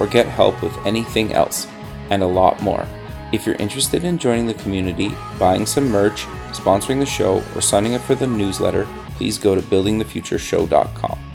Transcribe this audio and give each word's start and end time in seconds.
or 0.00 0.06
get 0.06 0.26
help 0.26 0.60
with 0.62 0.76
anything 0.86 1.32
else, 1.32 1.68
and 2.10 2.22
a 2.22 2.26
lot 2.26 2.60
more. 2.62 2.86
If 3.32 3.46
you're 3.46 3.56
interested 3.56 4.02
in 4.02 4.18
joining 4.18 4.46
the 4.46 4.54
community, 4.54 5.14
buying 5.38 5.66
some 5.66 5.88
merch, 5.88 6.24
sponsoring 6.50 6.98
the 6.98 7.06
show, 7.06 7.44
or 7.54 7.60
signing 7.60 7.94
up 7.94 8.02
for 8.02 8.16
the 8.16 8.26
newsletter, 8.26 8.88
please 9.16 9.38
go 9.38 9.54
to 9.54 9.62
buildingthefutureshow.com. 9.62 11.29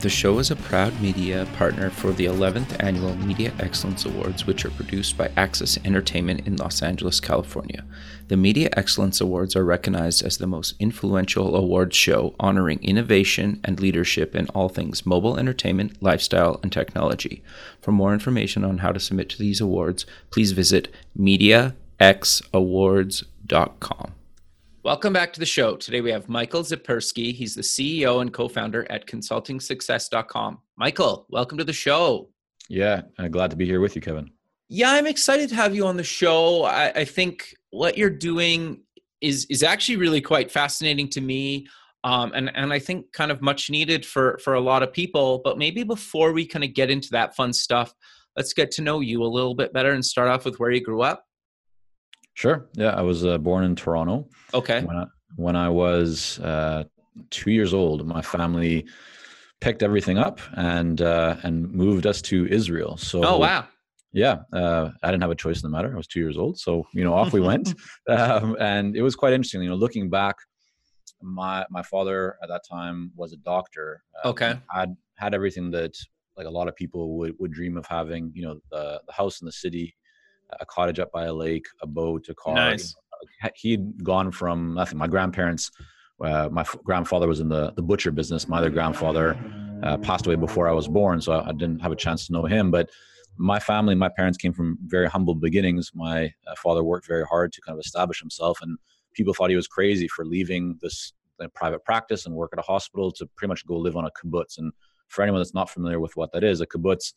The 0.00 0.08
show 0.08 0.38
is 0.38 0.50
a 0.50 0.56
proud 0.56 0.98
media 1.02 1.46
partner 1.56 1.90
for 1.90 2.12
the 2.12 2.24
11th 2.24 2.82
Annual 2.82 3.18
Media 3.18 3.52
Excellence 3.58 4.06
Awards, 4.06 4.46
which 4.46 4.64
are 4.64 4.70
produced 4.70 5.18
by 5.18 5.30
Access 5.36 5.78
Entertainment 5.84 6.46
in 6.46 6.56
Los 6.56 6.80
Angeles, 6.80 7.20
California. 7.20 7.84
The 8.28 8.38
Media 8.38 8.70
Excellence 8.78 9.20
Awards 9.20 9.54
are 9.54 9.64
recognized 9.64 10.24
as 10.24 10.38
the 10.38 10.46
most 10.46 10.74
influential 10.78 11.54
awards 11.54 11.96
show 11.96 12.34
honoring 12.40 12.82
innovation 12.82 13.60
and 13.62 13.78
leadership 13.78 14.34
in 14.34 14.48
all 14.48 14.70
things 14.70 15.04
mobile 15.04 15.38
entertainment, 15.38 16.02
lifestyle, 16.02 16.60
and 16.62 16.72
technology. 16.72 17.42
For 17.82 17.92
more 17.92 18.14
information 18.14 18.64
on 18.64 18.78
how 18.78 18.92
to 18.92 19.00
submit 19.00 19.28
to 19.30 19.38
these 19.38 19.60
awards, 19.60 20.06
please 20.30 20.52
visit 20.52 20.88
MediaXAwards.com. 21.18 24.12
Welcome 24.82 25.12
back 25.12 25.34
to 25.34 25.40
the 25.40 25.44
show. 25.44 25.76
Today 25.76 26.00
we 26.00 26.10
have 26.10 26.30
Michael 26.30 26.62
Zipursky. 26.62 27.34
He's 27.34 27.54
the 27.54 27.60
CEO 27.60 28.22
and 28.22 28.32
co-founder 28.32 28.90
at 28.90 29.06
consultingsuccess.com. 29.06 30.58
Michael, 30.78 31.26
welcome 31.28 31.58
to 31.58 31.64
the 31.64 31.72
show. 31.74 32.30
Yeah, 32.70 33.02
I'm 33.18 33.30
glad 33.30 33.50
to 33.50 33.58
be 33.58 33.66
here 33.66 33.80
with 33.80 33.94
you, 33.94 34.00
Kevin. 34.00 34.30
Yeah, 34.70 34.92
I'm 34.92 35.06
excited 35.06 35.50
to 35.50 35.54
have 35.54 35.74
you 35.74 35.86
on 35.86 35.98
the 35.98 36.02
show. 36.02 36.64
I, 36.64 36.92
I 36.92 37.04
think 37.04 37.54
what 37.72 37.98
you're 37.98 38.08
doing 38.08 38.80
is 39.20 39.46
is 39.50 39.62
actually 39.62 39.96
really 39.96 40.22
quite 40.22 40.50
fascinating 40.50 41.10
to 41.10 41.20
me. 41.20 41.66
Um, 42.02 42.32
and 42.34 42.50
and 42.56 42.72
I 42.72 42.78
think 42.78 43.12
kind 43.12 43.30
of 43.30 43.42
much 43.42 43.68
needed 43.68 44.06
for 44.06 44.40
for 44.42 44.54
a 44.54 44.60
lot 44.60 44.82
of 44.82 44.94
people. 44.94 45.42
But 45.44 45.58
maybe 45.58 45.82
before 45.82 46.32
we 46.32 46.46
kind 46.46 46.64
of 46.64 46.72
get 46.72 46.88
into 46.88 47.10
that 47.10 47.36
fun 47.36 47.52
stuff, 47.52 47.92
let's 48.34 48.54
get 48.54 48.70
to 48.72 48.82
know 48.82 49.00
you 49.00 49.22
a 49.22 49.24
little 49.24 49.54
bit 49.54 49.74
better 49.74 49.92
and 49.92 50.02
start 50.02 50.28
off 50.28 50.46
with 50.46 50.58
where 50.58 50.70
you 50.70 50.80
grew 50.80 51.02
up. 51.02 51.26
Sure. 52.40 52.70
Yeah, 52.72 52.94
I 52.96 53.02
was 53.02 53.26
uh, 53.26 53.36
born 53.36 53.64
in 53.64 53.76
Toronto. 53.76 54.26
Okay. 54.54 54.82
When 54.82 54.96
I, 54.96 55.04
when 55.36 55.56
I 55.56 55.68
was 55.68 56.38
uh, 56.38 56.84
two 57.28 57.50
years 57.50 57.74
old, 57.74 58.06
my 58.06 58.22
family 58.22 58.86
picked 59.60 59.82
everything 59.82 60.16
up 60.16 60.40
and 60.54 61.02
uh, 61.02 61.36
and 61.42 61.70
moved 61.70 62.06
us 62.06 62.22
to 62.22 62.46
Israel. 62.46 62.96
So. 62.96 63.22
Oh 63.22 63.36
wow. 63.36 63.68
Yeah, 64.12 64.38
uh, 64.54 64.90
I 65.02 65.10
didn't 65.10 65.20
have 65.20 65.30
a 65.30 65.34
choice 65.34 65.62
in 65.62 65.70
the 65.70 65.76
matter. 65.76 65.92
I 65.92 65.96
was 65.98 66.06
two 66.06 66.18
years 66.18 66.38
old, 66.38 66.58
so 66.58 66.86
you 66.94 67.04
know, 67.04 67.12
off 67.12 67.34
we 67.34 67.42
went, 67.42 67.74
um, 68.08 68.56
and 68.58 68.96
it 68.96 69.02
was 69.02 69.14
quite 69.14 69.34
interesting. 69.34 69.62
You 69.62 69.68
know, 69.68 69.76
looking 69.76 70.08
back, 70.08 70.36
my 71.20 71.66
my 71.68 71.82
father 71.82 72.38
at 72.42 72.48
that 72.48 72.62
time 72.66 73.12
was 73.14 73.34
a 73.34 73.36
doctor. 73.36 74.02
Um, 74.24 74.30
okay. 74.30 74.54
Had 74.70 74.96
had 75.16 75.34
everything 75.34 75.70
that 75.72 75.94
like 76.38 76.46
a 76.46 76.50
lot 76.50 76.68
of 76.68 76.74
people 76.74 77.18
would 77.18 77.34
would 77.38 77.52
dream 77.52 77.76
of 77.76 77.84
having. 77.86 78.32
You 78.34 78.42
know, 78.46 78.60
the 78.70 79.02
the 79.06 79.12
house 79.12 79.42
in 79.42 79.44
the 79.44 79.52
city, 79.52 79.94
a 80.60 80.66
cottage 80.66 80.98
up 80.98 81.12
by 81.12 81.24
a 81.24 81.32
lake, 81.32 81.66
a 81.82 81.86
boat, 81.86 82.28
a 82.28 82.34
car. 82.34 82.54
Nice. 82.54 82.94
He'd 83.54 84.02
gone 84.02 84.32
from 84.32 84.74
nothing. 84.74 84.98
My 84.98 85.06
grandparents, 85.06 85.70
uh, 86.24 86.48
my 86.50 86.62
f- 86.62 86.76
grandfather 86.84 87.28
was 87.28 87.40
in 87.40 87.48
the, 87.48 87.72
the 87.72 87.82
butcher 87.82 88.10
business. 88.10 88.48
My 88.48 88.58
other 88.58 88.70
grandfather 88.70 89.38
uh, 89.82 89.98
passed 89.98 90.26
away 90.26 90.36
before 90.36 90.68
I 90.68 90.72
was 90.72 90.88
born, 90.88 91.20
so 91.20 91.40
I, 91.40 91.52
didn't 91.52 91.80
have 91.80 91.92
a 91.92 91.96
chance 91.96 92.26
to 92.26 92.32
know 92.32 92.44
him. 92.44 92.70
But 92.70 92.90
my 93.36 93.58
family, 93.58 93.94
my 93.94 94.08
parents 94.08 94.38
came 94.38 94.52
from 94.52 94.78
very 94.86 95.08
humble 95.08 95.34
beginnings. 95.34 95.92
My 95.94 96.32
uh, 96.46 96.54
father 96.56 96.82
worked 96.82 97.06
very 97.06 97.24
hard 97.24 97.52
to 97.52 97.60
kind 97.60 97.76
of 97.76 97.80
establish 97.80 98.20
himself, 98.20 98.60
and 98.62 98.78
people 99.12 99.34
thought 99.34 99.50
he 99.50 99.56
was 99.56 99.68
crazy 99.68 100.08
for 100.08 100.24
leaving 100.24 100.78
this 100.80 101.12
private 101.54 101.84
practice 101.84 102.26
and 102.26 102.34
work 102.34 102.50
at 102.52 102.58
a 102.58 102.62
hospital 102.62 103.10
to 103.12 103.26
pretty 103.36 103.48
much 103.48 103.66
go 103.66 103.76
live 103.76 103.96
on 103.96 104.04
a 104.04 104.10
kibbutz. 104.10 104.58
And 104.58 104.72
for 105.08 105.22
anyone 105.22 105.40
that's 105.40 105.54
not 105.54 105.70
familiar 105.70 106.00
with 106.00 106.16
what 106.16 106.32
that 106.32 106.44
is, 106.44 106.60
a 106.60 106.66
kibbutz 106.66 107.14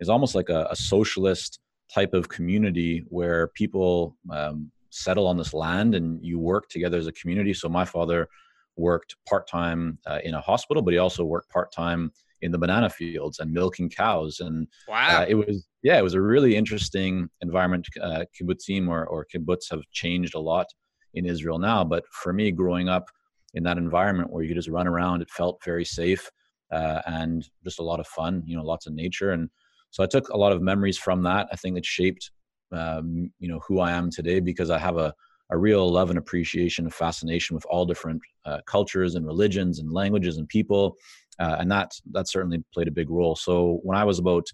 is 0.00 0.08
almost 0.08 0.34
like 0.34 0.48
a, 0.48 0.66
a 0.70 0.76
socialist 0.76 1.58
type 1.92 2.14
of 2.14 2.28
community 2.28 3.04
where 3.08 3.48
people 3.48 4.16
um, 4.30 4.70
settle 4.90 5.26
on 5.26 5.36
this 5.36 5.54
land 5.54 5.94
and 5.94 6.24
you 6.24 6.38
work 6.38 6.68
together 6.68 6.98
as 6.98 7.06
a 7.06 7.12
community. 7.12 7.54
So 7.54 7.68
my 7.68 7.84
father 7.84 8.28
worked 8.76 9.16
part 9.28 9.48
time 9.48 9.98
uh, 10.06 10.18
in 10.24 10.34
a 10.34 10.40
hospital, 10.40 10.82
but 10.82 10.92
he 10.92 10.98
also 10.98 11.24
worked 11.24 11.50
part 11.50 11.72
time 11.72 12.12
in 12.42 12.50
the 12.50 12.58
banana 12.58 12.90
fields 12.90 13.38
and 13.38 13.52
milking 13.52 13.88
cows. 13.88 14.40
And 14.40 14.66
wow, 14.88 15.22
uh, 15.22 15.26
it 15.28 15.34
was 15.34 15.66
yeah, 15.82 15.98
it 15.98 16.02
was 16.02 16.14
a 16.14 16.20
really 16.20 16.56
interesting 16.56 17.28
environment. 17.40 17.86
Uh, 18.00 18.24
kibbutzim 18.38 18.88
or, 18.88 19.06
or 19.06 19.26
kibbutz 19.32 19.70
have 19.70 19.82
changed 19.92 20.34
a 20.34 20.40
lot 20.40 20.66
in 21.14 21.26
Israel 21.26 21.58
now, 21.58 21.84
but 21.84 22.04
for 22.10 22.32
me, 22.32 22.50
growing 22.50 22.88
up 22.88 23.08
in 23.54 23.62
that 23.64 23.78
environment 23.78 24.30
where 24.30 24.42
you 24.42 24.48
could 24.48 24.56
just 24.56 24.68
run 24.68 24.86
around, 24.88 25.20
it 25.20 25.30
felt 25.30 25.62
very 25.64 25.84
safe 25.84 26.30
uh, 26.70 27.02
and 27.06 27.48
just 27.64 27.80
a 27.80 27.82
lot 27.82 28.00
of 28.00 28.06
fun. 28.06 28.42
You 28.46 28.56
know, 28.56 28.64
lots 28.64 28.86
of 28.86 28.94
nature 28.94 29.32
and 29.32 29.48
so 29.92 30.02
I 30.02 30.06
took 30.06 30.30
a 30.30 30.36
lot 30.36 30.52
of 30.52 30.62
memories 30.62 30.98
from 30.98 31.22
that. 31.22 31.46
I 31.52 31.56
think 31.56 31.76
it 31.76 31.84
shaped, 31.84 32.30
um, 32.72 33.30
you 33.38 33.48
know, 33.48 33.60
who 33.68 33.78
I 33.78 33.92
am 33.92 34.10
today 34.10 34.40
because 34.40 34.70
I 34.70 34.78
have 34.78 34.96
a, 34.96 35.14
a 35.50 35.58
real 35.58 35.86
love 35.88 36.08
and 36.08 36.18
appreciation 36.18 36.86
and 36.86 36.94
fascination 36.94 37.54
with 37.54 37.66
all 37.66 37.84
different 37.84 38.20
uh, 38.46 38.60
cultures 38.66 39.14
and 39.14 39.26
religions 39.26 39.78
and 39.80 39.92
languages 39.92 40.38
and 40.38 40.48
people. 40.48 40.96
Uh, 41.38 41.56
and 41.60 41.70
that, 41.70 41.92
that 42.12 42.26
certainly 42.26 42.64
played 42.72 42.88
a 42.88 42.92
big 42.92 43.10
role. 43.10 43.36
So 43.36 43.80
when 43.82 43.96
I 43.96 44.04
was 44.04 44.18
about 44.18 44.46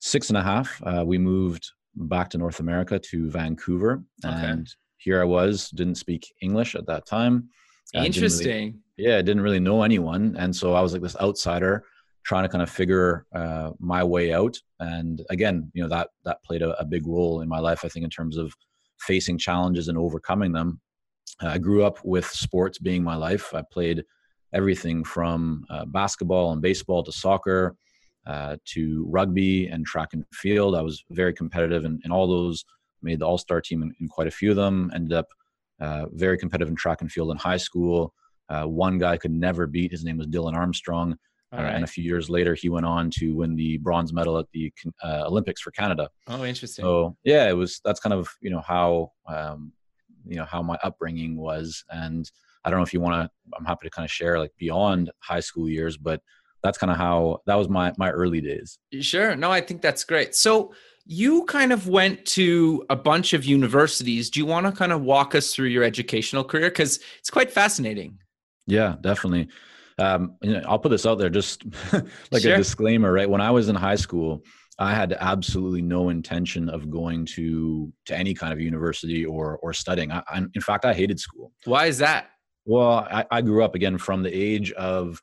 six 0.00 0.30
and 0.30 0.38
a 0.38 0.42
half, 0.42 0.80
uh, 0.84 1.04
we 1.06 1.18
moved 1.18 1.70
back 1.94 2.30
to 2.30 2.38
North 2.38 2.60
America 2.60 2.98
to 2.98 3.30
Vancouver. 3.30 4.02
Okay. 4.24 4.34
And 4.34 4.66
here 4.96 5.20
I 5.20 5.24
was, 5.24 5.68
didn't 5.70 5.96
speak 5.96 6.26
English 6.40 6.74
at 6.74 6.86
that 6.86 7.06
time. 7.06 7.50
Interesting. 7.92 8.80
Really, 8.96 9.10
yeah, 9.10 9.18
I 9.18 9.22
didn't 9.22 9.42
really 9.42 9.60
know 9.60 9.82
anyone. 9.82 10.36
And 10.38 10.56
so 10.56 10.72
I 10.72 10.80
was 10.80 10.94
like 10.94 11.02
this 11.02 11.16
outsider 11.20 11.84
trying 12.28 12.44
to 12.44 12.48
kind 12.50 12.62
of 12.62 12.68
figure 12.68 13.24
uh, 13.34 13.70
my 13.80 14.04
way 14.04 14.34
out. 14.34 14.54
And 14.80 15.24
again, 15.30 15.70
you 15.72 15.82
know 15.82 15.88
that 15.88 16.10
that 16.26 16.44
played 16.44 16.60
a, 16.60 16.78
a, 16.78 16.84
big 16.84 17.06
role 17.06 17.40
in 17.40 17.48
my 17.48 17.58
life. 17.58 17.86
I 17.86 17.88
think 17.88 18.04
in 18.04 18.10
terms 18.10 18.36
of 18.36 18.54
facing 19.00 19.38
challenges 19.38 19.88
and 19.88 19.96
overcoming 19.96 20.52
them. 20.52 20.78
Uh, 21.42 21.48
I 21.48 21.58
grew 21.58 21.84
up 21.84 22.04
with 22.04 22.26
sports 22.26 22.78
being 22.78 23.02
my 23.02 23.16
life. 23.16 23.54
I 23.54 23.62
played 23.72 24.04
everything 24.52 25.04
from 25.04 25.64
uh, 25.70 25.86
basketball 25.86 26.52
and 26.52 26.60
baseball 26.60 27.02
to 27.04 27.12
soccer 27.12 27.76
uh, 28.26 28.56
to 28.74 29.06
rugby 29.08 29.68
and 29.68 29.86
track 29.86 30.10
and 30.12 30.24
field. 30.34 30.74
I 30.74 30.82
was 30.82 31.04
very 31.10 31.32
competitive 31.32 31.86
in, 31.86 31.98
in 32.04 32.12
all 32.12 32.26
those. 32.26 32.62
Made 33.00 33.20
the 33.20 33.26
All 33.26 33.38
Star 33.38 33.62
team 33.62 33.82
in, 33.82 33.94
in, 34.00 34.08
quite 34.08 34.26
a 34.26 34.30
few 34.30 34.50
of 34.50 34.56
them. 34.56 34.90
Ended 34.94 35.14
up 35.14 35.28
uh, 35.80 36.06
very 36.12 36.36
competitive 36.36 36.68
in 36.68 36.76
track 36.76 37.00
and 37.00 37.10
field 37.10 37.30
in 37.30 37.38
high 37.38 37.56
school. 37.56 38.12
Uh, 38.50 38.64
one 38.64 38.98
guy 38.98 39.16
could 39.16 39.30
never 39.30 39.66
beat. 39.66 39.92
His 39.92 40.04
name 40.04 40.18
was 40.18 40.26
Dylan 40.26 40.54
Armstrong 40.54 41.16
right. 41.52 41.74
And 41.74 41.84
a 41.84 41.86
few 41.86 42.04
years 42.04 42.28
later, 42.28 42.54
he 42.54 42.68
went 42.68 42.86
on 42.86 43.10
to 43.12 43.34
win 43.34 43.56
the 43.56 43.78
bronze 43.78 44.12
medal 44.12 44.38
at 44.38 44.46
the 44.52 44.72
uh, 45.02 45.24
Olympics 45.26 45.60
for 45.60 45.70
Canada. 45.70 46.10
Oh, 46.26 46.44
interesting. 46.44 46.84
So 46.84 47.16
yeah, 47.24 47.48
it 47.48 47.54
was 47.54 47.80
that's 47.84 48.00
kind 48.00 48.12
of 48.12 48.28
you 48.40 48.50
know 48.50 48.60
how 48.60 49.12
um, 49.26 49.72
you 50.26 50.36
know 50.36 50.44
how 50.44 50.62
my 50.62 50.78
upbringing 50.82 51.36
was, 51.36 51.84
and 51.90 52.30
I 52.64 52.70
don't 52.70 52.78
know 52.78 52.84
if 52.84 52.92
you 52.92 53.00
want 53.00 53.14
to. 53.14 53.54
I'm 53.56 53.64
happy 53.64 53.86
to 53.86 53.90
kind 53.90 54.04
of 54.04 54.10
share 54.10 54.38
like 54.38 54.52
beyond 54.58 55.10
high 55.20 55.40
school 55.40 55.68
years, 55.68 55.96
but 55.96 56.20
that's 56.62 56.76
kind 56.76 56.90
of 56.90 56.98
how 56.98 57.40
that 57.46 57.54
was 57.54 57.68
my 57.68 57.92
my 57.96 58.10
early 58.10 58.40
days. 58.40 58.78
Sure. 59.00 59.34
No, 59.34 59.50
I 59.50 59.60
think 59.60 59.80
that's 59.80 60.04
great. 60.04 60.34
So 60.34 60.74
you 61.06 61.44
kind 61.44 61.72
of 61.72 61.88
went 61.88 62.26
to 62.26 62.84
a 62.90 62.96
bunch 62.96 63.32
of 63.32 63.46
universities. 63.46 64.28
Do 64.28 64.40
you 64.40 64.44
want 64.44 64.66
to 64.66 64.72
kind 64.72 64.92
of 64.92 65.00
walk 65.00 65.34
us 65.34 65.54
through 65.54 65.68
your 65.68 65.82
educational 65.82 66.44
career 66.44 66.68
because 66.68 67.00
it's 67.18 67.30
quite 67.30 67.50
fascinating? 67.50 68.18
Yeah, 68.66 68.96
definitely 69.00 69.48
um, 69.98 70.36
you 70.42 70.52
know, 70.52 70.62
I'll 70.66 70.78
put 70.78 70.90
this 70.90 71.06
out 71.06 71.18
there 71.18 71.30
just 71.30 71.64
like 72.30 72.42
sure. 72.42 72.54
a 72.54 72.56
disclaimer, 72.56 73.12
right? 73.12 73.28
When 73.28 73.40
I 73.40 73.50
was 73.50 73.68
in 73.68 73.74
high 73.74 73.96
school, 73.96 74.44
I 74.78 74.94
had 74.94 75.16
absolutely 75.18 75.82
no 75.82 76.08
intention 76.08 76.68
of 76.68 76.88
going 76.88 77.26
to 77.34 77.92
to 78.06 78.16
any 78.16 78.34
kind 78.34 78.52
of 78.52 78.60
university 78.60 79.24
or 79.24 79.58
or 79.58 79.72
studying. 79.72 80.12
I, 80.12 80.22
I, 80.28 80.38
in 80.54 80.60
fact, 80.60 80.84
I 80.84 80.94
hated 80.94 81.18
school. 81.18 81.52
Why 81.64 81.86
is 81.86 81.98
that? 81.98 82.30
Well, 82.64 83.06
I, 83.10 83.24
I 83.30 83.42
grew 83.42 83.64
up 83.64 83.74
again 83.74 83.98
from 83.98 84.22
the 84.22 84.30
age 84.30 84.72
of, 84.72 85.20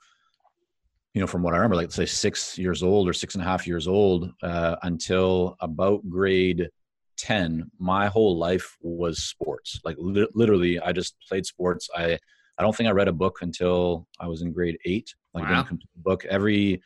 you 1.14 1.22
know, 1.22 1.28
from 1.28 1.44
what 1.44 1.54
I 1.54 1.58
remember, 1.58 1.76
like 1.76 1.92
say 1.92 2.08
six 2.08 2.58
years 2.58 2.82
old 2.82 3.08
or 3.08 3.14
six 3.14 3.36
and 3.36 3.44
a 3.44 3.46
half 3.46 3.68
years 3.68 3.88
old, 3.88 4.32
uh, 4.42 4.76
until 4.82 5.56
about 5.62 6.08
grade 6.10 6.70
10 7.18 7.72
my 7.80 8.08
whole 8.08 8.38
life 8.38 8.76
was 8.82 9.24
sports 9.24 9.80
like 9.86 9.96
li- 9.98 10.28
literally 10.34 10.80
i 10.82 10.92
just 10.92 11.16
played 11.30 11.46
sports 11.46 11.90
i 11.96 12.18
I 12.58 12.64
don't 12.64 12.76
think 12.76 12.88
I 12.88 12.92
read 12.92 13.08
a 13.08 13.14
book 13.14 13.40
until 13.42 14.08
I 14.20 14.28
was 14.28 14.42
in 14.42 14.52
grade 14.52 14.78
eight. 14.86 15.14
Like 15.34 15.46
wow. 15.46 15.66
a 15.70 15.78
book 15.98 16.26
every 16.26 16.82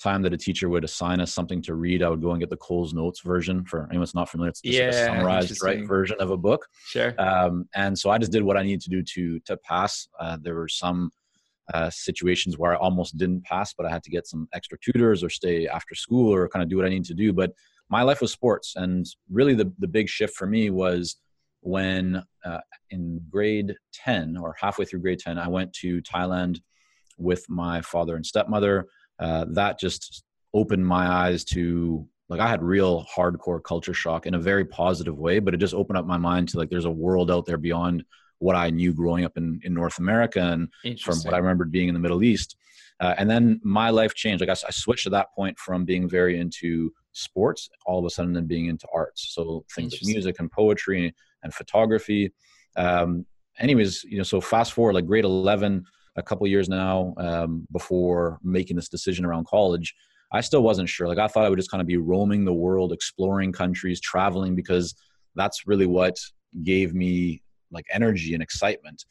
time 0.00 0.22
that 0.22 0.32
a 0.32 0.36
teacher 0.36 0.68
would 0.68 0.82
assign 0.82 1.20
us 1.20 1.32
something 1.32 1.60
to 1.62 1.74
read, 1.74 2.02
I 2.02 2.08
would 2.08 2.22
go 2.22 2.30
and 2.30 2.40
get 2.40 2.48
the 2.48 2.56
Coles 2.56 2.94
Notes 2.94 3.20
version. 3.20 3.64
For 3.64 3.84
anyone 3.84 4.00
that's 4.00 4.14
not 4.14 4.30
familiar, 4.30 4.50
it's 4.50 4.62
just 4.62 4.76
yeah, 4.76 4.86
like 4.86 4.94
a 4.94 5.04
summarized 5.04 5.62
right 5.62 5.86
version 5.86 6.16
of 6.20 6.30
a 6.30 6.36
book. 6.36 6.66
Sure. 6.86 7.14
Um, 7.18 7.68
and 7.74 7.98
so 7.98 8.10
I 8.10 8.18
just 8.18 8.32
did 8.32 8.42
what 8.42 8.56
I 8.56 8.62
needed 8.62 8.80
to 8.82 8.90
do 8.90 9.02
to 9.02 9.40
to 9.40 9.56
pass. 9.58 10.08
Uh, 10.18 10.38
there 10.40 10.54
were 10.54 10.68
some 10.68 11.10
uh, 11.74 11.90
situations 11.90 12.58
where 12.58 12.72
I 12.72 12.76
almost 12.76 13.16
didn't 13.16 13.44
pass, 13.44 13.74
but 13.74 13.86
I 13.86 13.90
had 13.90 14.02
to 14.04 14.10
get 14.10 14.26
some 14.26 14.48
extra 14.54 14.78
tutors 14.78 15.22
or 15.22 15.30
stay 15.30 15.68
after 15.68 15.94
school 15.94 16.32
or 16.34 16.48
kind 16.48 16.62
of 16.62 16.68
do 16.68 16.76
what 16.76 16.86
I 16.86 16.88
needed 16.88 17.06
to 17.06 17.14
do. 17.14 17.32
But 17.32 17.52
my 17.90 18.02
life 18.02 18.20
was 18.20 18.32
sports, 18.32 18.74
and 18.76 19.06
really 19.30 19.54
the 19.54 19.70
the 19.78 19.88
big 19.88 20.08
shift 20.08 20.34
for 20.34 20.46
me 20.46 20.70
was 20.70 21.16
when 21.60 22.22
uh, 22.44 22.60
in 22.90 23.20
grade 23.28 23.74
10 23.92 24.36
or 24.36 24.56
halfway 24.58 24.84
through 24.84 25.00
grade 25.00 25.18
10 25.18 25.38
i 25.38 25.48
went 25.48 25.72
to 25.72 26.00
thailand 26.02 26.60
with 27.18 27.44
my 27.50 27.82
father 27.82 28.16
and 28.16 28.24
stepmother. 28.24 28.86
Uh, 29.18 29.44
that 29.50 29.78
just 29.78 30.24
opened 30.54 30.86
my 30.86 31.06
eyes 31.06 31.44
to 31.44 32.06
like 32.28 32.40
i 32.40 32.48
had 32.48 32.62
real 32.62 33.06
hardcore 33.14 33.62
culture 33.62 33.92
shock 33.92 34.26
in 34.26 34.34
a 34.34 34.38
very 34.38 34.64
positive 34.64 35.18
way 35.18 35.38
but 35.38 35.52
it 35.52 35.58
just 35.58 35.74
opened 35.74 35.98
up 35.98 36.06
my 36.06 36.16
mind 36.16 36.48
to 36.48 36.56
like 36.56 36.70
there's 36.70 36.86
a 36.86 36.90
world 36.90 37.30
out 37.30 37.44
there 37.44 37.58
beyond 37.58 38.02
what 38.38 38.56
i 38.56 38.70
knew 38.70 38.92
growing 38.94 39.24
up 39.24 39.36
in, 39.36 39.60
in 39.62 39.74
north 39.74 39.98
america 39.98 40.40
and 40.40 40.68
from 41.00 41.18
what 41.18 41.34
i 41.34 41.38
remembered 41.38 41.70
being 41.70 41.88
in 41.88 41.94
the 41.94 42.00
middle 42.00 42.22
east. 42.24 42.56
Uh, 43.00 43.14
and 43.16 43.30
then 43.30 43.58
my 43.64 43.88
life 43.88 44.14
changed. 44.14 44.42
Like 44.42 44.50
I, 44.50 44.66
I 44.68 44.70
switched 44.70 45.04
to 45.04 45.10
that 45.10 45.32
point 45.34 45.58
from 45.58 45.86
being 45.86 46.06
very 46.06 46.38
into 46.38 46.92
sports 47.12 47.68
all 47.86 47.98
of 47.98 48.04
a 48.04 48.10
sudden 48.10 48.34
then 48.34 48.46
being 48.46 48.66
into 48.66 48.86
arts. 48.94 49.32
So 49.34 49.64
things 49.74 49.92
like 49.94 50.02
music 50.04 50.36
and 50.38 50.50
poetry 50.52 51.14
and 51.42 51.54
photography. 51.54 52.32
Um, 52.76 53.26
anyways 53.60 54.04
you 54.04 54.16
know 54.16 54.22
so 54.22 54.40
fast 54.40 54.72
forward 54.72 54.94
like 54.94 55.06
grade 55.06 55.24
11 55.24 55.84
a 56.16 56.22
couple 56.22 56.46
years 56.46 56.68
now 56.68 57.14
um, 57.18 57.66
before 57.72 58.38
making 58.42 58.76
this 58.76 58.88
decision 58.88 59.24
around 59.24 59.46
college 59.46 59.94
i 60.32 60.40
still 60.40 60.62
wasn't 60.62 60.88
sure. 60.88 61.08
Like 61.08 61.18
i 61.18 61.28
thought 61.28 61.44
i 61.44 61.48
would 61.48 61.58
just 61.58 61.70
kind 61.70 61.80
of 61.80 61.86
be 61.86 61.96
roaming 61.96 62.44
the 62.44 62.52
world 62.52 62.92
exploring 62.92 63.52
countries 63.52 64.00
traveling 64.00 64.54
because 64.54 64.94
that's 65.36 65.66
really 65.66 65.86
what 65.86 66.16
gave 66.64 66.94
me 66.94 67.42
like 67.72 67.86
energy 67.92 68.34
and 68.34 68.42
excitement. 68.42 69.04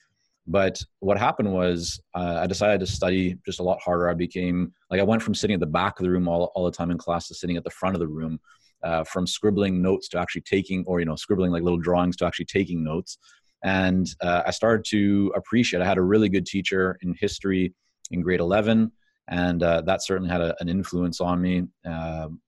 But 0.45 0.81
what 0.99 1.17
happened 1.17 1.53
was 1.53 1.99
uh, 2.15 2.39
i 2.41 2.47
decided 2.47 2.79
to 2.81 2.87
study 2.87 3.37
just 3.45 3.59
a 3.59 3.63
lot 3.63 3.79
harder. 3.81 4.09
I 4.09 4.13
became 4.13 4.73
like 4.89 4.99
i 4.99 5.03
went 5.03 5.21
from 5.21 5.35
sitting 5.35 5.53
at 5.53 5.59
the 5.59 5.65
back 5.65 5.99
of 5.99 6.03
the 6.03 6.09
room 6.09 6.27
all, 6.27 6.51
all 6.55 6.65
the 6.65 6.71
time 6.71 6.91
in 6.91 6.97
class 6.97 7.27
to 7.27 7.35
sitting 7.35 7.57
at 7.57 7.63
the 7.63 7.69
front 7.69 7.95
of 7.95 7.99
the 7.99 8.07
room 8.07 8.39
uh, 8.83 9.03
from 9.03 9.27
scribbling 9.27 9.81
notes 9.81 10.07
to 10.09 10.19
actually 10.19 10.41
taking 10.41 10.83
or 10.87 10.99
you 10.99 11.05
know 11.05 11.15
scribbling 11.15 11.51
like 11.51 11.63
little 11.63 11.79
drawings 11.79 12.15
to 12.17 12.25
actually 12.25 12.45
taking 12.45 12.83
notes. 12.83 13.17
And 13.63 14.07
uh, 14.21 14.43
i 14.45 14.51
started 14.51 14.85
to 14.89 15.33
appreciate 15.35 15.81
i 15.81 15.85
had 15.85 15.97
a 15.97 16.01
really 16.01 16.29
good 16.29 16.45
teacher 16.45 16.97
in 17.01 17.13
history 17.19 17.73
in 18.11 18.21
grade 18.21 18.39
11 18.39 18.91
and 19.27 19.61
uh, 19.61 19.81
that 19.81 20.03
certainly 20.03 20.29
had 20.29 20.41
a, 20.41 20.55
an 20.59 20.69
influence 20.69 21.21
on 21.21 21.39
me. 21.41 21.63
Um, 21.85 22.41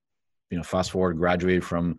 you 0.49 0.57
know 0.57 0.63
fast 0.63 0.91
forward 0.91 1.17
graduated 1.17 1.63
from 1.63 1.97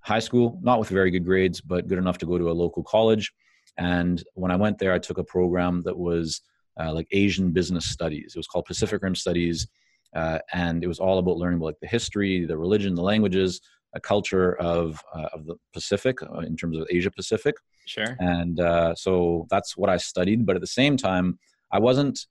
high 0.00 0.18
school 0.18 0.58
not 0.62 0.78
with 0.78 0.88
very 0.88 1.10
good 1.10 1.24
grades 1.24 1.60
but 1.60 1.88
good 1.88 1.98
enough 1.98 2.18
to 2.18 2.26
go 2.26 2.38
to 2.38 2.50
a 2.50 2.52
local 2.52 2.82
college. 2.82 3.32
And 3.78 4.22
when 4.34 4.50
i 4.50 4.56
went 4.56 4.78
there 4.78 4.92
i 4.92 4.98
took 4.98 5.18
a 5.18 5.24
program 5.24 5.82
that 5.82 5.96
was 5.96 6.42
uh, 6.78 6.92
like 6.92 7.06
asian 7.12 7.52
business 7.52 7.86
studies. 7.86 8.32
It 8.34 8.38
was 8.38 8.46
called 8.46 8.66
pacific 8.66 9.02
rim 9.02 9.14
studies 9.14 9.66
uh, 10.14 10.38
and 10.52 10.82
it 10.82 10.86
was 10.86 10.98
all 10.98 11.18
about 11.18 11.36
learning 11.36 11.58
about 11.58 11.66
like 11.66 11.80
the 11.80 11.86
history 11.86 12.44
the 12.44 12.56
religion 12.56 12.94
the 12.94 13.02
languages 13.02 13.60
a 13.94 14.00
culture 14.00 14.54
of 14.56 15.02
uh, 15.14 15.28
of 15.32 15.46
the 15.46 15.56
Pacific 15.72 16.22
uh, 16.22 16.40
in 16.40 16.56
terms 16.56 16.76
of 16.76 16.86
Asia 16.90 17.10
Pacific. 17.10 17.56
Sure. 17.86 18.16
And 18.20 18.60
uh, 18.60 18.94
so 18.94 19.46
that's 19.50 19.76
what 19.76 19.90
I 19.90 19.96
studied. 19.96 20.46
But 20.46 20.56
at 20.56 20.60
the 20.60 20.66
same 20.68 20.96
time, 20.96 21.38
I 21.72 21.78
wasn't 21.78 22.26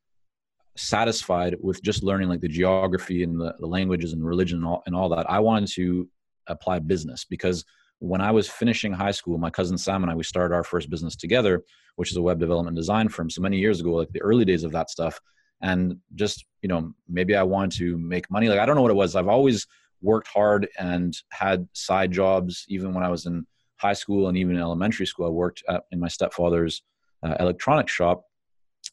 satisfied 0.78 1.58
with 1.60 1.84
just 1.84 2.04
learning 2.04 2.30
like 2.30 2.40
the 2.40 2.48
geography 2.48 3.24
and 3.24 3.40
the, 3.40 3.54
the 3.60 3.68
languages 3.68 4.14
and 4.14 4.26
religion 4.26 4.60
and 4.60 4.68
all, 4.68 4.84
and 4.86 4.96
all 4.96 5.10
that. 5.10 5.30
I 5.30 5.40
wanted 5.40 5.70
to 5.74 6.08
apply 6.48 6.80
business 6.80 7.26
because 7.26 7.66
when 8.00 8.22
I 8.22 8.32
was 8.32 8.48
finishing 8.48 8.94
high 8.94 9.12
school, 9.12 9.38
my 9.38 9.50
cousin 9.50 9.78
Sam 9.78 10.04
and 10.04 10.12
I 10.12 10.16
we 10.16 10.24
started 10.24 10.56
our 10.56 10.64
first 10.64 10.90
business 10.90 11.18
together, 11.18 11.64
which 11.98 12.12
is 12.12 12.18
a 12.18 12.22
web 12.22 12.40
development 12.40 12.78
design 12.78 13.10
firm. 13.10 13.30
So 13.30 13.42
many 13.42 13.58
years 13.58 13.82
ago, 13.82 13.92
like 13.92 14.12
the 14.14 14.22
early 14.22 14.46
days 14.46 14.64
of 14.64 14.72
that 14.72 14.90
stuff, 14.90 15.20
and 15.62 15.98
just 16.16 16.46
you 16.62 16.70
know 16.70 16.94
maybe 17.08 17.36
I 17.36 17.44
wanted 17.44 17.78
to 17.80 17.98
make 17.98 18.30
money. 18.32 18.50
Like 18.50 18.60
I 18.60 18.66
don't 18.66 18.76
know 18.76 18.82
what 18.82 18.92
it 18.92 18.96
was. 18.96 19.16
I've 19.16 19.28
always 19.28 19.68
worked 20.02 20.28
hard 20.28 20.68
and 20.80 21.16
had 21.30 21.68
side 21.74 22.12
jobs 22.12 22.66
even 22.70 22.94
when 22.94 23.04
I 23.04 23.10
was 23.10 23.26
in 23.26 23.46
high 23.78 23.94
school 23.94 24.28
and 24.28 24.38
even 24.38 24.58
elementary 24.58 25.06
school. 25.06 25.26
I 25.26 25.30
worked 25.30 25.64
at, 25.68 25.84
in 25.92 26.00
my 26.00 26.08
stepfather's 26.08 26.84
uh, 27.24 27.36
electronics 27.40 27.92
shop. 27.92 28.24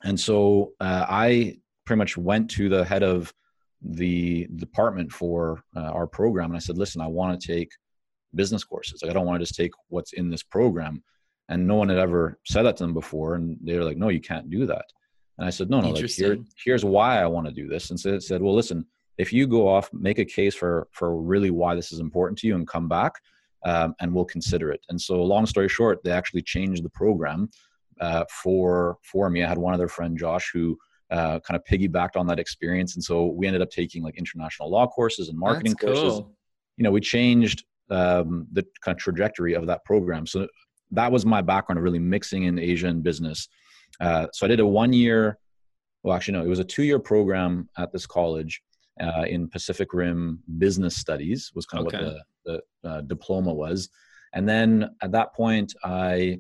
And 0.05 0.19
so 0.19 0.73
uh, 0.81 1.07
I 1.09 1.59
pretty 1.85 1.99
much 1.99 2.17
went 2.17 2.51
to 2.53 2.69
the 2.69 2.85
head 2.85 3.03
of 3.03 3.33
the 3.83 4.49
department 4.57 5.13
for 5.13 5.63
uh, 5.77 5.81
our 5.81 6.07
program 6.07 6.47
and 6.47 6.57
I 6.57 6.61
said, 6.61 6.79
listen, 6.79 7.01
I 7.01 7.07
want 7.07 7.41
to 7.41 7.47
take 7.47 7.71
business 8.35 8.65
courses. 8.65 9.03
Like, 9.03 9.11
I 9.11 9.15
don't 9.15 9.27
want 9.27 9.39
to 9.39 9.45
just 9.45 9.57
take 9.57 9.73
what's 9.89 10.13
in 10.13 10.31
this 10.31 10.43
program. 10.43 11.03
And 11.49 11.67
no 11.67 11.77
one 11.77 11.89
had 11.89 11.99
ever 11.99 12.39
said 12.45 12.63
that 12.65 12.77
to 12.79 12.85
them 12.85 12.95
before. 12.95 13.37
And 13.37 13.57
they 13.63 13.77
were 13.77 13.85
like, 13.85 13.97
no, 13.97 14.09
you 14.09 14.21
can't 14.21 14.51
do 14.51 14.67
that. 14.67 14.87
And 15.39 15.47
I 15.47 15.51
said, 15.51 15.69
no, 15.69 15.81
no, 15.81 15.91
like 15.91 16.07
here, 16.07 16.39
here's 16.63 16.85
why 16.85 17.21
I 17.21 17.27
want 17.27 17.47
to 17.47 17.53
do 17.53 17.69
this. 17.69 17.91
And 17.91 18.01
so 18.01 18.11
it 18.15 18.23
said, 18.23 18.41
well, 18.41 18.55
listen, 18.55 18.87
if 19.19 19.33
you 19.33 19.47
go 19.47 19.69
off 19.69 19.91
make 19.93 20.19
a 20.19 20.25
case 20.25 20.55
for 20.55 20.89
for 20.93 21.21
really 21.21 21.51
why 21.51 21.75
this 21.75 21.93
is 21.93 22.01
important 22.01 22.39
to 22.39 22.47
you 22.47 22.55
and 22.55 22.67
come 22.67 22.89
back 22.89 23.15
um, 23.65 23.95
and 24.01 24.15
we'll 24.15 24.25
consider 24.25 24.71
it. 24.71 24.81
And 24.89 25.01
so 25.01 25.23
long 25.23 25.47
story 25.47 25.69
short 25.69 26.03
they 26.05 26.11
actually 26.11 26.43
changed 26.43 26.85
the 26.85 26.91
program 26.91 27.51
uh, 28.01 28.25
for 28.31 28.99
for 29.03 29.31
me. 29.31 29.43
I 29.43 29.49
had 29.49 29.59
one 29.59 29.75
other 29.75 29.89
friend 29.89 30.19
josh 30.19 30.51
who 30.53 30.79
uh, 31.11 31.39
kind 31.41 31.59
of 31.59 31.65
piggybacked 31.65 32.17
on 32.17 32.27
that 32.27 32.39
experience. 32.39 32.97
And 32.97 33.05
so 33.05 33.27
we 33.27 33.47
ended 33.47 33.63
up 33.63 33.71
taking 33.71 34.03
like 34.03 34.19
international 34.19 34.71
law 34.71 34.87
courses 34.87 35.29
and 35.29 35.39
marketing 35.39 35.75
courses. 35.75 36.21
you 36.77 36.85
know 36.85 36.91
we 36.91 37.01
changed 37.01 37.65
um, 37.91 38.47
the 38.53 38.67
kind 38.83 38.97
of 38.97 38.99
trajectory 38.99 39.55
of 39.55 39.67
that 39.67 39.85
program. 39.85 40.27
So 40.27 40.49
that 40.91 41.11
was 41.11 41.25
my 41.25 41.41
background 41.41 41.79
of 41.79 41.85
really 41.85 41.99
mixing 41.99 42.45
in 42.45 42.59
asia 42.59 42.87
and 42.87 43.03
business 43.03 43.49
uh, 44.01 44.27
so 44.33 44.47
i 44.47 44.49
did 44.49 44.61
a 44.61 44.67
one 44.67 44.93
year 44.93 45.39
well 46.03 46.15
actually 46.15 46.33
no 46.33 46.45
it 46.45 46.49
was 46.49 46.59
a 46.59 46.65
two 46.65 46.83
year 46.83 46.99
program 46.99 47.69
at 47.79 47.93
this 47.93 48.07
college 48.07 48.63
uh, 49.01 49.25
in 49.29 49.49
Pacific 49.49 49.93
Rim 49.93 50.41
Business 50.59 50.97
Studies 50.97 51.53
was 51.55 51.67
kind 51.67 51.87
of 51.87 51.95
okay. 51.95 52.05
what 52.05 52.15
the, 52.45 52.63
the 52.83 52.89
uh, 52.89 53.01
diploma 53.03 53.53
was. 53.53 53.89
And 54.33 54.49
then 54.49 54.91
at 55.03 55.13
that 55.13 55.35
point, 55.35 55.75
I 55.85 56.39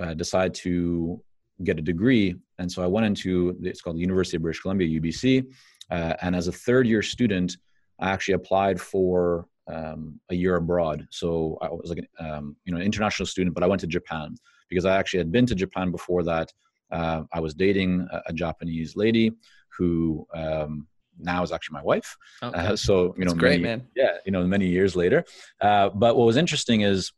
uh, 0.00 0.14
decided 0.14 0.54
to 0.54 1.22
get 1.62 1.78
a 1.78 1.82
degree. 1.82 2.34
And 2.58 2.70
so 2.70 2.82
I 2.82 2.86
went 2.86 3.06
into, 3.06 3.56
it's 3.62 3.80
called 3.80 3.96
the 3.96 4.00
University 4.00 4.36
of 4.36 4.42
British 4.42 4.60
Columbia, 4.60 5.00
UBC. 5.00 5.46
Uh, 5.90 6.14
and 6.22 6.34
as 6.34 6.48
a 6.48 6.52
third 6.52 6.86
year 6.86 7.02
student, 7.02 7.56
I 8.00 8.10
actually 8.10 8.34
applied 8.34 8.80
for 8.80 9.46
um, 9.72 10.20
a 10.30 10.34
year 10.34 10.56
abroad. 10.56 11.06
So 11.10 11.58
I 11.62 11.68
was 11.68 11.90
like, 11.90 12.06
um, 12.18 12.56
you 12.64 12.72
know, 12.72 12.80
an 12.80 12.84
international 12.84 13.26
student, 13.26 13.54
but 13.54 13.62
I 13.62 13.66
went 13.66 13.80
to 13.80 13.86
Japan 13.86 14.34
because 14.68 14.84
I 14.84 14.96
actually 14.96 15.18
had 15.18 15.32
been 15.32 15.46
to 15.46 15.54
Japan 15.54 15.90
before 15.90 16.22
that. 16.24 16.52
Uh, 16.94 17.24
I 17.32 17.40
was 17.40 17.54
dating 17.54 18.06
a, 18.12 18.22
a 18.26 18.32
Japanese 18.32 18.94
lady 18.94 19.32
who 19.76 20.26
um, 20.32 20.86
now 21.18 21.42
is 21.42 21.50
actually 21.52 21.74
my 21.74 21.82
wife. 21.82 22.16
Okay. 22.42 22.56
Uh, 22.58 22.76
so 22.76 23.14
you 23.18 23.24
know, 23.24 23.34
great, 23.34 23.60
many, 23.60 23.78
man. 23.78 23.88
Yeah, 23.96 24.16
you 24.24 24.32
know, 24.32 24.44
many 24.46 24.68
years 24.68 24.94
later. 24.94 25.24
Uh, 25.60 25.90
but 25.90 26.16
what 26.16 26.26
was 26.26 26.36
interesting 26.36 26.82
is, 26.82 27.12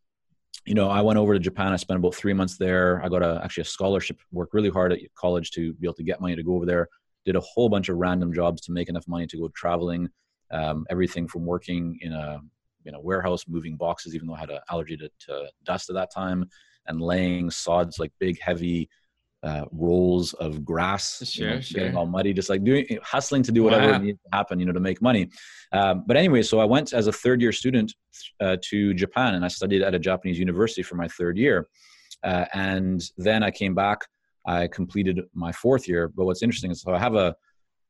you 0.65 0.75
know, 0.75 0.89
I 0.89 1.03
went 1.03 1.19
over 1.19 1.35
to 1.35 1.39
Japan. 1.39 1.73
I 1.73 1.77
spent 1.77 1.99
about 1.99 2.15
three 2.15 2.33
months 2.33 2.57
there. 2.57 3.05
I 3.05 3.09
got 3.09 3.23
a 3.23 3.41
actually 3.45 3.63
a 3.63 3.67
scholarship. 3.67 4.19
Worked 4.33 4.55
really 4.55 4.71
hard 4.71 4.93
at 4.93 5.01
college 5.15 5.51
to 5.53 5.75
be 5.75 5.87
able 5.87 5.95
to 5.95 6.03
get 6.03 6.21
money 6.21 6.37
to 6.37 6.43
go 6.43 6.55
over 6.55 6.67
there. 6.67 6.89
Did 7.27 7.37
a 7.37 7.41
whole 7.41 7.69
bunch 7.69 7.89
of 7.91 7.99
random 7.99 8.33
jobs 8.33 8.63
to 8.63 8.73
make 8.73 8.89
enough 8.89 9.07
money 9.07 9.27
to 9.27 9.37
go 9.37 9.49
traveling. 9.55 10.09
Um, 10.51 10.87
everything 10.89 11.29
from 11.29 11.45
working 11.45 11.99
in 12.01 12.13
a 12.13 12.41
in 12.87 12.95
a 12.95 13.01
warehouse 13.01 13.45
moving 13.49 13.77
boxes, 13.77 14.15
even 14.15 14.27
though 14.27 14.35
I 14.35 14.41
had 14.41 14.51
an 14.51 14.61
allergy 14.71 14.97
to, 14.97 15.11
to 15.27 15.51
dust 15.65 15.91
at 15.91 15.97
that 15.97 16.13
time, 16.15 16.49
and 16.87 17.01
laying 17.01 17.51
sods 17.51 17.99
like 17.99 18.13
big 18.21 18.41
heavy 18.41 18.89
uh, 19.47 19.65
rolls 19.71 20.33
of 20.35 20.65
grass, 20.65 21.23
sure, 21.25 21.49
you 21.49 21.55
know, 21.55 21.61
sure. 21.61 21.81
getting 21.81 21.97
all 21.97 22.07
muddy, 22.07 22.33
just 22.33 22.51
like 22.51 22.65
doing 22.65 22.85
hustling 23.03 23.43
to 23.45 23.53
do 23.53 23.63
whatever 23.63 23.93
wow. 23.93 23.99
needs 23.99 24.19
to 24.19 24.37
happen, 24.37 24.59
you 24.59 24.67
know, 24.67 24.73
to 24.73 24.81
make 24.81 25.01
money. 25.01 25.29
Um, 25.73 26.05
but 26.07 26.17
anyway, 26.17 26.43
so 26.43 26.59
I 26.59 26.65
went 26.65 26.93
as 26.93 27.07
a 27.07 27.13
third 27.13 27.41
year 27.41 27.53
student 27.53 27.95
uh, 28.41 28.57
to 28.63 28.93
Japan, 28.95 29.35
and 29.35 29.45
I 29.45 29.49
studied 29.49 29.83
at 29.83 29.95
a 29.95 29.99
Japanese 29.99 30.39
university 30.39 30.83
for 30.83 30.97
my 30.97 31.07
third 31.09 31.39
year. 31.39 31.69
Uh, 32.25 32.47
and 32.55 33.01
then 33.17 33.45
I 33.45 33.53
came 33.53 33.75
back. 33.75 34.01
I 34.47 34.67
completed 34.67 35.21
my 35.33 35.53
fourth 35.53 35.87
year. 35.87 36.09
But 36.09 36.25
what's 36.25 36.43
interesting 36.43 36.73
is 36.73 36.83
so 36.83 36.93
I 36.93 36.99
have 36.99 37.15
a 37.15 37.37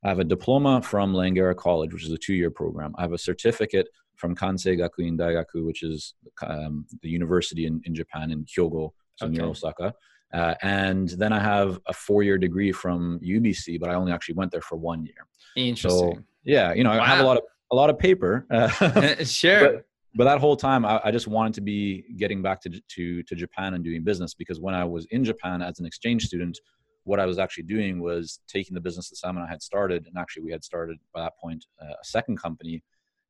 I 0.05 0.09
have 0.09 0.19
a 0.19 0.25
diploma 0.25 0.83
from 0.83 1.15
Langara 1.15 1.57
College, 1.57 1.93
which 1.93 2.05
is 2.05 2.13
a 2.13 2.19
two-year 2.19 2.51
program. 2.51 2.95
I 2.99 3.03
have 3.03 3.13
a 3.13 3.19
certificate 3.19 3.89
from 4.17 4.37
Kwansei 4.37 4.79
Gakuin 4.79 5.19
Daigaku, 5.19 5.65
which 5.65 5.83
is 5.83 6.15
um, 6.47 6.87
the 7.03 7.09
university 7.09 7.67
in, 7.67 7.81
in 7.85 7.95
Japan 7.95 8.31
in 8.31 8.45
Hyogo, 8.45 8.91
so 9.17 9.27
okay. 9.27 9.37
near 9.37 9.47
Osaka. 9.47 9.95
Uh, 10.37 10.55
and 10.61 11.09
then 11.09 11.33
I 11.33 11.41
have 11.41 11.81
a 11.87 11.95
four 11.95 12.23
year 12.23 12.37
degree 12.37 12.71
from 12.71 13.19
UBC, 13.21 13.81
but 13.81 13.89
I 13.89 13.95
only 13.95 14.13
actually 14.13 14.35
went 14.35 14.53
there 14.53 14.61
for 14.61 14.77
one 14.77 15.03
year. 15.07 15.27
Interesting. 15.57 16.17
So, 16.17 16.23
yeah, 16.45 16.75
you 16.75 16.85
know, 16.85 16.91
wow. 16.91 17.01
I 17.01 17.07
have 17.07 17.21
a 17.21 17.27
lot 17.27 17.39
of 17.39 17.45
a 17.73 17.75
lot 17.75 17.89
of 17.89 17.99
paper. 17.99 18.47
Uh, 18.51 18.69
sure. 19.25 19.61
But, 19.61 19.87
but, 20.15 20.25
that 20.25 20.39
whole 20.39 20.57
time, 20.57 20.85
I, 20.85 21.01
I, 21.05 21.11
just 21.11 21.27
wanted 21.27 21.55
to 21.55 21.63
be 21.63 22.05
getting 22.19 22.43
back 22.43 22.61
to, 22.63 22.71
to 22.71 23.23
to 23.23 23.35
Japan 23.35 23.73
and 23.75 23.83
doing 23.83 24.05
business 24.05 24.35
because 24.35 24.61
when 24.61 24.75
I 24.75 24.85
was 24.85 25.07
in 25.07 25.25
Japan 25.25 25.63
as 25.63 25.81
an 25.81 25.87
exchange 25.87 26.27
student, 26.27 26.59
what 27.05 27.19
I 27.19 27.25
was 27.25 27.39
actually 27.39 27.65
doing 27.65 27.99
was 28.01 28.41
taking 28.47 28.75
the 28.75 28.81
business 28.81 29.09
that 29.09 29.17
Sam 29.17 29.39
and 29.39 29.47
I 29.47 29.49
had 29.49 29.63
started, 29.63 30.07
and 30.07 30.19
actually 30.19 30.43
we 30.43 30.53
had 30.53 30.63
started 30.63 30.99
by 31.15 31.23
that 31.23 31.33
point 31.43 31.65
uh, 31.81 31.87
a 31.87 32.05
second 32.05 32.37
company, 32.37 32.83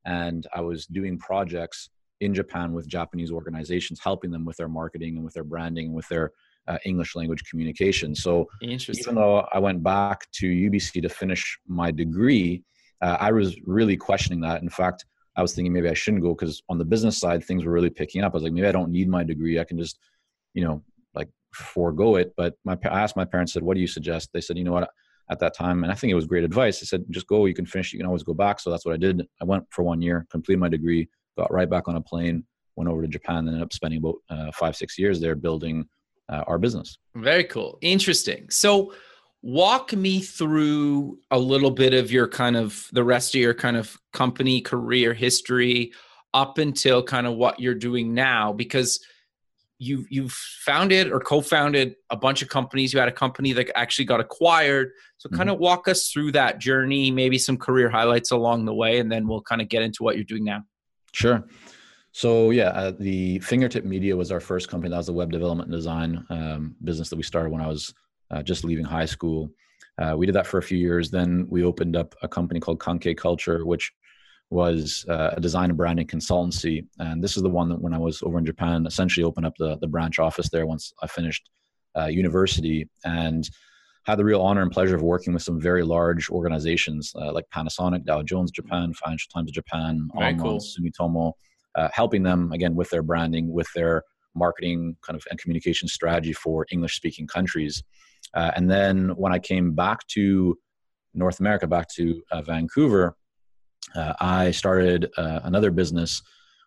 and 0.03 0.45
I 0.53 0.59
was 0.59 0.85
doing 0.87 1.17
projects 1.17 1.89
in 2.19 2.33
Japan 2.33 2.73
with 2.73 2.85
Japanese 2.85 3.31
organizations, 3.31 4.01
helping 4.03 4.31
them 4.31 4.43
with 4.43 4.57
their 4.57 4.67
marketing 4.67 5.15
and 5.15 5.23
with 5.23 5.35
their 5.35 5.45
branding, 5.45 5.85
and 5.87 5.95
with 5.95 6.09
their 6.09 6.33
uh, 6.67 6.77
English 6.85 7.15
language 7.15 7.43
communication. 7.49 8.13
So 8.15 8.47
even 8.99 9.15
though 9.15 9.47
I 9.53 9.59
went 9.59 9.83
back 9.83 10.29
to 10.33 10.47
UBC 10.47 11.01
to 11.01 11.09
finish 11.09 11.57
my 11.67 11.91
degree, 11.91 12.63
uh, 13.01 13.17
I 13.19 13.31
was 13.31 13.55
really 13.65 13.97
questioning 13.97 14.41
that. 14.41 14.61
In 14.61 14.69
fact, 14.69 15.05
I 15.35 15.41
was 15.41 15.53
thinking 15.53 15.71
maybe 15.71 15.89
I 15.89 15.93
shouldn't 15.93 16.23
go 16.23 16.33
because 16.33 16.63
on 16.67 16.77
the 16.77 16.85
business 16.85 17.19
side, 17.19 17.43
things 17.43 17.63
were 17.63 17.71
really 17.71 17.91
picking 17.91 18.23
up. 18.23 18.33
I 18.33 18.37
was 18.37 18.43
like, 18.43 18.53
maybe 18.53 18.67
I 18.67 18.71
don't 18.71 18.91
need 18.91 19.07
my 19.07 19.23
degree. 19.23 19.59
I 19.59 19.63
can 19.63 19.77
just, 19.77 19.99
you 20.53 20.63
know, 20.63 20.83
like 21.13 21.29
forego 21.53 22.15
it. 22.15 22.33
But 22.35 22.55
my, 22.65 22.77
I 22.85 23.01
asked 23.01 23.15
my 23.15 23.25
parents, 23.25 23.53
said, 23.53 23.63
what 23.63 23.75
do 23.75 23.81
you 23.81 23.87
suggest? 23.87 24.29
They 24.33 24.41
said, 24.41 24.57
you 24.57 24.63
know 24.63 24.71
what, 24.71 24.89
at 25.29 25.39
that 25.39 25.55
time, 25.55 25.83
and 25.83 25.91
I 25.91 25.95
think 25.95 26.09
it 26.11 26.15
was 26.15 26.25
great 26.25 26.43
advice. 26.43 26.79
They 26.79 26.85
said, 26.85 27.03
just 27.11 27.27
go, 27.27 27.45
you 27.45 27.53
can 27.53 27.65
finish, 27.65 27.93
you 27.93 27.99
can 27.99 28.07
always 28.07 28.23
go 28.23 28.33
back. 28.33 28.59
So 28.59 28.71
that's 28.71 28.85
what 28.85 28.93
I 28.93 28.97
did. 28.97 29.21
I 29.41 29.45
went 29.45 29.65
for 29.69 29.83
one 29.83 30.01
year, 30.01 30.25
completed 30.31 30.59
my 30.59 30.69
degree, 30.69 31.07
got 31.37 31.51
right 31.51 31.69
back 31.69 31.87
on 31.87 31.97
a 31.97 32.01
plane, 32.01 32.43
went 32.75 32.89
over 32.89 33.01
to 33.01 33.07
Japan, 33.07 33.39
and 33.39 33.49
ended 33.49 33.63
up 33.63 33.73
spending 33.73 33.99
about 33.99 34.15
uh, 34.29 34.51
five, 34.53 34.75
six 34.75 34.97
years 34.97 35.19
there 35.19 35.35
building 35.35 35.85
uh, 36.29 36.43
our 36.47 36.57
business. 36.57 36.97
Very 37.15 37.43
cool. 37.43 37.77
Interesting. 37.81 38.49
So, 38.49 38.93
walk 39.43 39.93
me 39.93 40.19
through 40.19 41.19
a 41.31 41.37
little 41.37 41.71
bit 41.71 41.93
of 41.93 42.11
your 42.11 42.27
kind 42.27 42.57
of 42.57 42.87
the 42.91 43.03
rest 43.03 43.35
of 43.35 43.41
your 43.41 43.53
kind 43.53 43.77
of 43.77 43.95
company 44.11 44.61
career 44.61 45.13
history 45.13 45.91
up 46.33 46.57
until 46.57 47.03
kind 47.03 47.27
of 47.27 47.35
what 47.35 47.59
you're 47.59 47.75
doing 47.75 48.13
now 48.13 48.51
because 48.51 48.99
you've 49.79 50.05
you've 50.09 50.31
founded 50.31 51.11
or 51.11 51.19
co-founded 51.19 51.95
a 52.09 52.17
bunch 52.17 52.41
of 52.41 52.49
companies 52.49 52.91
you 52.91 52.99
had 52.99 53.07
a 53.07 53.11
company 53.11 53.53
that 53.53 53.69
actually 53.75 54.05
got 54.05 54.19
acquired 54.19 54.89
so 55.17 55.29
kind 55.29 55.41
mm-hmm. 55.43 55.51
of 55.51 55.59
walk 55.59 55.87
us 55.87 56.09
through 56.09 56.31
that 56.31 56.59
journey 56.59 57.11
maybe 57.11 57.37
some 57.37 57.57
career 57.57 57.89
highlights 57.89 58.31
along 58.31 58.65
the 58.65 58.73
way 58.73 58.99
and 58.99 59.11
then 59.11 59.27
we'll 59.27 59.41
kind 59.41 59.61
of 59.61 59.69
get 59.69 59.83
into 59.83 60.03
what 60.03 60.15
you're 60.15 60.23
doing 60.25 60.43
now 60.43 60.63
sure 61.13 61.43
so 62.11 62.51
yeah, 62.51 62.69
uh, 62.69 62.91
the 62.99 63.39
Fingertip 63.39 63.85
Media 63.85 64.15
was 64.15 64.31
our 64.31 64.39
first 64.39 64.69
company. 64.69 64.89
That 64.89 64.97
was 64.97 65.07
the 65.07 65.13
web 65.13 65.31
development 65.31 65.69
and 65.69 65.77
design 65.77 66.25
um, 66.29 66.75
business 66.83 67.09
that 67.09 67.15
we 67.15 67.23
started 67.23 67.51
when 67.51 67.61
I 67.61 67.67
was 67.67 67.93
uh, 68.31 68.41
just 68.41 68.63
leaving 68.63 68.85
high 68.85 69.05
school. 69.05 69.49
Uh, 69.99 70.15
we 70.17 70.25
did 70.25 70.35
that 70.35 70.47
for 70.47 70.57
a 70.57 70.63
few 70.63 70.77
years. 70.77 71.09
Then 71.09 71.47
we 71.49 71.63
opened 71.63 71.95
up 71.95 72.15
a 72.21 72.27
company 72.27 72.59
called 72.59 72.79
Kankei 72.79 73.15
Culture, 73.15 73.65
which 73.65 73.91
was 74.49 75.05
uh, 75.09 75.31
a 75.35 75.41
design 75.41 75.69
and 75.69 75.77
branding 75.77 76.07
consultancy. 76.07 76.85
And 76.99 77.23
this 77.23 77.35
is 77.35 77.43
the 77.43 77.49
one 77.49 77.69
that 77.69 77.81
when 77.81 77.93
I 77.93 77.97
was 77.97 78.21
over 78.23 78.37
in 78.37 78.45
Japan, 78.45 78.85
essentially 78.85 79.23
opened 79.23 79.45
up 79.45 79.55
the, 79.57 79.77
the 79.77 79.87
branch 79.87 80.19
office 80.19 80.49
there 80.49 80.65
once 80.65 80.93
I 81.01 81.07
finished 81.07 81.49
uh, 81.97 82.05
university 82.05 82.87
and 83.03 83.49
had 84.05 84.17
the 84.17 84.23
real 84.23 84.41
honor 84.41 84.61
and 84.61 84.71
pleasure 84.71 84.95
of 84.95 85.01
working 85.01 85.33
with 85.33 85.43
some 85.43 85.59
very 85.59 85.83
large 85.83 86.29
organizations 86.29 87.11
uh, 87.15 87.33
like 87.33 87.45
Panasonic, 87.53 88.05
Dow 88.05 88.21
Jones 88.21 88.51
Japan, 88.51 88.93
Financial 88.93 89.29
Times 89.33 89.51
Japan, 89.51 90.07
cool. 90.39 90.59
Sumitomo, 90.59 91.33
uh, 91.77 91.89
helping 91.93 92.23
them 92.23 92.51
again 92.51 92.75
with 92.75 92.89
their 92.89 93.03
branding, 93.03 93.53
with 93.53 93.71
their 93.73 94.03
marketing 94.35 94.97
kind 95.01 95.15
of 95.15 95.23
and 95.29 95.39
communication 95.39 95.87
strategy 95.87 96.33
for 96.33 96.65
English 96.71 96.95
speaking 96.95 97.27
countries. 97.27 97.83
Uh, 98.33 98.51
and 98.55 98.69
then 98.69 99.09
when 99.15 99.31
I 99.31 99.39
came 99.39 99.73
back 99.73 100.05
to 100.07 100.57
North 101.13 101.39
America, 101.39 101.67
back 101.67 101.87
to 101.95 102.21
uh, 102.31 102.41
Vancouver, 102.41 103.15
uh, 103.95 104.13
I 104.19 104.51
started 104.51 105.09
uh, 105.17 105.39
another 105.43 105.71
business 105.71 106.21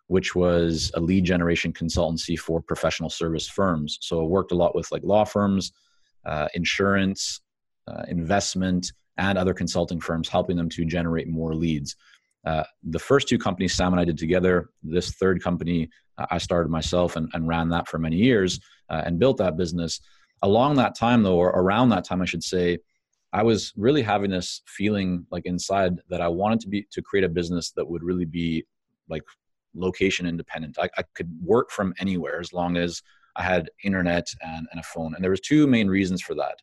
which 0.07 0.35
was 0.35 0.91
a 0.95 0.99
lead 0.99 1.23
generation 1.23 1.71
consultancy 1.71 2.37
for 2.37 2.61
professional 2.61 3.09
service 3.09 3.47
firms. 3.47 3.97
So 4.01 4.19
I 4.19 4.25
worked 4.25 4.51
a 4.51 4.55
lot 4.55 4.75
with 4.75 4.91
like 4.91 5.03
law 5.05 5.23
firms, 5.23 5.71
uh, 6.25 6.49
insurance, 6.53 7.39
investment, 8.09 8.91
and 9.17 9.37
other 9.37 9.53
consulting 9.53 10.01
firms, 10.01 10.27
helping 10.27 10.57
them 10.57 10.69
to 10.69 10.83
generate 10.83 11.29
more 11.29 11.55
leads. 11.55 11.95
Uh, 12.45 12.63
the 12.83 12.99
first 12.99 13.27
two 13.27 13.37
companies 13.37 13.75
Sam 13.75 13.93
and 13.93 13.99
I 13.99 14.05
did 14.05 14.17
together, 14.17 14.69
this 14.83 15.11
third 15.11 15.43
company 15.43 15.89
uh, 16.17 16.25
I 16.31 16.37
started 16.37 16.69
myself 16.69 17.15
and, 17.15 17.29
and, 17.33 17.47
ran 17.47 17.69
that 17.69 17.87
for 17.87 17.99
many 17.99 18.17
years 18.17 18.59
uh, 18.89 19.03
and 19.05 19.19
built 19.19 19.37
that 19.37 19.57
business. 19.57 19.99
Along 20.41 20.75
that 20.75 20.95
time, 20.95 21.21
though, 21.21 21.37
or 21.37 21.49
around 21.49 21.89
that 21.89 22.03
time, 22.03 22.21
I 22.21 22.25
should 22.25 22.43
say, 22.43 22.79
I 23.33 23.43
was 23.43 23.73
really 23.77 24.01
having 24.01 24.31
this 24.31 24.61
feeling 24.65 25.25
like 25.31 25.45
inside 25.45 26.01
that 26.09 26.19
I 26.19 26.27
wanted 26.27 26.59
to 26.61 26.67
be 26.67 26.85
to 26.91 27.01
create 27.01 27.23
a 27.23 27.29
business 27.29 27.71
that 27.71 27.87
would 27.87 28.03
really 28.03 28.25
be 28.25 28.65
like 29.07 29.23
location 29.73 30.25
independent. 30.25 30.77
I, 30.79 30.89
I 30.97 31.03
could 31.15 31.31
work 31.41 31.69
from 31.69 31.93
anywhere 31.99 32.39
as 32.39 32.51
long 32.51 32.75
as 32.75 33.01
I 33.35 33.43
had 33.43 33.69
internet 33.83 34.27
and, 34.41 34.67
and 34.71 34.79
a 34.79 34.83
phone. 34.83 35.15
And 35.15 35.23
there 35.23 35.31
was 35.31 35.39
two 35.39 35.67
main 35.67 35.87
reasons 35.87 36.21
for 36.21 36.35
that, 36.35 36.55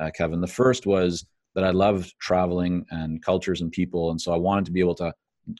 uh, 0.00 0.10
Kevin. 0.12 0.40
The 0.40 0.46
first 0.48 0.86
was 0.86 1.24
that 1.54 1.64
I 1.64 1.70
loved 1.70 2.14
traveling 2.20 2.84
and 2.90 3.22
cultures 3.22 3.60
and 3.60 3.72
people, 3.72 4.10
and 4.10 4.20
so 4.20 4.32
I 4.32 4.36
wanted 4.36 4.66
to 4.66 4.72
be 4.72 4.80
able 4.80 4.94
to 4.96 5.12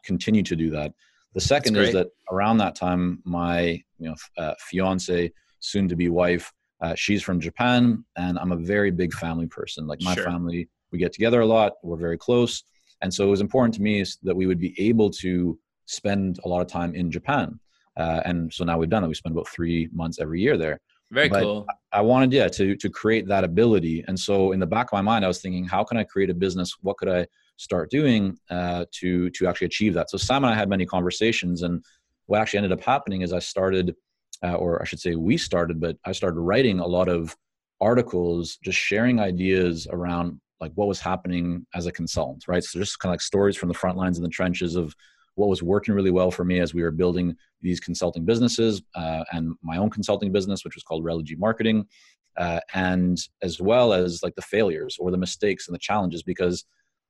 continue 0.04 0.42
to 0.42 0.56
do 0.56 0.70
that. 0.70 0.92
The 1.34 1.40
second 1.40 1.76
is 1.76 1.92
that 1.92 2.08
around 2.30 2.58
that 2.58 2.74
time, 2.74 3.22
my 3.24 3.82
you 3.98 4.08
know 4.08 4.14
uh, 4.36 4.54
fiance, 4.58 5.32
soon 5.60 5.88
to 5.88 5.96
be 5.96 6.08
wife, 6.08 6.52
uh, 6.80 6.94
she's 6.94 7.22
from 7.22 7.40
Japan, 7.40 8.04
and 8.16 8.38
I'm 8.38 8.52
a 8.52 8.56
very 8.56 8.90
big 8.90 9.12
family 9.12 9.46
person. 9.46 9.86
Like 9.86 10.00
my 10.02 10.14
sure. 10.14 10.24
family, 10.24 10.68
we 10.90 10.98
get 10.98 11.12
together 11.12 11.40
a 11.40 11.46
lot. 11.46 11.74
We're 11.82 11.96
very 11.96 12.18
close, 12.18 12.64
and 13.02 13.12
so 13.12 13.24
it 13.24 13.30
was 13.30 13.40
important 13.40 13.74
to 13.74 13.82
me 13.82 14.04
that 14.22 14.36
we 14.36 14.46
would 14.46 14.60
be 14.60 14.74
able 14.78 15.10
to 15.10 15.58
spend 15.86 16.38
a 16.44 16.48
lot 16.48 16.60
of 16.60 16.66
time 16.66 16.94
in 16.94 17.10
Japan. 17.10 17.58
Uh, 17.96 18.20
and 18.24 18.52
so 18.52 18.64
now 18.64 18.78
we've 18.78 18.90
done 18.90 19.02
it. 19.02 19.08
We 19.08 19.14
spend 19.14 19.32
about 19.34 19.48
three 19.48 19.88
months 19.92 20.20
every 20.20 20.40
year 20.40 20.56
there. 20.56 20.80
Very 21.10 21.28
but 21.28 21.42
cool. 21.42 21.66
I 21.92 22.02
wanted, 22.02 22.32
yeah, 22.32 22.48
to 22.48 22.76
to 22.76 22.90
create 22.90 23.26
that 23.28 23.44
ability. 23.44 24.04
And 24.08 24.18
so 24.18 24.52
in 24.52 24.60
the 24.60 24.66
back 24.66 24.88
of 24.88 24.92
my 24.92 25.00
mind, 25.00 25.24
I 25.24 25.28
was 25.28 25.40
thinking, 25.40 25.64
how 25.64 25.82
can 25.82 25.96
I 25.96 26.04
create 26.04 26.30
a 26.30 26.34
business? 26.34 26.76
What 26.82 26.98
could 26.98 27.08
I 27.08 27.26
start 27.56 27.90
doing 27.90 28.38
uh, 28.50 28.84
to 28.92 29.30
to 29.30 29.46
actually 29.46 29.66
achieve 29.66 29.94
that? 29.94 30.10
So 30.10 30.18
Sam 30.18 30.44
and 30.44 30.52
I 30.52 30.56
had 30.56 30.68
many 30.68 30.84
conversations, 30.84 31.62
and 31.62 31.82
what 32.26 32.40
actually 32.40 32.58
ended 32.58 32.72
up 32.72 32.82
happening 32.82 33.22
is 33.22 33.32
I 33.32 33.38
started, 33.38 33.94
uh, 34.42 34.54
or 34.54 34.82
I 34.82 34.84
should 34.84 35.00
say, 35.00 35.14
we 35.14 35.38
started, 35.38 35.80
but 35.80 35.96
I 36.04 36.12
started 36.12 36.40
writing 36.40 36.78
a 36.78 36.86
lot 36.86 37.08
of 37.08 37.34
articles, 37.80 38.58
just 38.62 38.78
sharing 38.78 39.18
ideas 39.18 39.86
around 39.90 40.40
like 40.60 40.72
what 40.74 40.88
was 40.88 41.00
happening 41.00 41.66
as 41.74 41.86
a 41.86 41.92
consultant, 41.92 42.44
right? 42.48 42.62
So 42.62 42.78
just 42.80 42.98
kind 42.98 43.10
of 43.10 43.14
like 43.14 43.20
stories 43.22 43.56
from 43.56 43.68
the 43.68 43.74
front 43.74 43.96
lines 43.96 44.18
and 44.18 44.24
the 44.24 44.30
trenches 44.30 44.76
of 44.76 44.94
what 45.38 45.48
was 45.48 45.62
working 45.62 45.94
really 45.94 46.10
well 46.10 46.30
for 46.30 46.44
me 46.44 46.58
as 46.58 46.74
we 46.74 46.82
were 46.82 46.90
building 46.90 47.36
these 47.62 47.78
consulting 47.78 48.24
businesses 48.24 48.82
uh, 48.96 49.22
and 49.32 49.54
my 49.62 49.76
own 49.76 49.88
consulting 49.88 50.32
business, 50.32 50.64
which 50.64 50.74
was 50.74 50.82
called 50.82 51.04
Relogy 51.04 51.38
Marketing, 51.38 51.86
uh, 52.36 52.60
and 52.74 53.18
as 53.40 53.60
well 53.60 53.92
as 53.92 54.20
like 54.22 54.34
the 54.34 54.42
failures 54.42 54.96
or 54.98 55.10
the 55.10 55.16
mistakes 55.16 55.68
and 55.68 55.74
the 55.74 55.78
challenges, 55.78 56.22
because 56.22 56.64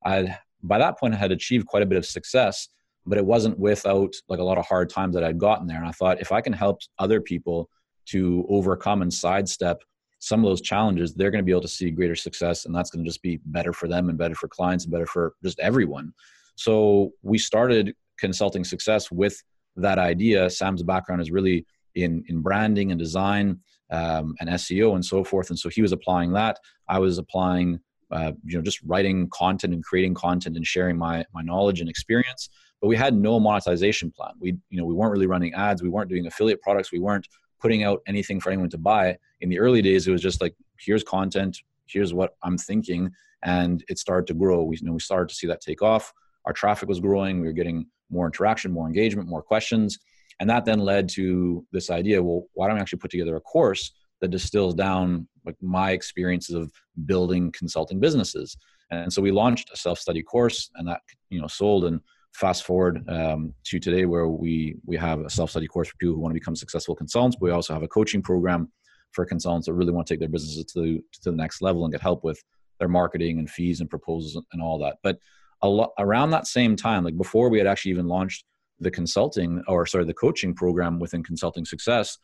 I 0.05 0.37
by 0.63 0.79
that 0.79 0.99
point 0.99 1.15
I 1.15 1.17
had 1.17 1.33
achieved 1.33 1.67
quite 1.67 1.83
a 1.83 1.87
bit 1.87 1.99
of 1.99 2.05
success, 2.05 2.69
but 3.07 3.17
it 3.17 3.25
wasn't 3.25 3.59
without 3.59 4.13
like 4.29 4.41
a 4.41 4.45
lot 4.45 4.59
of 4.59 4.67
hard 4.67 4.91
times 4.91 5.15
that 5.15 5.25
I'd 5.25 5.39
gotten 5.39 5.67
there. 5.67 5.79
And 5.79 5.87
I 5.87 5.93
thought 5.93 6.21
if 6.21 6.31
I 6.33 6.41
can 6.41 6.53
help 6.53 6.81
other 6.99 7.21
people 7.21 7.71
to 8.07 8.45
overcome 8.49 9.03
and 9.03 9.13
sidestep 9.13 9.83
some 10.19 10.45
of 10.45 10.51
those 10.51 10.61
challenges, 10.61 11.15
they're 11.15 11.31
going 11.31 11.43
to 11.43 11.47
be 11.47 11.53
able 11.53 11.63
to 11.63 11.69
see 11.69 11.91
greater 11.91 12.17
success, 12.17 12.67
and 12.67 12.75
that's 12.75 12.91
going 12.91 13.05
to 13.05 13.09
just 13.09 13.23
be 13.23 13.41
better 13.47 13.73
for 13.73 13.89
them 13.89 14.09
and 14.09 14.19
better 14.19 14.35
for 14.35 14.49
clients 14.49 14.85
and 14.85 14.93
better 14.93 15.07
for 15.07 15.35
just 15.43 15.59
everyone. 15.61 16.13
So 16.57 17.13
we 17.23 17.39
started 17.39 17.95
consulting 18.19 18.65
success 18.65 19.11
with 19.11 19.43
that 19.77 19.99
idea. 19.99 20.51
Sam's 20.51 20.83
background 20.83 21.23
is 21.23 21.31
really 21.31 21.67
in 21.95 22.25
in 22.29 22.41
branding 22.41 22.91
and 22.91 22.99
design 22.99 23.61
um, 23.91 24.35
and 24.41 24.51
SEO 24.51 24.95
and 24.95 25.05
so 25.05 25.25
forth, 25.25 25.51
and 25.51 25.59
so 25.59 25.69
he 25.69 25.83
was 25.83 25.93
applying 25.93 26.33
that. 26.33 26.59
I 26.89 26.99
was 26.99 27.19
applying, 27.19 27.81
uh, 28.11 28.33
you 28.45 28.57
know, 28.57 28.63
just 28.63 28.81
writing 28.85 29.29
content 29.31 29.75
and 29.75 29.85
creating 29.85 30.15
content 30.15 30.57
and 30.57 30.67
sharing 30.67 30.97
my 30.97 31.25
my 31.33 31.43
knowledge 31.43 31.81
and 31.81 31.89
experience. 31.89 32.51
But 32.81 32.89
we 32.89 32.97
had 32.97 33.15
no 33.15 33.41
monetization 33.41 34.11
plan. 34.11 34.33
We 34.39 34.57
you 34.71 34.79
know 34.79 34.85
we 34.85 34.95
weren't 34.95 35.13
really 35.13 35.27
running 35.27 35.55
ads. 35.55 35.83
We 35.83 35.89
weren't 35.89 36.11
doing 36.11 36.27
affiliate 36.27 36.61
products. 36.63 36.93
We 36.93 37.01
weren't 37.01 37.27
putting 37.61 37.83
out 37.83 38.01
anything 38.07 38.41
for 38.41 38.51
anyone 38.51 38.71
to 38.71 38.79
buy. 38.79 39.17
In 39.41 39.49
the 39.49 39.59
early 39.59 39.83
days, 39.83 40.07
it 40.07 40.13
was 40.13 40.23
just 40.23 40.41
like 40.41 40.55
here's 40.79 41.03
content, 41.03 41.59
here's 41.87 42.15
what 42.15 42.35
I'm 42.43 42.59
thinking, 42.59 43.11
and 43.43 43.85
it 43.89 43.99
started 43.99 44.27
to 44.29 44.35
grow. 44.35 44.63
We 44.63 44.77
you 44.77 44.87
know 44.87 44.93
we 44.93 45.01
started 45.01 45.29
to 45.31 45.35
see 45.35 45.47
that 45.47 45.61
take 45.61 45.83
off. 45.83 46.13
Our 46.49 46.55
traffic 46.55 46.89
was 46.89 46.99
growing. 46.99 47.41
We 47.41 47.47
were 47.47 47.53
getting 47.53 47.87
more 48.11 48.25
interaction, 48.25 48.73
more 48.73 48.87
engagement, 48.87 49.29
more 49.29 49.43
questions. 49.43 49.99
And 50.41 50.49
that 50.49 50.65
then 50.65 50.81
led 50.81 51.09
to 51.11 51.65
this 51.73 51.91
idea 51.91 52.23
well, 52.23 52.45
why 52.55 52.67
don't 52.67 52.77
we 52.77 52.81
actually 52.81 53.01
put 53.01 53.11
together 53.11 53.37
a 53.37 53.41
course 53.41 53.93
that 54.23 54.31
distills 54.31 54.75
down 54.75 55.29
like 55.45 55.57
my 55.61 55.91
experiences 55.91 56.55
of 56.55 56.73
building 57.05 57.53
consulting 57.53 58.01
businesses? 58.01 58.57
And 58.91 59.13
so 59.13 59.21
we 59.21 59.31
launched 59.31 59.71
a 59.75 59.77
self 59.77 59.99
study 59.99 60.23
course, 60.23 60.71
and 60.77 60.89
that 60.89 61.03
you 61.29 61.41
know 61.41 61.49
sold. 61.49 61.85
And 61.85 62.01
fast 62.33 62.65
forward 62.65 63.05
um, 63.11 63.53
to 63.65 63.79
today, 63.79 64.07
where 64.07 64.29
we 64.29 64.77
we 64.87 64.97
have 64.97 65.21
a 65.21 65.29
self 65.29 65.51
study 65.51 65.67
course 65.67 65.89
for 65.89 65.97
people 65.99 66.15
who 66.15 66.21
want 66.21 66.33
to 66.33 66.41
become 66.41 66.57
successful 66.57 66.95
consultants. 66.95 67.37
But 67.37 67.47
we 67.47 67.51
also 67.51 67.75
have 67.75 67.83
a 67.83 67.89
coaching 67.89 68.23
program 68.23 68.73
for 69.13 69.27
consultants 69.27 69.67
that 69.67 69.75
really 69.75 69.93
want 69.93 70.07
to 70.07 70.15
take 70.15 70.21
their 70.21 70.31
businesses 70.31 70.65
to 70.73 70.99
to 71.23 71.31
the 71.31 71.37
next 71.37 71.61
level 71.61 71.85
and 71.85 71.93
get 71.93 72.01
help 72.01 72.25
with 72.25 72.43
their 72.79 72.89
marketing 72.89 73.39
and 73.39 73.51
fees 73.51 73.81
and 73.81 73.91
proposals 73.91 74.43
and 74.53 74.63
all 74.63 74.79
that. 74.79 74.97
But 75.03 75.19
a 75.63 75.69
lot 75.69 75.91
around 75.99 76.31
that 76.31 76.47
same 76.47 76.77
time, 76.77 77.05
like 77.05 77.17
before 77.17 77.49
we 77.49 77.59
had 77.59 77.67
actually 77.67 77.93
even 77.93 78.07
launched 78.07 78.45
the 78.81 78.91
consulting 78.91 79.63
or 79.67 79.87
sorry, 79.87 80.05
the 80.05 80.15
coaching 80.15 80.55
program 80.55 80.99
within 80.99 81.23
Consulting 81.23 81.65
Success, 81.65 82.19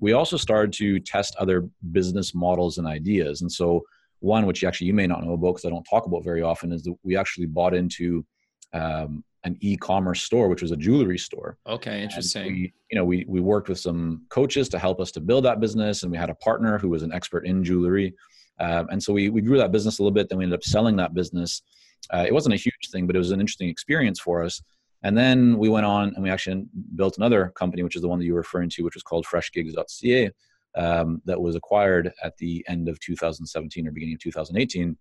we 0.00 0.12
also 0.12 0.36
started 0.36 0.72
to 0.74 1.00
test 1.00 1.36
other 1.38 1.68
business 1.92 2.34
models 2.34 2.78
and 2.78 2.86
ideas. 2.86 3.42
And 3.42 3.50
so 3.50 3.82
one, 4.20 4.46
which 4.46 4.64
actually 4.64 4.86
you 4.86 4.94
may 4.94 5.06
not 5.06 5.24
know 5.24 5.34
about 5.34 5.52
because 5.52 5.64
I 5.64 5.70
don't 5.70 5.86
talk 5.88 6.06
about 6.06 6.24
very 6.24 6.42
often, 6.42 6.72
is 6.72 6.82
that 6.84 6.96
we 7.02 7.16
actually 7.16 7.46
bought 7.46 7.74
into 7.74 8.24
um, 8.72 9.24
an 9.44 9.56
e-commerce 9.60 10.22
store, 10.22 10.48
which 10.48 10.62
was 10.62 10.72
a 10.72 10.76
jewelry 10.76 11.18
store. 11.18 11.56
Okay, 11.66 12.02
interesting. 12.02 12.52
we, 12.52 12.72
you 12.90 12.98
know, 12.98 13.04
we 13.04 13.24
we 13.28 13.40
worked 13.40 13.68
with 13.68 13.78
some 13.78 14.22
coaches 14.28 14.68
to 14.70 14.78
help 14.78 15.00
us 15.00 15.12
to 15.12 15.20
build 15.20 15.44
that 15.44 15.60
business, 15.60 16.02
and 16.02 16.12
we 16.12 16.18
had 16.18 16.30
a 16.30 16.34
partner 16.36 16.78
who 16.78 16.88
was 16.88 17.02
an 17.02 17.12
expert 17.12 17.46
in 17.46 17.62
jewelry, 17.62 18.14
um, 18.58 18.88
and 18.90 19.02
so 19.02 19.12
we 19.12 19.30
we 19.30 19.40
grew 19.40 19.58
that 19.58 19.72
business 19.72 19.98
a 19.98 20.02
little 20.02 20.14
bit. 20.14 20.28
Then 20.28 20.38
we 20.38 20.44
ended 20.44 20.58
up 20.58 20.64
selling 20.64 20.96
that 20.96 21.14
business. 21.14 21.62
Uh, 22.12 22.24
it 22.26 22.32
wasn't 22.32 22.54
a 22.54 22.58
huge 22.58 22.90
thing, 22.90 23.06
but 23.06 23.16
it 23.16 23.18
was 23.18 23.30
an 23.30 23.40
interesting 23.40 23.68
experience 23.68 24.20
for 24.20 24.42
us. 24.42 24.62
And 25.02 25.16
then 25.16 25.58
we 25.58 25.68
went 25.68 25.86
on 25.86 26.14
and 26.14 26.22
we 26.22 26.30
actually 26.30 26.64
built 26.96 27.18
another 27.18 27.52
company, 27.54 27.82
which 27.82 27.96
is 27.96 28.02
the 28.02 28.08
one 28.08 28.18
that 28.18 28.24
you 28.24 28.32
were 28.32 28.40
referring 28.40 28.70
to, 28.70 28.82
which 28.82 28.94
was 28.94 29.02
called 29.02 29.26
FreshGigs.ca, 29.26 30.30
um, 30.76 31.22
that 31.24 31.40
was 31.40 31.54
acquired 31.54 32.12
at 32.22 32.36
the 32.38 32.64
end 32.68 32.88
of 32.88 32.98
2017 33.00 33.86
or 33.86 33.90
beginning 33.92 34.14
of 34.14 34.20
2018 34.20 34.96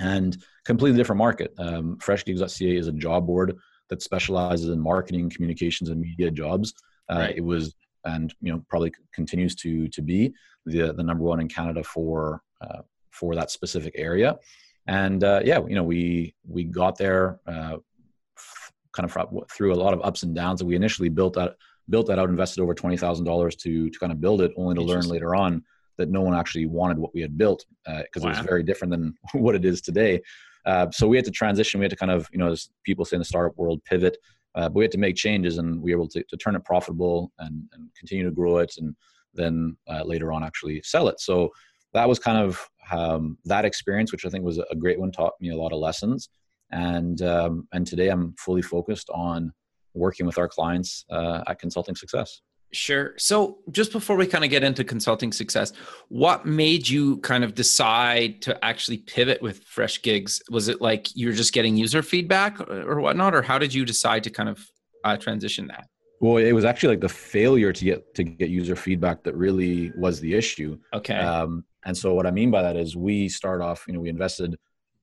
and 0.00 0.36
completely 0.64 0.98
different 0.98 1.18
market. 1.18 1.52
Um, 1.58 1.96
FreshGigs.ca 1.98 2.76
is 2.76 2.88
a 2.88 2.92
job 2.92 3.26
board 3.26 3.56
that 3.88 4.02
specializes 4.02 4.68
in 4.68 4.80
marketing, 4.80 5.30
communications, 5.30 5.90
and 5.90 6.00
media 6.00 6.30
jobs. 6.30 6.74
Uh, 7.10 7.18
right. 7.18 7.36
It 7.36 7.44
was, 7.44 7.74
and 8.04 8.34
you 8.40 8.52
know, 8.52 8.64
probably 8.68 8.92
continues 9.12 9.54
to 9.56 9.88
to 9.88 10.02
be 10.02 10.32
the 10.64 10.92
the 10.92 11.02
number 11.02 11.24
one 11.24 11.40
in 11.40 11.48
Canada 11.48 11.82
for 11.82 12.42
uh, 12.60 12.82
for 13.10 13.34
that 13.34 13.50
specific 13.50 13.94
area. 13.96 14.36
And 14.86 15.22
uh, 15.24 15.40
yeah, 15.44 15.60
you 15.66 15.74
know, 15.74 15.84
we 15.84 16.34
we 16.46 16.64
got 16.64 16.96
there 16.96 17.40
uh, 17.46 17.78
kind 18.92 19.10
of 19.10 19.48
through 19.50 19.74
a 19.74 19.76
lot 19.76 19.92
of 19.92 20.00
ups 20.02 20.22
and 20.22 20.34
downs. 20.34 20.60
And 20.60 20.68
we 20.68 20.76
initially 20.76 21.08
built 21.08 21.34
that 21.34 21.56
built 21.88 22.06
that 22.08 22.18
out, 22.18 22.28
invested 22.28 22.62
over 22.62 22.74
twenty 22.74 22.96
thousand 22.96 23.24
dollars 23.24 23.56
to 23.56 23.90
to 23.90 23.98
kind 23.98 24.12
of 24.12 24.20
build 24.20 24.40
it, 24.42 24.52
only 24.56 24.74
to 24.74 24.82
learn 24.82 25.08
later 25.08 25.34
on 25.34 25.62
that 25.98 26.10
no 26.10 26.20
one 26.20 26.34
actually 26.34 26.66
wanted 26.66 26.98
what 26.98 27.14
we 27.14 27.20
had 27.20 27.38
built 27.38 27.64
because 27.84 28.22
uh, 28.22 28.26
wow. 28.26 28.32
it 28.32 28.36
was 28.36 28.46
very 28.46 28.62
different 28.62 28.90
than 28.90 29.14
what 29.32 29.54
it 29.54 29.64
is 29.64 29.80
today. 29.80 30.20
Uh, 30.66 30.90
so 30.90 31.06
we 31.06 31.16
had 31.16 31.24
to 31.24 31.30
transition. 31.30 31.78
We 31.78 31.84
had 31.84 31.90
to 31.90 31.96
kind 31.96 32.10
of, 32.10 32.28
you 32.32 32.38
know, 32.38 32.50
as 32.50 32.70
people 32.84 33.04
say 33.04 33.16
in 33.16 33.20
the 33.20 33.24
startup 33.24 33.56
world, 33.56 33.82
pivot. 33.84 34.18
Uh, 34.56 34.68
but 34.68 34.74
we 34.74 34.84
had 34.84 34.90
to 34.90 34.98
make 34.98 35.16
changes, 35.16 35.58
and 35.58 35.80
we 35.82 35.94
were 35.94 36.00
able 36.00 36.08
to, 36.08 36.24
to 36.28 36.36
turn 36.38 36.56
it 36.56 36.64
profitable 36.64 37.30
and, 37.38 37.62
and 37.74 37.90
continue 37.96 38.24
to 38.24 38.30
grow 38.30 38.58
it, 38.58 38.74
and 38.78 38.96
then 39.34 39.76
uh, 39.88 40.02
later 40.02 40.32
on 40.32 40.42
actually 40.42 40.80
sell 40.82 41.08
it. 41.08 41.20
So 41.20 41.50
that 41.92 42.08
was 42.08 42.18
kind 42.18 42.38
of 42.38 42.58
um, 42.90 43.38
that 43.44 43.64
experience, 43.64 44.12
which 44.12 44.24
I 44.24 44.30
think 44.30 44.44
was 44.44 44.58
a 44.58 44.74
great 44.76 44.98
one, 44.98 45.12
taught 45.12 45.34
me 45.40 45.50
a 45.50 45.56
lot 45.56 45.72
of 45.72 45.78
lessons. 45.78 46.28
And 46.70 47.22
um, 47.22 47.68
and 47.72 47.86
today 47.86 48.08
I'm 48.08 48.34
fully 48.38 48.62
focused 48.62 49.08
on 49.10 49.52
working 49.94 50.26
with 50.26 50.38
our 50.38 50.48
clients 50.48 51.04
uh, 51.10 51.42
at 51.46 51.58
Consulting 51.58 51.94
Success. 51.94 52.40
Sure. 52.72 53.14
So, 53.16 53.58
just 53.70 53.92
before 53.92 54.16
we 54.16 54.26
kind 54.26 54.44
of 54.44 54.50
get 54.50 54.64
into 54.64 54.82
consulting 54.82 55.32
success, 55.32 55.72
what 56.08 56.46
made 56.46 56.88
you 56.88 57.18
kind 57.18 57.44
of 57.44 57.54
decide 57.54 58.42
to 58.42 58.64
actually 58.64 58.98
pivot 58.98 59.40
with 59.40 59.62
Fresh 59.64 60.02
Gigs? 60.02 60.42
Was 60.50 60.68
it 60.68 60.80
like 60.80 61.08
you're 61.14 61.32
just 61.32 61.52
getting 61.52 61.76
user 61.76 62.02
feedback 62.02 62.60
or 62.68 63.00
whatnot, 63.00 63.34
or 63.34 63.42
how 63.42 63.58
did 63.58 63.72
you 63.72 63.84
decide 63.84 64.24
to 64.24 64.30
kind 64.30 64.48
of 64.48 64.60
uh, 65.04 65.16
transition 65.16 65.68
that? 65.68 65.86
Well, 66.20 66.38
it 66.38 66.52
was 66.52 66.64
actually 66.64 66.90
like 66.90 67.00
the 67.00 67.08
failure 67.08 67.72
to 67.72 67.84
get 67.84 68.14
to 68.16 68.24
get 68.24 68.50
user 68.50 68.74
feedback 68.74 69.22
that 69.24 69.36
really 69.36 69.92
was 69.96 70.18
the 70.20 70.34
issue. 70.34 70.78
Okay. 70.92 71.14
Um, 71.14 71.64
and 71.86 71.96
so, 71.96 72.12
what 72.12 72.26
I 72.26 72.30
mean 72.30 72.50
by 72.50 72.62
that 72.62 72.76
is, 72.76 72.96
we 72.96 73.28
start 73.28 73.62
off. 73.62 73.84
You 73.86 73.94
know, 73.94 74.00
we 74.00 74.10
invested 74.10 74.56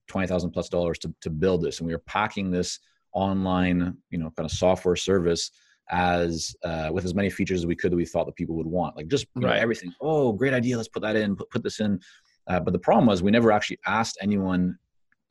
twenty 0.07 0.27
thousand 0.27 0.51
plus 0.51 0.69
dollars 0.69 0.99
to 0.99 1.13
to 1.21 1.29
build 1.31 1.63
this, 1.63 1.79
and 1.79 1.87
we 1.87 1.93
were 1.93 2.03
packing 2.05 2.51
this 2.51 2.79
online, 3.13 3.97
you 4.09 4.17
know, 4.17 4.31
kind 4.35 4.45
of 4.45 4.51
software 4.51 4.95
service 4.95 5.49
as 5.89 6.55
uh, 6.63 6.89
with 6.91 7.05
as 7.05 7.15
many 7.15 7.29
features 7.29 7.61
as 7.61 7.65
we 7.65 7.75
could 7.75 7.91
that 7.91 7.95
we 7.95 8.05
thought 8.05 8.25
that 8.25 8.35
people 8.35 8.55
would 8.55 8.67
want. 8.67 8.95
Like 8.95 9.07
just 9.07 9.27
right. 9.35 9.43
know, 9.43 9.51
everything. 9.53 9.93
Oh, 10.01 10.31
great 10.33 10.53
idea. 10.53 10.77
Let's 10.77 10.89
put 10.89 11.01
that 11.03 11.15
in. 11.15 11.35
Put, 11.35 11.49
put 11.49 11.63
this 11.63 11.79
in. 11.79 11.99
Uh, 12.47 12.59
but 12.59 12.73
the 12.73 12.79
problem 12.79 13.07
was 13.07 13.23
we 13.23 13.31
never 13.31 13.51
actually 13.51 13.79
asked 13.85 14.17
anyone 14.21 14.77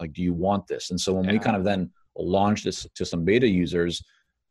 like, 0.01 0.13
do 0.13 0.23
you 0.23 0.33
want 0.33 0.67
this? 0.67 0.91
And 0.91 1.01
so 1.01 1.13
when 1.13 1.25
yeah. 1.25 1.33
we 1.33 1.39
kind 1.39 1.57
of 1.57 1.65
then 1.65 1.91
launched 2.17 2.65
this 2.65 2.87
to 2.95 3.05
some 3.05 3.25
beta 3.25 3.47
users, 3.47 4.03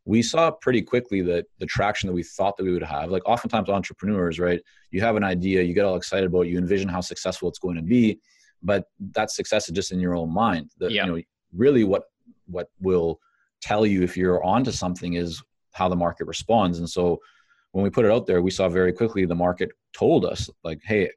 we 0.05 0.21
saw 0.21 0.49
pretty 0.49 0.81
quickly 0.81 1.21
that 1.21 1.45
the 1.59 1.65
traction 1.65 2.07
that 2.07 2.13
we 2.13 2.23
thought 2.23 2.57
that 2.57 2.63
we 2.63 2.73
would 2.73 2.83
have. 2.83 3.11
Like 3.11 3.27
oftentimes 3.27 3.69
entrepreneurs, 3.69 4.39
right? 4.39 4.59
You 4.89 5.01
have 5.01 5.15
an 5.15 5.23
idea, 5.23 5.61
you 5.61 5.73
get 5.73 5.85
all 5.85 5.95
excited 5.95 6.27
about 6.27 6.41
it, 6.41 6.49
you 6.49 6.57
envision 6.57 6.89
how 6.89 7.01
successful 7.01 7.47
it's 7.49 7.59
going 7.59 7.75
to 7.75 7.83
be, 7.83 8.19
but 8.63 8.85
that 9.13 9.31
success 9.31 9.69
is 9.69 9.75
just 9.75 9.91
in 9.91 9.99
your 9.99 10.15
own 10.15 10.33
mind. 10.33 10.71
That 10.79 10.91
yeah. 10.91 11.05
you 11.05 11.11
know, 11.15 11.21
really 11.55 11.83
what 11.83 12.03
what 12.47 12.69
will 12.79 13.19
tell 13.61 13.85
you 13.85 14.01
if 14.01 14.17
you're 14.17 14.43
onto 14.43 14.71
something 14.71 15.13
is 15.13 15.41
how 15.73 15.87
the 15.87 15.95
market 15.95 16.25
responds. 16.25 16.79
And 16.79 16.89
so 16.89 17.19
when 17.71 17.83
we 17.83 17.89
put 17.89 18.05
it 18.05 18.11
out 18.11 18.25
there, 18.25 18.41
we 18.41 18.51
saw 18.51 18.67
very 18.67 18.91
quickly 18.91 19.25
the 19.25 19.35
market 19.35 19.71
told 19.93 20.25
us 20.25 20.49
like, 20.63 20.81
hey, 20.83 21.09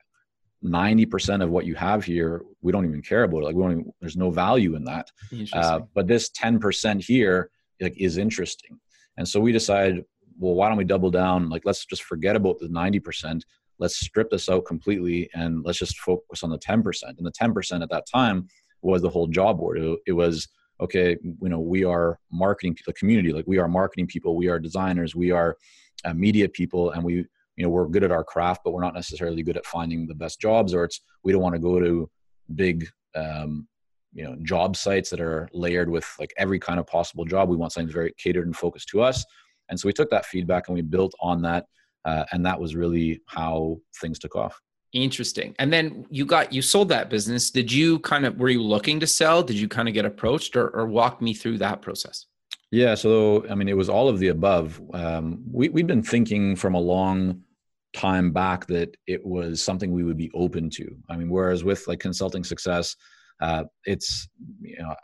90% 0.62 1.42
of 1.42 1.51
what 1.51 1.66
you 1.66 1.75
have 1.75 2.05
here, 2.05 2.42
we 2.62 2.73
don't 2.73 2.85
even 2.85 3.03
care 3.03 3.25
about 3.25 3.38
it. 3.38 3.44
Like 3.44 3.55
we 3.55 3.62
don't 3.62 3.73
even, 3.73 3.92
there's 4.01 4.16
no 4.16 4.31
value 4.31 4.77
in 4.77 4.85
that. 4.85 5.11
Uh, 5.53 5.81
but 5.94 6.07
this 6.07 6.31
10% 6.31 7.05
here 7.05 7.51
like 7.81 7.95
is 7.99 8.19
interesting. 8.19 8.79
And 9.17 9.29
so 9.29 9.41
we 9.41 9.53
decided, 9.53 10.05
well, 10.39 10.55
why 10.55 10.69
don't 10.69 10.79
we 10.79 10.85
double 10.85 11.11
down? 11.11 11.49
Like, 11.49 11.63
let's 11.65 11.85
just 11.87 12.03
forget 12.03 12.37
about 12.37 12.59
the 12.59 12.69
90%. 12.69 13.43
Let's 13.79 13.97
strip 13.97 14.31
this 14.31 14.49
out 14.49 14.65
completely 14.67 15.31
and 15.35 15.65
let's 15.65 15.79
just 15.79 15.99
focus 15.99 16.43
on 16.43 16.51
the 16.51 16.59
10%. 16.59 17.03
And 17.03 17.27
the 17.27 17.33
10% 17.33 17.83
at 17.83 17.91
that 17.91 18.07
time 18.13 18.49
was 18.83 19.03
the 19.03 19.09
whole 19.09 19.27
job 19.27 19.59
board. 19.59 19.79
It, 19.79 19.99
it 20.07 20.13
was 20.13 20.49
okay 20.81 21.17
you 21.23 21.49
know 21.49 21.61
we 21.61 21.85
are 21.85 22.19
marketing 22.33 22.77
the 22.87 22.93
community 22.95 23.33
like 23.33 23.47
we 23.47 23.59
are 23.59 23.69
marketing 23.69 24.07
people 24.07 24.37
we 24.37 24.49
are 24.49 24.59
designers 24.59 25.15
we 25.15 25.31
are 25.31 25.57
uh, 26.05 26.13
media 26.13 26.49
people 26.49 26.91
and 26.91 27.05
we 27.05 27.15
you 27.57 27.65
know 27.65 27.69
we're 27.69 27.87
good 27.87 28.03
at 28.03 28.11
our 28.11 28.25
craft 28.25 28.63
but 28.65 28.73
we're 28.73 28.83
not 28.83 28.95
necessarily 28.95 29.43
good 29.43 29.57
at 29.57 29.67
finding 29.67 30.07
the 30.07 30.15
best 30.15 30.41
jobs 30.41 30.75
or 30.75 30.85
it's 30.85 31.01
we 31.23 31.33
don't 31.33 31.43
want 31.43 31.55
to 31.55 31.61
go 31.61 31.79
to 31.79 32.11
big 32.55 32.87
um, 33.15 33.69
you 34.14 34.24
know 34.24 34.37
job 34.42 34.77
sites 34.77 35.11
that 35.11 35.20
are 35.20 35.48
layered 35.53 35.90
with 35.90 36.07
like 36.18 36.33
every 36.38 36.59
kind 36.59 36.81
of 36.81 36.87
possible 36.87 37.24
job 37.24 37.48
we 37.48 37.57
want 37.57 37.72
something 37.72 37.92
very 37.92 38.12
catered 38.16 38.46
and 38.46 38.57
focused 38.57 38.88
to 38.88 39.03
us 39.03 39.24
and 39.68 39.79
so 39.79 39.87
we 39.87 39.92
took 39.92 40.11
that 40.11 40.27
feedback 40.27 40.68
and 40.68 40.74
we 40.74 40.83
built 40.83 41.14
on 41.20 41.42
that 41.42 41.66
uh, 42.05 42.24
and 42.33 42.44
that 42.44 42.59
was 42.59 42.77
really 42.77 43.20
how 43.27 43.77
things 44.00 44.18
took 44.18 44.37
off 44.37 44.61
Interesting. 44.94 45.57
And 45.59 45.72
then 45.72 46.07
you 46.09 46.24
got 46.24 46.53
you 46.53 46.62
sold 46.62 46.88
that 46.90 47.11
business. 47.11 47.50
Did 47.50 47.70
you 47.70 47.98
kind 47.98 48.24
of 48.24 48.38
were 48.38 48.48
you 48.48 48.62
looking 48.62 49.00
to 49.00 49.09
sell? 49.09 49.42
Did 49.42 49.57
you 49.57 49.66
kind 49.66 49.88
of 49.88 49.94
get 49.94 50.05
approached 50.05 50.55
or, 50.55 50.68
or 50.68 50.87
walk 50.87 51.20
me 51.20 51.35
through 51.35 51.59
that 51.59 51.83
process? 51.83 52.27
Yeah. 52.70 52.94
So 52.94 53.44
I 53.50 53.57
mean, 53.57 53.68
it 53.68 53.77
was 53.77 53.88
all 53.88 54.09
of 54.09 54.20
the 54.20 54.29
above. 54.29 54.81
Um, 54.92 55.42
we 55.50 55.68
we've 55.68 55.88
been 55.88 56.03
thinking 56.03 56.55
from 56.55 56.77
a 56.77 56.81
long 56.81 57.42
time 57.92 58.31
back 58.31 58.66
that 58.68 58.96
it 59.09 59.24
was 59.27 59.61
something 59.61 59.90
we 59.90 60.05
would 60.05 60.16
be 60.16 60.31
open 60.33 60.70
to. 60.70 60.96
I 61.09 61.16
mean, 61.16 61.29
whereas 61.29 61.64
with 61.64 61.88
like 61.88 61.98
consulting 61.98 62.44
success, 62.44 62.94
uh, 63.45 63.65
it's 63.85 64.29
you 64.61 64.79
know 64.79 64.95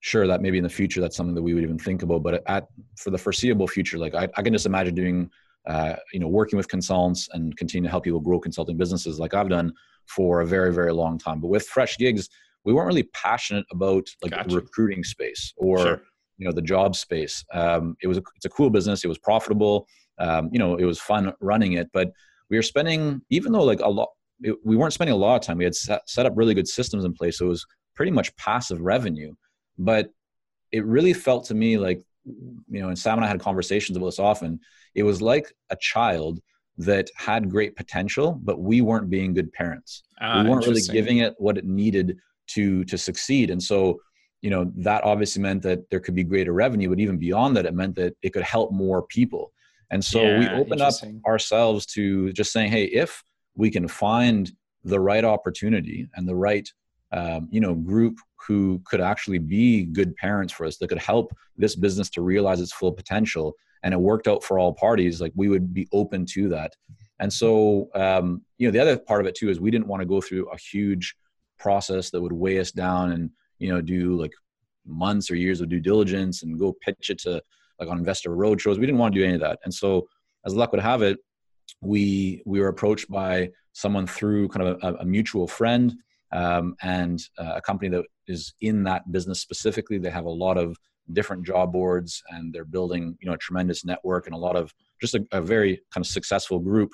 sure 0.00 0.26
that 0.26 0.40
maybe 0.42 0.58
in 0.58 0.64
the 0.64 0.76
future 0.80 1.00
that's 1.00 1.16
something 1.16 1.34
that 1.34 1.42
we 1.42 1.54
would 1.54 1.62
even 1.62 1.78
think 1.78 2.02
about 2.02 2.22
but 2.22 2.42
at 2.46 2.66
for 2.96 3.10
the 3.10 3.18
foreseeable 3.18 3.68
future 3.68 3.98
like 3.98 4.14
i, 4.14 4.24
I 4.36 4.42
can 4.42 4.52
just 4.52 4.66
imagine 4.66 4.94
doing 4.94 5.30
uh, 5.66 5.94
you 6.12 6.20
know, 6.20 6.28
working 6.28 6.56
with 6.56 6.68
consultants 6.68 7.28
and 7.32 7.56
continue 7.56 7.86
to 7.86 7.90
help 7.90 8.04
people 8.04 8.20
grow 8.20 8.40
consulting 8.40 8.76
businesses 8.76 9.18
like 9.18 9.34
I've 9.34 9.48
done 9.48 9.72
for 10.06 10.40
a 10.40 10.46
very, 10.46 10.74
very 10.74 10.92
long 10.92 11.18
time. 11.18 11.40
But 11.40 11.48
with 11.48 11.66
Fresh 11.68 11.98
Gigs, 11.98 12.28
we 12.64 12.72
weren't 12.72 12.88
really 12.88 13.04
passionate 13.14 13.66
about 13.70 14.06
like 14.22 14.32
gotcha. 14.32 14.48
the 14.48 14.56
recruiting 14.56 15.04
space 15.04 15.52
or 15.56 15.78
sure. 15.78 16.02
you 16.38 16.46
know 16.46 16.52
the 16.52 16.62
job 16.62 16.96
space. 16.96 17.44
Um, 17.52 17.96
it 18.02 18.08
was 18.08 18.18
a, 18.18 18.22
it's 18.36 18.44
a 18.44 18.48
cool 18.48 18.70
business. 18.70 19.04
It 19.04 19.08
was 19.08 19.18
profitable. 19.18 19.86
Um, 20.18 20.50
you 20.52 20.58
know, 20.58 20.76
it 20.76 20.84
was 20.84 21.00
fun 21.00 21.32
running 21.40 21.74
it. 21.74 21.90
But 21.92 22.12
we 22.50 22.56
were 22.56 22.62
spending 22.62 23.22
even 23.30 23.52
though 23.52 23.64
like 23.64 23.80
a 23.80 23.88
lot, 23.88 24.08
it, 24.42 24.56
we 24.64 24.76
weren't 24.76 24.92
spending 24.92 25.14
a 25.14 25.18
lot 25.18 25.36
of 25.36 25.42
time. 25.42 25.58
We 25.58 25.64
had 25.64 25.74
set, 25.74 26.08
set 26.08 26.26
up 26.26 26.32
really 26.36 26.54
good 26.54 26.68
systems 26.68 27.04
in 27.04 27.12
place, 27.12 27.38
so 27.38 27.46
it 27.46 27.50
was 27.50 27.66
pretty 27.94 28.12
much 28.12 28.34
passive 28.36 28.80
revenue. 28.80 29.34
But 29.78 30.10
it 30.70 30.84
really 30.84 31.12
felt 31.12 31.46
to 31.46 31.54
me 31.54 31.78
like 31.78 32.02
you 32.24 32.80
know, 32.80 32.88
and 32.88 32.98
Sam 32.98 33.18
and 33.18 33.24
I 33.24 33.28
had 33.28 33.40
conversations 33.40 33.96
about 33.96 34.06
this 34.06 34.18
often. 34.18 34.60
It 34.94 35.02
was 35.02 35.20
like 35.20 35.52
a 35.70 35.76
child 35.80 36.40
that 36.78 37.10
had 37.16 37.50
great 37.50 37.76
potential, 37.76 38.38
but 38.42 38.60
we 38.60 38.80
weren't 38.80 39.10
being 39.10 39.34
good 39.34 39.52
parents. 39.52 40.02
Ah, 40.20 40.42
we 40.42 40.48
weren't 40.48 40.66
really 40.66 40.82
giving 40.82 41.18
it 41.18 41.34
what 41.38 41.58
it 41.58 41.64
needed 41.64 42.16
to 42.48 42.84
to 42.84 42.96
succeed. 42.98 43.50
And 43.50 43.62
so, 43.62 44.00
you 44.40 44.50
know, 44.50 44.70
that 44.76 45.04
obviously 45.04 45.42
meant 45.42 45.62
that 45.62 45.88
there 45.90 46.00
could 46.00 46.14
be 46.14 46.24
greater 46.24 46.52
revenue, 46.52 46.88
but 46.88 47.00
even 47.00 47.18
beyond 47.18 47.56
that, 47.56 47.66
it 47.66 47.74
meant 47.74 47.96
that 47.96 48.14
it 48.22 48.32
could 48.32 48.42
help 48.42 48.72
more 48.72 49.02
people. 49.02 49.52
And 49.90 50.02
so 50.02 50.22
yeah, 50.22 50.38
we 50.38 50.48
opened 50.48 50.80
up 50.80 50.94
ourselves 51.26 51.84
to 51.86 52.32
just 52.32 52.52
saying, 52.52 52.70
hey, 52.70 52.84
if 52.84 53.22
we 53.54 53.70
can 53.70 53.88
find 53.88 54.52
the 54.84 55.00
right 55.00 55.24
opportunity 55.24 56.08
and 56.14 56.28
the 56.28 56.34
right 56.34 56.68
um, 57.12 57.48
you 57.50 57.60
know 57.60 57.74
group 57.74 58.18
who 58.46 58.80
could 58.84 59.00
actually 59.00 59.38
be 59.38 59.84
good 59.84 60.16
parents 60.16 60.52
for 60.52 60.66
us 60.66 60.76
that 60.78 60.88
could 60.88 60.98
help 60.98 61.32
this 61.56 61.76
business 61.76 62.10
to 62.10 62.22
realize 62.22 62.60
its 62.60 62.72
full 62.72 62.92
potential. 62.92 63.54
And 63.84 63.94
it 63.94 64.00
worked 64.00 64.28
out 64.28 64.42
for 64.42 64.58
all 64.58 64.72
parties 64.72 65.20
like 65.20 65.32
we 65.34 65.48
would 65.48 65.72
be 65.72 65.88
open 65.92 66.26
to 66.26 66.48
that. 66.48 66.74
And 67.20 67.32
so 67.32 67.88
um, 67.94 68.42
you 68.58 68.66
know 68.66 68.72
the 68.72 68.80
other 68.80 68.96
part 68.96 69.20
of 69.20 69.26
it 69.26 69.34
too 69.34 69.50
is 69.50 69.60
we 69.60 69.70
didn't 69.70 69.86
want 69.86 70.00
to 70.00 70.06
go 70.06 70.20
through 70.20 70.48
a 70.50 70.58
huge 70.58 71.14
process 71.58 72.10
that 72.10 72.20
would 72.20 72.32
weigh 72.32 72.58
us 72.58 72.72
down 72.72 73.12
and 73.12 73.30
you 73.58 73.72
know 73.72 73.80
do 73.80 74.18
like 74.18 74.32
months 74.84 75.30
or 75.30 75.36
years 75.36 75.60
of 75.60 75.68
due 75.68 75.78
diligence 75.78 76.42
and 76.42 76.58
go 76.58 76.74
pitch 76.80 77.10
it 77.10 77.18
to 77.18 77.40
like 77.78 77.88
on 77.88 77.98
investor 77.98 78.30
roadshows. 78.30 78.78
We 78.78 78.86
didn't 78.86 78.98
want 78.98 79.14
to 79.14 79.20
do 79.20 79.24
any 79.24 79.34
of 79.34 79.40
that. 79.40 79.58
And 79.64 79.72
so 79.72 80.08
as 80.44 80.54
luck 80.54 80.72
would 80.72 80.80
have 80.80 81.02
it 81.02 81.18
we 81.80 82.42
we 82.46 82.60
were 82.60 82.68
approached 82.68 83.10
by 83.10 83.50
someone 83.72 84.06
through 84.06 84.48
kind 84.48 84.68
of 84.68 84.78
a, 84.82 85.00
a 85.00 85.04
mutual 85.04 85.46
friend 85.48 85.94
um, 86.32 86.74
and 86.82 87.22
uh, 87.38 87.54
a 87.56 87.60
company 87.60 87.88
that 87.88 88.04
is 88.26 88.54
in 88.60 88.84
that 88.84 89.10
business 89.10 89.40
specifically. 89.40 89.98
They 89.98 90.10
have 90.10 90.24
a 90.24 90.30
lot 90.30 90.58
of 90.58 90.76
different 91.12 91.44
job 91.44 91.72
boards, 91.72 92.22
and 92.30 92.52
they're 92.52 92.64
building 92.64 93.16
you 93.20 93.28
know 93.28 93.34
a 93.34 93.38
tremendous 93.38 93.84
network 93.84 94.26
and 94.26 94.34
a 94.34 94.38
lot 94.38 94.56
of 94.56 94.72
just 95.00 95.14
a, 95.14 95.26
a 95.32 95.40
very 95.40 95.80
kind 95.92 96.04
of 96.04 96.06
successful 96.06 96.58
group. 96.58 96.92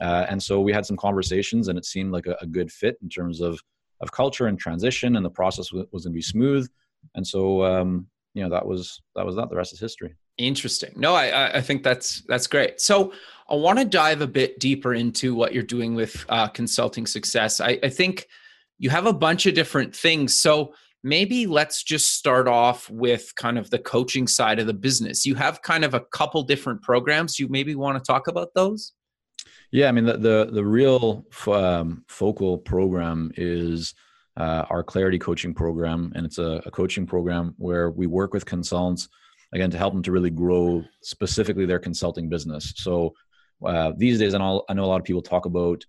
Uh, 0.00 0.26
and 0.28 0.42
so 0.42 0.60
we 0.60 0.72
had 0.72 0.86
some 0.86 0.96
conversations, 0.96 1.68
and 1.68 1.78
it 1.78 1.84
seemed 1.84 2.12
like 2.12 2.26
a, 2.26 2.36
a, 2.40 2.46
good 2.46 2.72
fit 2.72 2.96
in 3.02 3.08
terms 3.08 3.40
of 3.40 3.60
of 4.00 4.10
culture 4.10 4.46
and 4.46 4.58
transition, 4.58 5.16
and 5.16 5.24
the 5.24 5.30
process 5.30 5.70
was, 5.72 5.86
was 5.92 6.04
going 6.04 6.12
to 6.12 6.16
be 6.16 6.22
smooth. 6.22 6.68
And 7.14 7.26
so 7.26 7.62
um, 7.64 8.06
you 8.34 8.42
know 8.42 8.50
that 8.50 8.66
was 8.66 9.00
that 9.14 9.26
was 9.26 9.36
that. 9.36 9.50
The 9.50 9.56
rest 9.56 9.72
is 9.72 9.80
history. 9.80 10.14
Interesting. 10.38 10.92
No, 10.96 11.14
I 11.14 11.58
I 11.58 11.60
think 11.60 11.82
that's 11.82 12.22
that's 12.22 12.46
great. 12.46 12.80
So 12.80 13.12
I 13.52 13.56
want 13.56 13.78
to 13.78 13.84
dive 13.84 14.22
a 14.22 14.26
bit 14.26 14.58
deeper 14.58 14.94
into 14.94 15.34
what 15.34 15.52
you're 15.52 15.62
doing 15.62 15.94
with 15.94 16.24
uh, 16.30 16.48
consulting 16.48 17.06
success. 17.06 17.60
I, 17.60 17.78
I 17.82 17.90
think 17.90 18.26
you 18.78 18.88
have 18.88 19.04
a 19.04 19.12
bunch 19.12 19.44
of 19.44 19.54
different 19.54 19.94
things. 19.94 20.38
So 20.38 20.72
maybe 21.04 21.46
let's 21.46 21.82
just 21.82 22.14
start 22.16 22.48
off 22.48 22.88
with 22.88 23.34
kind 23.36 23.58
of 23.58 23.68
the 23.68 23.78
coaching 23.78 24.26
side 24.26 24.58
of 24.58 24.66
the 24.66 24.72
business. 24.72 25.26
You 25.26 25.34
have 25.34 25.60
kind 25.60 25.84
of 25.84 25.92
a 25.92 26.00
couple 26.00 26.42
different 26.44 26.80
programs. 26.80 27.38
You 27.38 27.46
maybe 27.48 27.74
want 27.74 28.02
to 28.02 28.12
talk 28.12 28.26
about 28.26 28.54
those? 28.54 28.94
Yeah, 29.70 29.88
I 29.88 29.92
mean 29.92 30.06
the 30.06 30.16
the, 30.16 30.48
the 30.50 30.64
real 30.64 31.26
um, 31.46 32.04
focal 32.08 32.56
program 32.56 33.32
is 33.36 33.94
uh, 34.36 34.64
our 34.70 34.82
Clarity 34.82 35.18
Coaching 35.18 35.52
Program, 35.52 36.12
and 36.14 36.24
it's 36.24 36.38
a, 36.38 36.62
a 36.64 36.70
coaching 36.70 37.06
program 37.06 37.54
where 37.58 37.90
we 37.90 38.06
work 38.06 38.32
with 38.32 38.46
consultants 38.46 39.08
again 39.52 39.70
to 39.70 39.78
help 39.78 39.92
them 39.92 40.02
to 40.02 40.12
really 40.12 40.30
grow 40.30 40.82
specifically 41.02 41.66
their 41.66 41.78
consulting 41.78 42.28
business. 42.28 42.72
So 42.76 43.14
uh, 43.64 43.92
these 43.96 44.18
days, 44.18 44.34
and 44.34 44.42
I 44.42 44.74
know 44.74 44.84
a 44.84 44.86
lot 44.86 45.00
of 45.00 45.04
people 45.04 45.22
talk 45.22 45.46
about 45.46 45.84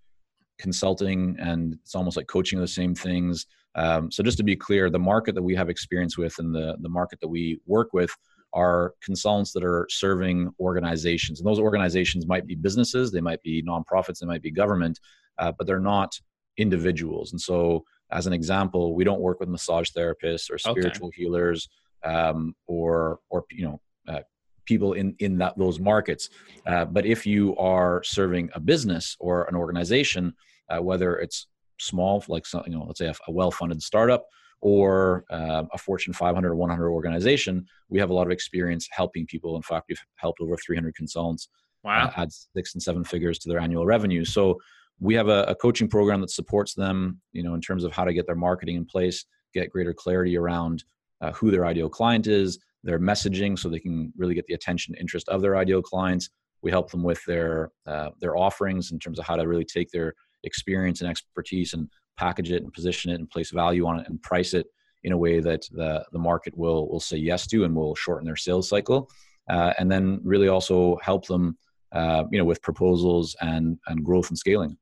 consulting 0.59 1.35
and 1.39 1.73
it's 1.73 1.95
almost 1.95 2.17
like 2.17 2.27
coaching 2.27 2.59
the 2.59 2.67
same 2.67 2.93
things. 2.95 3.45
Um, 3.75 4.11
so 4.11 4.21
just 4.23 4.37
to 4.37 4.43
be 4.43 4.55
clear, 4.55 4.89
the 4.89 4.99
market 4.99 5.35
that 5.35 5.41
we 5.41 5.55
have 5.55 5.69
experience 5.69 6.17
with 6.17 6.37
and 6.39 6.53
the, 6.53 6.77
the 6.81 6.89
market 6.89 7.19
that 7.21 7.27
we 7.27 7.59
work 7.65 7.89
with 7.91 8.11
are 8.53 8.93
consultants 9.03 9.51
that 9.53 9.63
are 9.63 9.87
serving 9.89 10.51
organizations. 10.59 11.39
And 11.39 11.47
those 11.47 11.59
organizations 11.59 12.27
might 12.27 12.45
be 12.45 12.55
businesses, 12.55 13.11
they 13.11 13.21
might 13.21 13.41
be 13.41 13.63
nonprofits, 13.63 14.19
they 14.19 14.27
might 14.27 14.43
be 14.43 14.51
government, 14.51 14.99
uh, 15.39 15.51
but 15.57 15.65
they're 15.65 15.79
not 15.79 16.13
individuals. 16.57 17.31
And 17.31 17.41
so, 17.41 17.83
as 18.11 18.27
an 18.27 18.33
example, 18.33 18.93
we 18.93 19.03
don't 19.03 19.21
work 19.21 19.39
with 19.39 19.49
massage 19.49 19.89
therapists 19.89 20.51
or 20.51 20.59
spiritual 20.59 21.07
okay. 21.07 21.23
healers 21.23 21.67
um, 22.03 22.53
or 22.67 23.19
or 23.29 23.45
you 23.49 23.65
know 23.65 23.81
uh, 24.07 24.19
people 24.65 24.93
in 24.93 25.15
in 25.19 25.37
that 25.37 25.57
those 25.57 25.79
markets. 25.79 26.29
Uh, 26.65 26.85
but 26.85 27.05
if 27.05 27.25
you 27.25 27.55
are 27.57 28.01
serving 28.03 28.49
a 28.53 28.59
business 28.59 29.15
or 29.19 29.43
an 29.45 29.55
organization, 29.55 30.33
uh, 30.69 30.81
whether 30.81 31.17
it's 31.17 31.47
small, 31.79 32.23
like 32.27 32.45
some, 32.45 32.63
you 32.65 32.73
know, 32.73 32.83
let's 32.85 32.99
say 32.99 33.07
a, 33.07 33.13
a 33.27 33.31
well-funded 33.31 33.81
startup, 33.81 34.25
or 34.63 35.25
uh, 35.29 35.63
a 35.73 35.77
Fortune 35.77 36.13
500 36.13 36.49
or 36.49 36.55
100 36.55 36.89
organization, 36.89 37.65
we 37.89 37.99
have 37.99 38.09
a 38.09 38.13
lot 38.13 38.25
of 38.25 38.31
experience 38.31 38.87
helping 38.91 39.25
people. 39.25 39.57
In 39.57 39.61
fact, 39.61 39.87
we've 39.89 40.01
helped 40.15 40.39
over 40.39 40.55
300 40.55 40.95
consultants 40.95 41.49
uh, 41.83 41.89
wow. 41.89 42.11
add 42.15 42.31
six 42.31 42.73
and 42.73 42.81
seven 42.81 43.03
figures 43.03 43.37
to 43.39 43.49
their 43.49 43.59
annual 43.59 43.85
revenue. 43.85 44.23
So 44.23 44.57
we 45.01 45.15
have 45.15 45.27
a, 45.27 45.43
a 45.49 45.55
coaching 45.55 45.89
program 45.89 46.21
that 46.21 46.29
supports 46.29 46.73
them, 46.73 47.19
you 47.33 47.43
know, 47.43 47.55
in 47.55 47.61
terms 47.61 47.83
of 47.83 47.91
how 47.91 48.05
to 48.05 48.13
get 48.13 48.25
their 48.25 48.37
marketing 48.37 48.77
in 48.77 48.85
place, 48.85 49.25
get 49.53 49.69
greater 49.69 49.93
clarity 49.93 50.37
around 50.37 50.85
uh, 51.19 51.33
who 51.33 51.51
their 51.51 51.65
ideal 51.65 51.89
client 51.89 52.27
is, 52.27 52.57
their 52.83 52.99
messaging 52.99 53.57
so 53.57 53.69
they 53.69 53.79
can 53.79 54.11
really 54.17 54.35
get 54.35 54.45
the 54.45 54.53
attention 54.53 54.95
interest 54.99 55.29
of 55.29 55.41
their 55.41 55.57
ideal 55.57 55.81
clients. 55.81 56.29
We 56.61 56.71
help 56.71 56.91
them 56.91 57.03
with 57.03 57.23
their 57.25 57.71
uh, 57.85 58.09
their 58.19 58.37
offerings 58.37 58.91
in 58.91 58.99
terms 58.99 59.19
of 59.19 59.25
how 59.25 59.35
to 59.35 59.47
really 59.47 59.65
take 59.65 59.89
their 59.91 60.13
experience 60.43 61.01
and 61.01 61.09
expertise 61.09 61.73
and 61.73 61.89
package 62.17 62.51
it 62.51 62.63
and 62.63 62.71
position 62.71 63.11
it 63.11 63.15
and 63.15 63.29
place 63.29 63.51
value 63.51 63.85
on 63.87 63.99
it 63.99 64.07
and 64.07 64.21
price 64.21 64.53
it 64.53 64.67
in 65.03 65.11
a 65.11 65.17
way 65.17 65.39
that 65.39 65.67
the, 65.71 66.05
the 66.11 66.19
market 66.19 66.57
will 66.57 66.87
will 66.89 66.99
say 66.99 67.17
yes 67.17 67.47
to 67.47 67.63
and 67.63 67.75
will 67.75 67.95
shorten 67.95 68.25
their 68.25 68.35
sales 68.35 68.69
cycle. 68.69 69.09
Uh, 69.49 69.73
and 69.77 69.91
then 69.91 70.21
really 70.23 70.47
also 70.47 70.97
help 71.01 71.25
them 71.27 71.57
uh, 71.91 72.23
you 72.31 72.37
know 72.37 72.45
with 72.45 72.61
proposals 72.61 73.35
and 73.41 73.77
and 73.87 74.03
growth 74.03 74.29
and 74.29 74.37
scaling. 74.37 74.77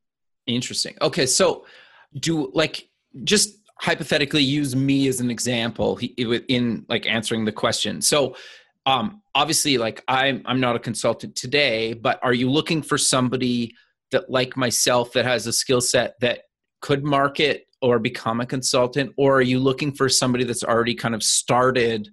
Interesting. 0.46 0.96
Okay 1.00 1.26
so 1.26 1.64
do 2.18 2.50
like 2.54 2.88
just 3.24 3.58
hypothetically 3.82 4.44
use 4.44 4.76
me 4.76 5.08
as 5.08 5.18
an 5.18 5.28
example 5.28 5.98
in 5.98 6.86
like 6.88 7.04
answering 7.04 7.44
the 7.44 7.50
question. 7.50 8.00
So 8.00 8.36
um, 8.86 9.20
obviously 9.34 9.76
like 9.76 10.04
I'm 10.06 10.42
I'm 10.46 10.60
not 10.60 10.76
a 10.76 10.78
consultant 10.78 11.34
today, 11.34 11.92
but 11.92 12.20
are 12.22 12.32
you 12.32 12.48
looking 12.48 12.80
for 12.80 12.96
somebody 12.96 13.74
that 14.12 14.30
like 14.30 14.56
myself 14.56 15.12
that 15.14 15.24
has 15.24 15.48
a 15.48 15.52
skill 15.52 15.80
set 15.80 16.14
that 16.20 16.42
could 16.80 17.04
market 17.04 17.66
or 17.80 17.98
become 17.98 18.40
a 18.40 18.46
consultant, 18.46 19.12
or 19.16 19.38
are 19.38 19.42
you 19.42 19.58
looking 19.58 19.90
for 19.90 20.08
somebody 20.08 20.44
that's 20.44 20.62
already 20.62 20.94
kind 20.94 21.16
of 21.16 21.22
started 21.22 22.08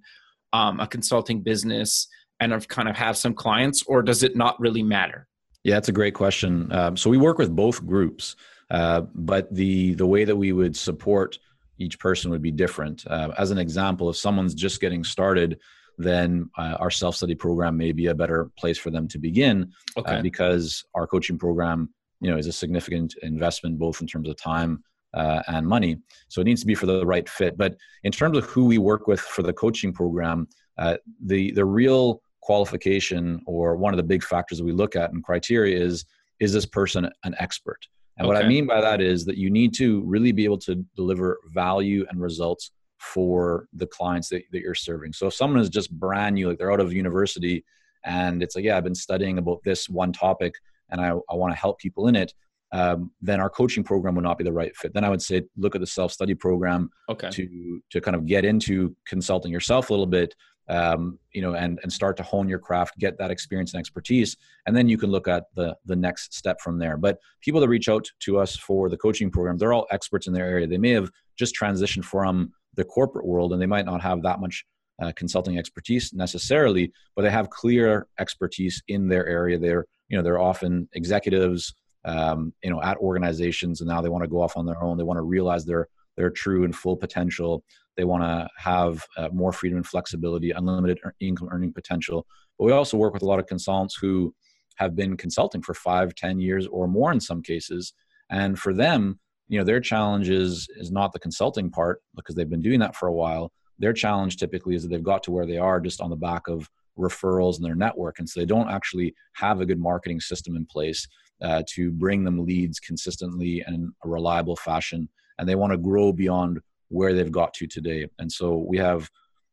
um, 0.52 0.80
a 0.80 0.88
consulting 0.88 1.40
business 1.40 2.08
and 2.40 2.50
have 2.50 2.66
kind 2.66 2.88
of 2.88 2.96
have 2.96 3.16
some 3.16 3.32
clients, 3.32 3.84
or 3.86 4.02
does 4.02 4.24
it 4.24 4.34
not 4.34 4.58
really 4.58 4.82
matter? 4.82 5.28
Yeah, 5.62 5.76
that's 5.76 5.88
a 5.88 5.92
great 5.92 6.14
question. 6.14 6.72
Um, 6.72 6.96
so 6.96 7.10
we 7.10 7.18
work 7.18 7.38
with 7.38 7.54
both 7.54 7.86
groups, 7.86 8.34
uh, 8.70 9.02
but 9.14 9.54
the 9.54 9.94
the 9.94 10.06
way 10.06 10.24
that 10.24 10.34
we 10.34 10.50
would 10.50 10.76
support 10.76 11.38
each 11.80 11.98
person 11.98 12.30
would 12.30 12.42
be 12.42 12.52
different. 12.52 13.04
Uh, 13.06 13.32
as 13.38 13.50
an 13.50 13.58
example, 13.58 14.08
if 14.10 14.16
someone's 14.16 14.54
just 14.54 14.80
getting 14.80 15.02
started, 15.02 15.58
then 15.98 16.48
uh, 16.56 16.76
our 16.78 16.90
self 16.90 17.16
study 17.16 17.34
program 17.34 17.76
may 17.76 17.92
be 17.92 18.06
a 18.06 18.14
better 18.14 18.50
place 18.56 18.78
for 18.78 18.90
them 18.90 19.08
to 19.08 19.18
begin 19.18 19.72
uh, 19.96 20.00
okay. 20.00 20.22
because 20.22 20.84
our 20.94 21.06
coaching 21.06 21.38
program 21.38 21.92
you 22.20 22.30
know 22.30 22.36
is 22.36 22.46
a 22.46 22.52
significant 22.52 23.14
investment 23.22 23.78
both 23.78 24.00
in 24.00 24.06
terms 24.06 24.28
of 24.28 24.36
time 24.36 24.82
uh, 25.14 25.42
and 25.48 25.66
money 25.66 25.96
so 26.28 26.40
it 26.40 26.44
needs 26.44 26.60
to 26.60 26.66
be 26.66 26.74
for 26.74 26.86
the 26.86 27.04
right 27.04 27.28
fit 27.28 27.56
but 27.58 27.76
in 28.04 28.12
terms 28.12 28.36
of 28.36 28.44
who 28.44 28.64
we 28.64 28.78
work 28.78 29.06
with 29.06 29.20
for 29.20 29.42
the 29.42 29.52
coaching 29.52 29.92
program 29.92 30.46
uh, 30.78 30.96
the 31.26 31.52
the 31.52 31.64
real 31.64 32.22
qualification 32.40 33.40
or 33.46 33.76
one 33.76 33.92
of 33.92 33.98
the 33.98 34.02
big 34.02 34.22
factors 34.22 34.58
that 34.58 34.64
we 34.64 34.72
look 34.72 34.96
at 34.96 35.12
and 35.12 35.22
criteria 35.24 35.78
is 35.78 36.04
is 36.40 36.52
this 36.52 36.66
person 36.66 37.08
an 37.24 37.34
expert 37.38 37.86
and 38.20 38.26
okay. 38.26 38.36
what 38.36 38.44
I 38.44 38.46
mean 38.46 38.66
by 38.66 38.82
that 38.82 39.00
is 39.00 39.24
that 39.24 39.38
you 39.38 39.48
need 39.48 39.72
to 39.76 40.02
really 40.02 40.30
be 40.30 40.44
able 40.44 40.58
to 40.58 40.74
deliver 40.94 41.38
value 41.54 42.04
and 42.10 42.20
results 42.20 42.70
for 42.98 43.66
the 43.72 43.86
clients 43.86 44.28
that, 44.28 44.42
that 44.52 44.60
you're 44.60 44.74
serving. 44.74 45.14
So 45.14 45.28
if 45.28 45.32
someone 45.32 45.58
is 45.58 45.70
just 45.70 45.90
brand 45.90 46.34
new, 46.34 46.46
like 46.46 46.58
they're 46.58 46.70
out 46.70 46.80
of 46.80 46.92
university 46.92 47.64
and 48.04 48.42
it's 48.42 48.54
like, 48.54 48.66
yeah, 48.66 48.76
I've 48.76 48.84
been 48.84 48.94
studying 48.94 49.38
about 49.38 49.62
this 49.64 49.88
one 49.88 50.12
topic 50.12 50.52
and 50.90 51.00
I, 51.00 51.14
I 51.30 51.34
want 51.34 51.54
to 51.54 51.58
help 51.58 51.78
people 51.78 52.08
in 52.08 52.16
it, 52.16 52.34
um, 52.72 53.10
then 53.22 53.40
our 53.40 53.48
coaching 53.48 53.82
program 53.82 54.16
would 54.16 54.24
not 54.24 54.36
be 54.36 54.44
the 54.44 54.52
right 54.52 54.76
fit. 54.76 54.92
Then 54.92 55.02
I 55.02 55.08
would 55.08 55.22
say 55.22 55.44
look 55.56 55.74
at 55.74 55.80
the 55.80 55.86
self 55.86 56.12
study 56.12 56.34
program 56.34 56.90
okay. 57.08 57.30
to 57.30 57.80
to 57.90 58.00
kind 58.02 58.14
of 58.14 58.26
get 58.26 58.44
into 58.44 58.94
consulting 59.06 59.50
yourself 59.50 59.88
a 59.88 59.94
little 59.94 60.04
bit, 60.04 60.34
um, 60.70 61.18
you 61.32 61.42
know, 61.42 61.54
and 61.54 61.80
and 61.82 61.92
start 61.92 62.16
to 62.16 62.22
hone 62.22 62.48
your 62.48 62.60
craft, 62.60 62.96
get 62.98 63.18
that 63.18 63.30
experience 63.30 63.74
and 63.74 63.80
expertise, 63.80 64.36
and 64.66 64.76
then 64.76 64.88
you 64.88 64.96
can 64.96 65.10
look 65.10 65.26
at 65.26 65.44
the 65.56 65.76
the 65.84 65.96
next 65.96 66.32
step 66.32 66.60
from 66.60 66.78
there. 66.78 66.96
But 66.96 67.18
people 67.42 67.60
that 67.60 67.68
reach 67.68 67.88
out 67.88 68.06
to 68.20 68.38
us 68.38 68.56
for 68.56 68.88
the 68.88 68.96
coaching 68.96 69.30
program, 69.30 69.58
they're 69.58 69.72
all 69.72 69.88
experts 69.90 70.28
in 70.28 70.32
their 70.32 70.46
area. 70.46 70.68
They 70.68 70.78
may 70.78 70.90
have 70.90 71.10
just 71.36 71.56
transitioned 71.56 72.04
from 72.04 72.52
the 72.76 72.84
corporate 72.84 73.26
world, 73.26 73.52
and 73.52 73.60
they 73.60 73.66
might 73.66 73.84
not 73.84 74.00
have 74.00 74.22
that 74.22 74.40
much 74.40 74.64
uh, 75.02 75.10
consulting 75.16 75.58
expertise 75.58 76.12
necessarily, 76.12 76.92
but 77.16 77.22
they 77.22 77.30
have 77.30 77.50
clear 77.50 78.06
expertise 78.20 78.80
in 78.86 79.08
their 79.08 79.26
area. 79.26 79.58
They're 79.58 79.86
you 80.08 80.16
know 80.16 80.22
they're 80.22 80.40
often 80.40 80.88
executives, 80.92 81.74
um, 82.04 82.54
you 82.62 82.70
know, 82.70 82.80
at 82.80 82.96
organizations, 82.98 83.80
and 83.80 83.88
now 83.88 84.00
they 84.00 84.08
want 84.08 84.22
to 84.22 84.30
go 84.30 84.40
off 84.40 84.56
on 84.56 84.66
their 84.66 84.80
own. 84.80 84.98
They 84.98 85.04
want 85.04 85.18
to 85.18 85.22
realize 85.22 85.64
their 85.64 85.88
their 86.16 86.30
true 86.30 86.64
and 86.64 86.76
full 86.76 86.96
potential 86.96 87.64
they 87.96 88.04
want 88.04 88.22
to 88.22 88.48
have 88.56 89.04
uh, 89.16 89.28
more 89.32 89.52
freedom 89.52 89.76
and 89.76 89.86
flexibility, 89.86 90.50
unlimited 90.50 90.98
income 91.20 91.48
earning 91.50 91.72
potential. 91.72 92.26
But 92.58 92.64
we 92.66 92.72
also 92.72 92.96
work 92.96 93.14
with 93.14 93.22
a 93.22 93.26
lot 93.26 93.38
of 93.38 93.46
consultants 93.46 93.96
who 94.00 94.34
have 94.76 94.96
been 94.96 95.16
consulting 95.16 95.62
for 95.62 95.74
five, 95.74 96.14
ten 96.14 96.40
years 96.40 96.66
or 96.66 96.88
more 96.88 97.12
in 97.12 97.20
some 97.20 97.42
cases. 97.42 97.92
And 98.30 98.58
for 98.58 98.72
them, 98.72 99.18
you 99.48 99.58
know, 99.58 99.64
their 99.64 99.80
challenge 99.80 100.28
is, 100.28 100.68
is 100.76 100.90
not 100.90 101.12
the 101.12 101.18
consulting 101.18 101.70
part 101.70 102.00
because 102.14 102.34
they've 102.34 102.48
been 102.48 102.62
doing 102.62 102.80
that 102.80 102.96
for 102.96 103.08
a 103.08 103.12
while. 103.12 103.52
Their 103.78 103.92
challenge 103.92 104.36
typically 104.36 104.76
is 104.76 104.82
that 104.82 104.88
they've 104.88 105.02
got 105.02 105.22
to 105.24 105.32
where 105.32 105.46
they 105.46 105.58
are 105.58 105.80
just 105.80 106.00
on 106.00 106.10
the 106.10 106.16
back 106.16 106.48
of 106.48 106.70
referrals 106.98 107.56
and 107.56 107.64
their 107.64 107.74
network. 107.74 108.18
And 108.18 108.28
so 108.28 108.40
they 108.40 108.46
don't 108.46 108.70
actually 108.70 109.14
have 109.34 109.60
a 109.60 109.66
good 109.66 109.80
marketing 109.80 110.20
system 110.20 110.56
in 110.56 110.66
place 110.66 111.06
uh, 111.42 111.62
to 111.70 111.90
bring 111.90 112.24
them 112.24 112.44
leads 112.44 112.78
consistently 112.78 113.62
and 113.66 113.74
in 113.74 113.92
a 114.04 114.08
reliable 114.08 114.56
fashion. 114.56 115.08
And 115.38 115.48
they 115.48 115.54
want 115.54 115.72
to 115.72 115.78
grow 115.78 116.12
beyond 116.12 116.60
where 116.90 117.14
they've 117.14 117.32
got 117.32 117.54
to 117.54 117.66
today. 117.66 118.06
And 118.18 118.30
so 118.30 118.64
we 118.68 118.76
have, 118.78 119.10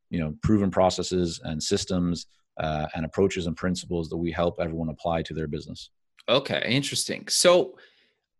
you 0.09 0.19
know, 0.19 0.35
proven 0.43 0.69
processes 0.69 1.39
and 1.43 1.61
systems 1.61 2.27
uh, 2.59 2.87
and 2.95 3.05
approaches 3.05 3.47
and 3.47 3.55
principles 3.55 4.09
that 4.09 4.17
we 4.17 4.31
help 4.31 4.59
everyone 4.59 4.89
apply 4.89 5.21
to 5.23 5.33
their 5.33 5.47
business. 5.47 5.91
Okay, 6.27 6.63
interesting. 6.67 7.27
So, 7.29 7.77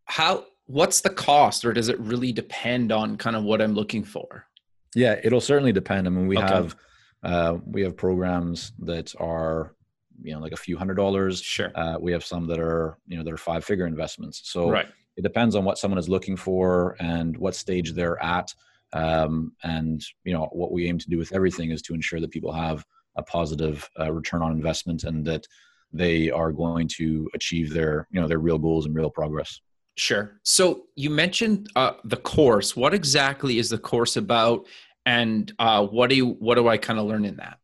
how 0.06 0.46
what's 0.66 1.02
the 1.02 1.10
cost, 1.10 1.64
or 1.64 1.72
does 1.72 1.88
it 1.88 2.00
really 2.00 2.34
depend 2.34 2.92
on 2.92 3.16
kind 3.16 3.36
of 3.36 3.44
what 3.44 3.62
I'm 3.62 3.74
looking 3.74 4.04
for? 4.04 4.46
Yeah, 4.96 5.20
it'll 5.24 5.40
certainly 5.40 5.72
depend. 5.72 6.08
I 6.08 6.10
mean, 6.10 6.28
we 6.28 6.38
okay. 6.38 6.48
have 6.48 6.76
uh, 7.24 7.58
we 7.66 7.82
have 7.84 7.96
programs 7.96 8.74
that 8.80 9.14
are 9.20 9.76
you 10.22 10.34
know 10.34 10.40
like 10.40 10.54
a 10.54 10.58
few 10.58 10.78
hundred 10.78 10.96
dollars. 10.96 11.42
Sure. 11.42 11.72
Uh, 11.76 11.98
we 12.00 12.12
have 12.12 12.26
some 12.26 12.48
that 12.48 12.60
are 12.60 12.98
you 13.08 13.18
know 13.18 13.24
that 13.24 13.32
are 13.32 13.38
five 13.38 13.64
figure 13.64 13.86
investments. 13.86 14.42
So 14.46 14.70
right 14.70 14.88
it 15.18 15.24
depends 15.24 15.56
on 15.56 15.66
what 15.66 15.80
someone 15.80 15.98
is 15.98 16.08
looking 16.08 16.38
for 16.38 16.96
and 17.00 17.36
what 17.38 17.56
stage 17.56 17.94
they're 17.94 18.24
at. 18.24 18.54
Um, 18.94 19.54
and 19.64 20.02
you 20.24 20.34
know 20.34 20.48
what 20.52 20.72
we 20.72 20.88
aim 20.88 20.98
to 20.98 21.10
do 21.10 21.18
with 21.18 21.34
everything 21.34 21.72
is 21.72 21.82
to 21.84 21.94
ensure 21.94 22.20
that 22.22 22.32
people 22.32 22.52
have 22.52 22.84
a 23.18 23.24
positive 23.24 23.88
uh, 24.00 24.12
return 24.12 24.42
on 24.42 24.52
investment 24.52 25.04
and 25.04 25.26
that 25.26 25.46
they 25.92 26.30
are 26.30 26.52
going 26.52 26.88
to 26.88 27.30
achieve 27.34 27.74
their 27.74 28.08
you 28.12 28.22
know 28.22 28.28
their 28.28 28.40
real 28.40 28.58
goals 28.58 28.86
and 28.86 28.96
real 28.96 29.10
progress. 29.10 29.60
Sure. 29.96 30.40
So 30.44 30.84
you 30.96 31.10
mentioned 31.10 31.70
uh, 31.76 31.94
the 32.04 32.18
course. 32.18 32.76
What 32.76 32.94
exactly 32.94 33.58
is 33.58 33.70
the 33.70 33.80
course 33.80 34.16
about, 34.16 34.68
and 35.06 35.52
uh, 35.60 35.86
what 35.86 36.10
do 36.10 36.16
you 36.16 36.28
what 36.40 36.56
do 36.56 36.68
I 36.68 36.78
kind 36.78 37.00
of 37.00 37.06
learn 37.06 37.26
in 37.26 37.36
that? 37.38 37.58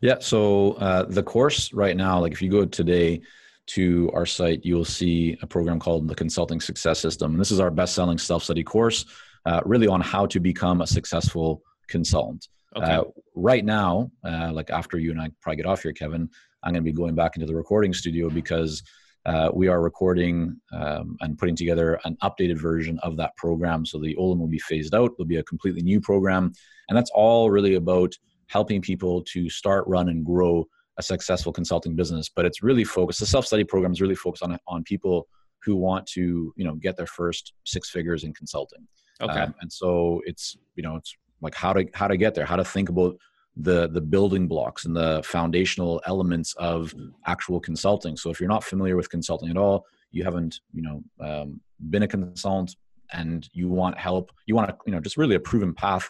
Yeah. 0.00 0.16
So 0.20 0.72
uh, 0.74 1.04
the 1.04 1.22
course 1.22 1.72
right 1.72 1.96
now, 1.96 2.20
like 2.20 2.32
if 2.32 2.40
you 2.40 2.50
go 2.50 2.64
today 2.64 3.20
to 3.66 4.10
our 4.14 4.24
site, 4.24 4.64
you'll 4.64 4.84
see 4.84 5.36
a 5.42 5.46
program 5.46 5.78
called 5.78 6.08
the 6.08 6.14
Consulting 6.14 6.60
Success 6.60 7.00
System. 7.00 7.32
And 7.32 7.40
this 7.40 7.50
is 7.50 7.60
our 7.60 7.70
best-selling 7.70 8.16
self-study 8.16 8.64
course, 8.64 9.04
uh, 9.48 9.62
really 9.64 9.88
on 9.88 10.00
how 10.02 10.26
to 10.26 10.38
become 10.38 10.82
a 10.82 10.86
successful 10.86 11.62
consultant. 11.88 12.48
Okay. 12.76 12.92
Uh, 12.92 13.04
right 13.34 13.64
now, 13.64 14.10
uh, 14.24 14.50
like 14.52 14.68
after 14.68 14.98
you 14.98 15.10
and 15.10 15.20
I 15.20 15.30
probably 15.40 15.56
get 15.56 15.66
off 15.66 15.82
here, 15.82 15.92
Kevin, 15.92 16.28
I'm 16.62 16.72
going 16.74 16.84
to 16.84 16.90
be 16.90 16.92
going 16.92 17.14
back 17.14 17.36
into 17.36 17.46
the 17.46 17.54
recording 17.54 17.94
studio 17.94 18.28
because 18.28 18.82
uh, 19.24 19.48
we 19.54 19.68
are 19.68 19.80
recording 19.80 20.60
um, 20.72 21.16
and 21.20 21.38
putting 21.38 21.56
together 21.56 21.98
an 22.04 22.18
updated 22.22 22.58
version 22.58 22.98
of 23.02 23.16
that 23.16 23.34
program. 23.36 23.86
So 23.86 23.98
the 23.98 24.14
old 24.16 24.30
one 24.36 24.40
will 24.40 24.48
be 24.48 24.58
phased 24.58 24.94
out. 24.94 25.12
There'll 25.16 25.26
be 25.26 25.36
a 25.36 25.44
completely 25.44 25.82
new 25.82 26.00
program. 26.00 26.52
And 26.90 26.98
that's 26.98 27.10
all 27.14 27.50
really 27.50 27.76
about 27.76 28.12
helping 28.48 28.82
people 28.82 29.22
to 29.32 29.48
start, 29.48 29.86
run, 29.86 30.10
and 30.10 30.26
grow 30.26 30.66
a 30.98 31.02
successful 31.02 31.54
consulting 31.54 31.96
business. 31.96 32.28
But 32.28 32.44
it's 32.44 32.62
really 32.62 32.84
focused, 32.84 33.20
the 33.20 33.26
self 33.26 33.46
study 33.46 33.64
program 33.64 33.92
is 33.92 34.02
really 34.02 34.14
focused 34.14 34.42
on, 34.42 34.58
on 34.66 34.82
people 34.84 35.26
who 35.62 35.74
want 35.74 36.06
to, 36.08 36.52
you 36.54 36.64
know, 36.64 36.74
get 36.74 36.98
their 36.98 37.06
first 37.06 37.54
six 37.64 37.88
figures 37.88 38.24
in 38.24 38.34
consulting. 38.34 38.86
Okay. 39.20 39.40
Um, 39.40 39.54
and 39.60 39.72
so 39.72 40.22
it's, 40.26 40.56
you 40.76 40.82
know, 40.82 40.96
it's 40.96 41.16
like 41.40 41.54
how 41.54 41.72
to, 41.72 41.86
how 41.94 42.08
to 42.08 42.16
get 42.16 42.34
there, 42.34 42.44
how 42.44 42.56
to 42.56 42.64
think 42.64 42.88
about 42.88 43.16
the 43.58 43.88
the 43.88 44.00
building 44.00 44.46
blocks 44.46 44.84
and 44.84 44.94
the 44.94 45.20
foundational 45.24 46.00
elements 46.06 46.54
of 46.54 46.94
actual 47.26 47.60
consulting. 47.60 48.16
So 48.16 48.30
if 48.30 48.40
you're 48.40 48.48
not 48.48 48.64
familiar 48.64 48.96
with 48.96 49.10
consulting 49.10 49.50
at 49.50 49.56
all, 49.56 49.84
you 50.12 50.24
haven't 50.24 50.60
you 50.72 50.82
know 50.82 51.02
um, 51.20 51.60
been 51.90 52.04
a 52.04 52.08
consultant 52.08 52.76
and 53.12 53.48
you 53.52 53.68
want 53.68 53.98
help, 53.98 54.30
you 54.46 54.54
want 54.54 54.68
to 54.68 54.76
you 54.86 54.92
know 54.92 55.00
just 55.00 55.16
really 55.16 55.34
a 55.34 55.40
proven 55.40 55.74
path 55.74 56.08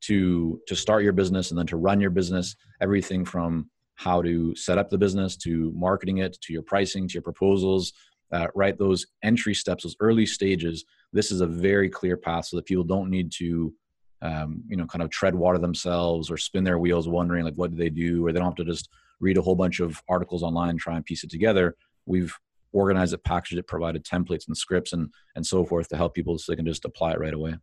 to 0.00 0.60
to 0.66 0.74
start 0.74 1.04
your 1.04 1.12
business 1.12 1.50
and 1.50 1.58
then 1.58 1.66
to 1.68 1.76
run 1.76 2.00
your 2.00 2.10
business. 2.10 2.56
Everything 2.80 3.24
from 3.24 3.70
how 3.94 4.22
to 4.22 4.54
set 4.54 4.78
up 4.78 4.90
the 4.90 4.98
business 4.98 5.36
to 5.36 5.72
marketing 5.74 6.18
it 6.18 6.36
to 6.40 6.52
your 6.52 6.62
pricing 6.62 7.08
to 7.08 7.14
your 7.14 7.22
proposals 7.22 7.92
uh, 8.32 8.46
right 8.54 8.78
those 8.78 9.04
entry 9.24 9.54
steps 9.54 9.82
those 9.82 9.96
early 9.98 10.24
stages 10.24 10.84
this 11.12 11.30
is 11.30 11.40
a 11.40 11.46
very 11.46 11.88
clear 11.88 12.16
path 12.16 12.46
so 12.46 12.56
that 12.56 12.66
people 12.66 12.84
don't 12.84 13.10
need 13.10 13.32
to 13.32 13.72
um, 14.20 14.62
you 14.68 14.76
know, 14.76 14.86
kind 14.86 15.02
of 15.02 15.10
tread 15.10 15.34
water 15.34 15.58
themselves 15.58 16.30
or 16.30 16.36
spin 16.36 16.64
their 16.64 16.78
wheels 16.78 17.08
wondering 17.08 17.44
like 17.44 17.54
what 17.54 17.70
do 17.70 17.76
they 17.76 17.90
do, 17.90 18.26
or 18.26 18.32
they 18.32 18.38
don't 18.38 18.48
have 18.48 18.56
to 18.56 18.64
just 18.64 18.88
read 19.20 19.38
a 19.38 19.42
whole 19.42 19.54
bunch 19.54 19.80
of 19.80 20.00
articles 20.08 20.42
online 20.42 20.76
try 20.76 20.96
and 20.96 21.04
piece 21.04 21.24
it 21.24 21.30
together. 21.30 21.76
We've 22.06 22.34
organized 22.72 23.14
it, 23.14 23.24
packaged 23.24 23.58
it, 23.58 23.66
provided 23.66 24.04
templates 24.04 24.46
and 24.48 24.56
scripts 24.56 24.92
and 24.92 25.12
and 25.36 25.46
so 25.46 25.64
forth 25.64 25.88
to 25.88 25.96
help 25.96 26.14
people 26.14 26.36
so 26.38 26.52
they 26.52 26.56
can 26.56 26.66
just 26.66 26.84
apply 26.84 27.12
it 27.12 27.20
right 27.20 27.34
away. 27.34 27.54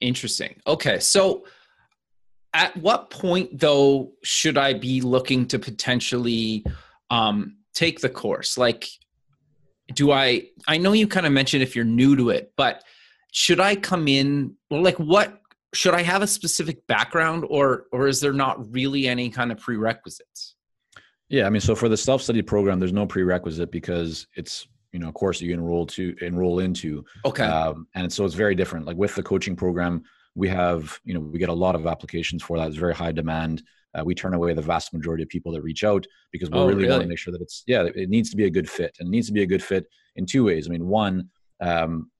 Interesting. 0.00 0.60
Okay, 0.66 0.98
so 0.98 1.46
at 2.52 2.76
what 2.76 3.10
point 3.10 3.58
though 3.58 4.12
should 4.22 4.58
I 4.58 4.74
be 4.74 5.00
looking 5.00 5.46
to 5.48 5.58
potentially 5.58 6.64
um, 7.10 7.56
take 7.74 8.00
the 8.00 8.08
course? 8.08 8.58
Like, 8.58 8.88
do 9.94 10.12
I? 10.12 10.48
I 10.66 10.78
know 10.78 10.92
you 10.92 11.06
kind 11.06 11.26
of 11.26 11.32
mentioned 11.32 11.62
if 11.62 11.76
you're 11.76 11.84
new 11.84 12.16
to 12.16 12.30
it, 12.30 12.52
but 12.56 12.82
should 13.32 13.60
I 13.60 13.76
come 13.76 14.08
in? 14.08 14.54
Well, 14.70 14.82
like 14.82 14.96
what 14.96 15.40
should 15.74 15.94
I 15.94 16.02
have 16.02 16.22
a 16.22 16.26
specific 16.26 16.86
background 16.86 17.44
or 17.48 17.84
or 17.92 18.08
is 18.08 18.20
there 18.20 18.32
not 18.32 18.72
really 18.72 19.06
any 19.06 19.30
kind 19.30 19.52
of 19.52 19.58
prerequisites? 19.58 20.54
Yeah, 21.28 21.46
I 21.46 21.50
mean, 21.50 21.60
so 21.60 21.74
for 21.74 21.88
the 21.88 21.96
self-study 21.96 22.42
program, 22.42 22.78
there's 22.78 22.92
no 22.92 23.06
prerequisite 23.06 23.70
because 23.70 24.26
it's 24.36 24.66
you 24.92 24.98
know 24.98 25.08
a 25.08 25.12
course 25.12 25.38
that 25.38 25.46
you 25.46 25.54
enroll 25.54 25.86
to 25.86 26.16
enroll 26.22 26.60
into. 26.60 27.04
Okay. 27.24 27.44
Um, 27.44 27.86
and 27.94 28.12
so 28.12 28.24
it's 28.24 28.34
very 28.34 28.54
different. 28.54 28.86
Like 28.86 28.96
with 28.96 29.14
the 29.14 29.22
coaching 29.22 29.56
program, 29.56 30.04
we 30.34 30.48
have 30.48 30.98
you 31.04 31.14
know 31.14 31.20
we 31.20 31.38
get 31.38 31.48
a 31.48 31.54
lot 31.54 31.74
of 31.74 31.86
applications 31.86 32.42
for 32.42 32.58
that. 32.58 32.68
It's 32.68 32.76
very 32.76 32.94
high 32.94 33.12
demand. 33.12 33.62
Uh, 33.96 34.04
we 34.04 34.14
turn 34.14 34.34
away 34.34 34.52
the 34.52 34.62
vast 34.62 34.92
majority 34.92 35.22
of 35.22 35.28
people 35.28 35.52
that 35.52 35.62
reach 35.62 35.82
out 35.82 36.06
because 36.32 36.50
we 36.50 36.58
oh, 36.58 36.66
really, 36.66 36.82
really, 36.82 36.90
want 36.90 37.02
to 37.02 37.08
make 37.08 37.18
sure 37.18 37.32
that 37.32 37.40
it's 37.40 37.62
yeah 37.66 37.88
it 37.94 38.08
needs 38.08 38.30
to 38.30 38.36
be 38.36 38.44
a 38.44 38.50
good 38.50 38.68
fit 38.68 38.94
and 39.00 39.08
it 39.08 39.10
needs 39.10 39.26
to 39.26 39.32
be 39.32 39.42
a 39.42 39.46
good 39.46 39.62
fit 39.62 39.86
in 40.16 40.26
two 40.26 40.44
ways. 40.44 40.66
I 40.66 40.70
mean, 40.70 40.86
one, 40.86 41.30
um, 41.60 42.10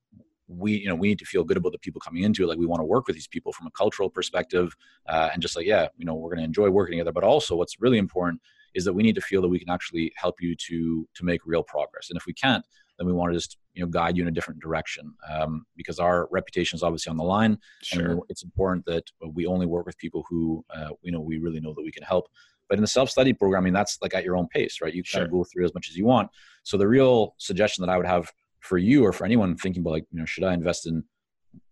we 0.49 0.73
you 0.73 0.89
know 0.89 0.95
we 0.95 1.09
need 1.09 1.19
to 1.19 1.25
feel 1.25 1.45
good 1.45 1.57
about 1.57 1.73
the 1.73 1.79
people 1.79 2.01
coming 2.01 2.23
into 2.23 2.45
it 2.45 2.47
like 2.47 2.59
we 2.59 2.67
want 2.67 2.81
to 2.81 2.85
work 2.85 3.07
with 3.07 3.17
these 3.17 3.27
people 3.27 3.53
from 3.53 3.67
a 3.67 3.71
cultural 3.73 4.09
perspective 4.09 4.75
uh, 5.09 5.31
and 5.33 5.43
just 5.43 5.57
like 5.57 5.67
yeah 5.67 5.89
you 5.97 6.07
know 6.07 6.15
we're 6.15 6.31
going 6.31 6.39
to 6.39 6.45
enjoy 6.45 6.71
working 6.71 6.93
together. 6.93 7.13
But 7.13 7.25
also 7.25 7.57
what's 7.57 7.81
really 7.81 7.99
important 7.99 8.41
is 8.75 8.85
that 8.85 8.93
we 8.93 9.03
need 9.03 9.15
to 9.15 9.21
feel 9.21 9.43
that 9.43 9.49
we 9.49 9.59
can 9.59 9.71
actually 9.71 10.13
help 10.17 10.37
you 10.41 10.55
to 10.69 11.07
to 11.15 11.25
make 11.25 11.41
real 11.45 11.63
progress. 11.63 12.11
And 12.11 12.17
if 12.17 12.27
we 12.27 12.33
can't 12.33 12.65
then 12.99 13.07
we 13.07 13.13
want 13.13 13.33
to 13.33 13.37
just 13.37 13.57
you 13.75 13.83
know 13.83 13.89
guide 13.89 14.17
you 14.17 14.23
in 14.23 14.29
a 14.29 14.33
different 14.33 14.61
direction 14.61 15.13
um, 15.31 15.65
because 15.77 15.99
our 15.99 16.29
reputation 16.31 16.77
is 16.77 16.83
obviously 16.83 17.11
on 17.11 17.17
the 17.17 17.25
line 17.25 17.59
sure. 17.83 18.13
and 18.13 18.21
it's 18.29 18.43
important 18.43 18.85
that 18.87 19.05
we 19.35 19.47
only 19.47 19.67
work 19.67 19.87
with 19.87 19.99
people 19.99 20.25
who 20.29 20.65
uh, 20.75 20.91
you 21.03 21.13
know 21.13 21.21
we 21.21 21.39
really 21.39 21.61
know 21.61 21.75
that 21.75 21.83
we 21.83 21.93
can 21.93 22.03
help 22.03 22.27
but 22.69 22.79
in 22.79 22.83
the 22.83 22.89
self-study 22.89 23.33
program, 23.33 23.63
I 23.63 23.65
mean, 23.67 23.75
that's 23.75 23.97
like 24.03 24.13
at 24.13 24.25
your 24.25 24.37
own 24.37 24.49
pace, 24.49 24.81
right? 24.83 24.93
You 24.93 25.05
kind 25.05 25.25
of 25.25 25.31
go 25.31 25.45
through 25.45 25.67
as 25.67 25.73
much 25.73 25.89
as 25.89 25.97
you 25.97 26.05
want. 26.05 26.29
So 26.65 26.77
the 26.77 26.89
real 26.89 27.37
suggestion 27.39 27.87
that 27.87 27.93
I 27.93 27.97
would 27.97 28.09
have 28.09 28.29
for 28.67 28.79
you 28.79 29.05
or 29.05 29.13
for 29.13 29.25
anyone 29.25 29.57
thinking 29.57 29.81
about 29.81 29.91
like 29.91 30.07
you 30.11 30.19
know 30.19 30.25
should 30.25 30.45
i 30.45 30.53
invest 30.53 30.87
in 30.87 31.03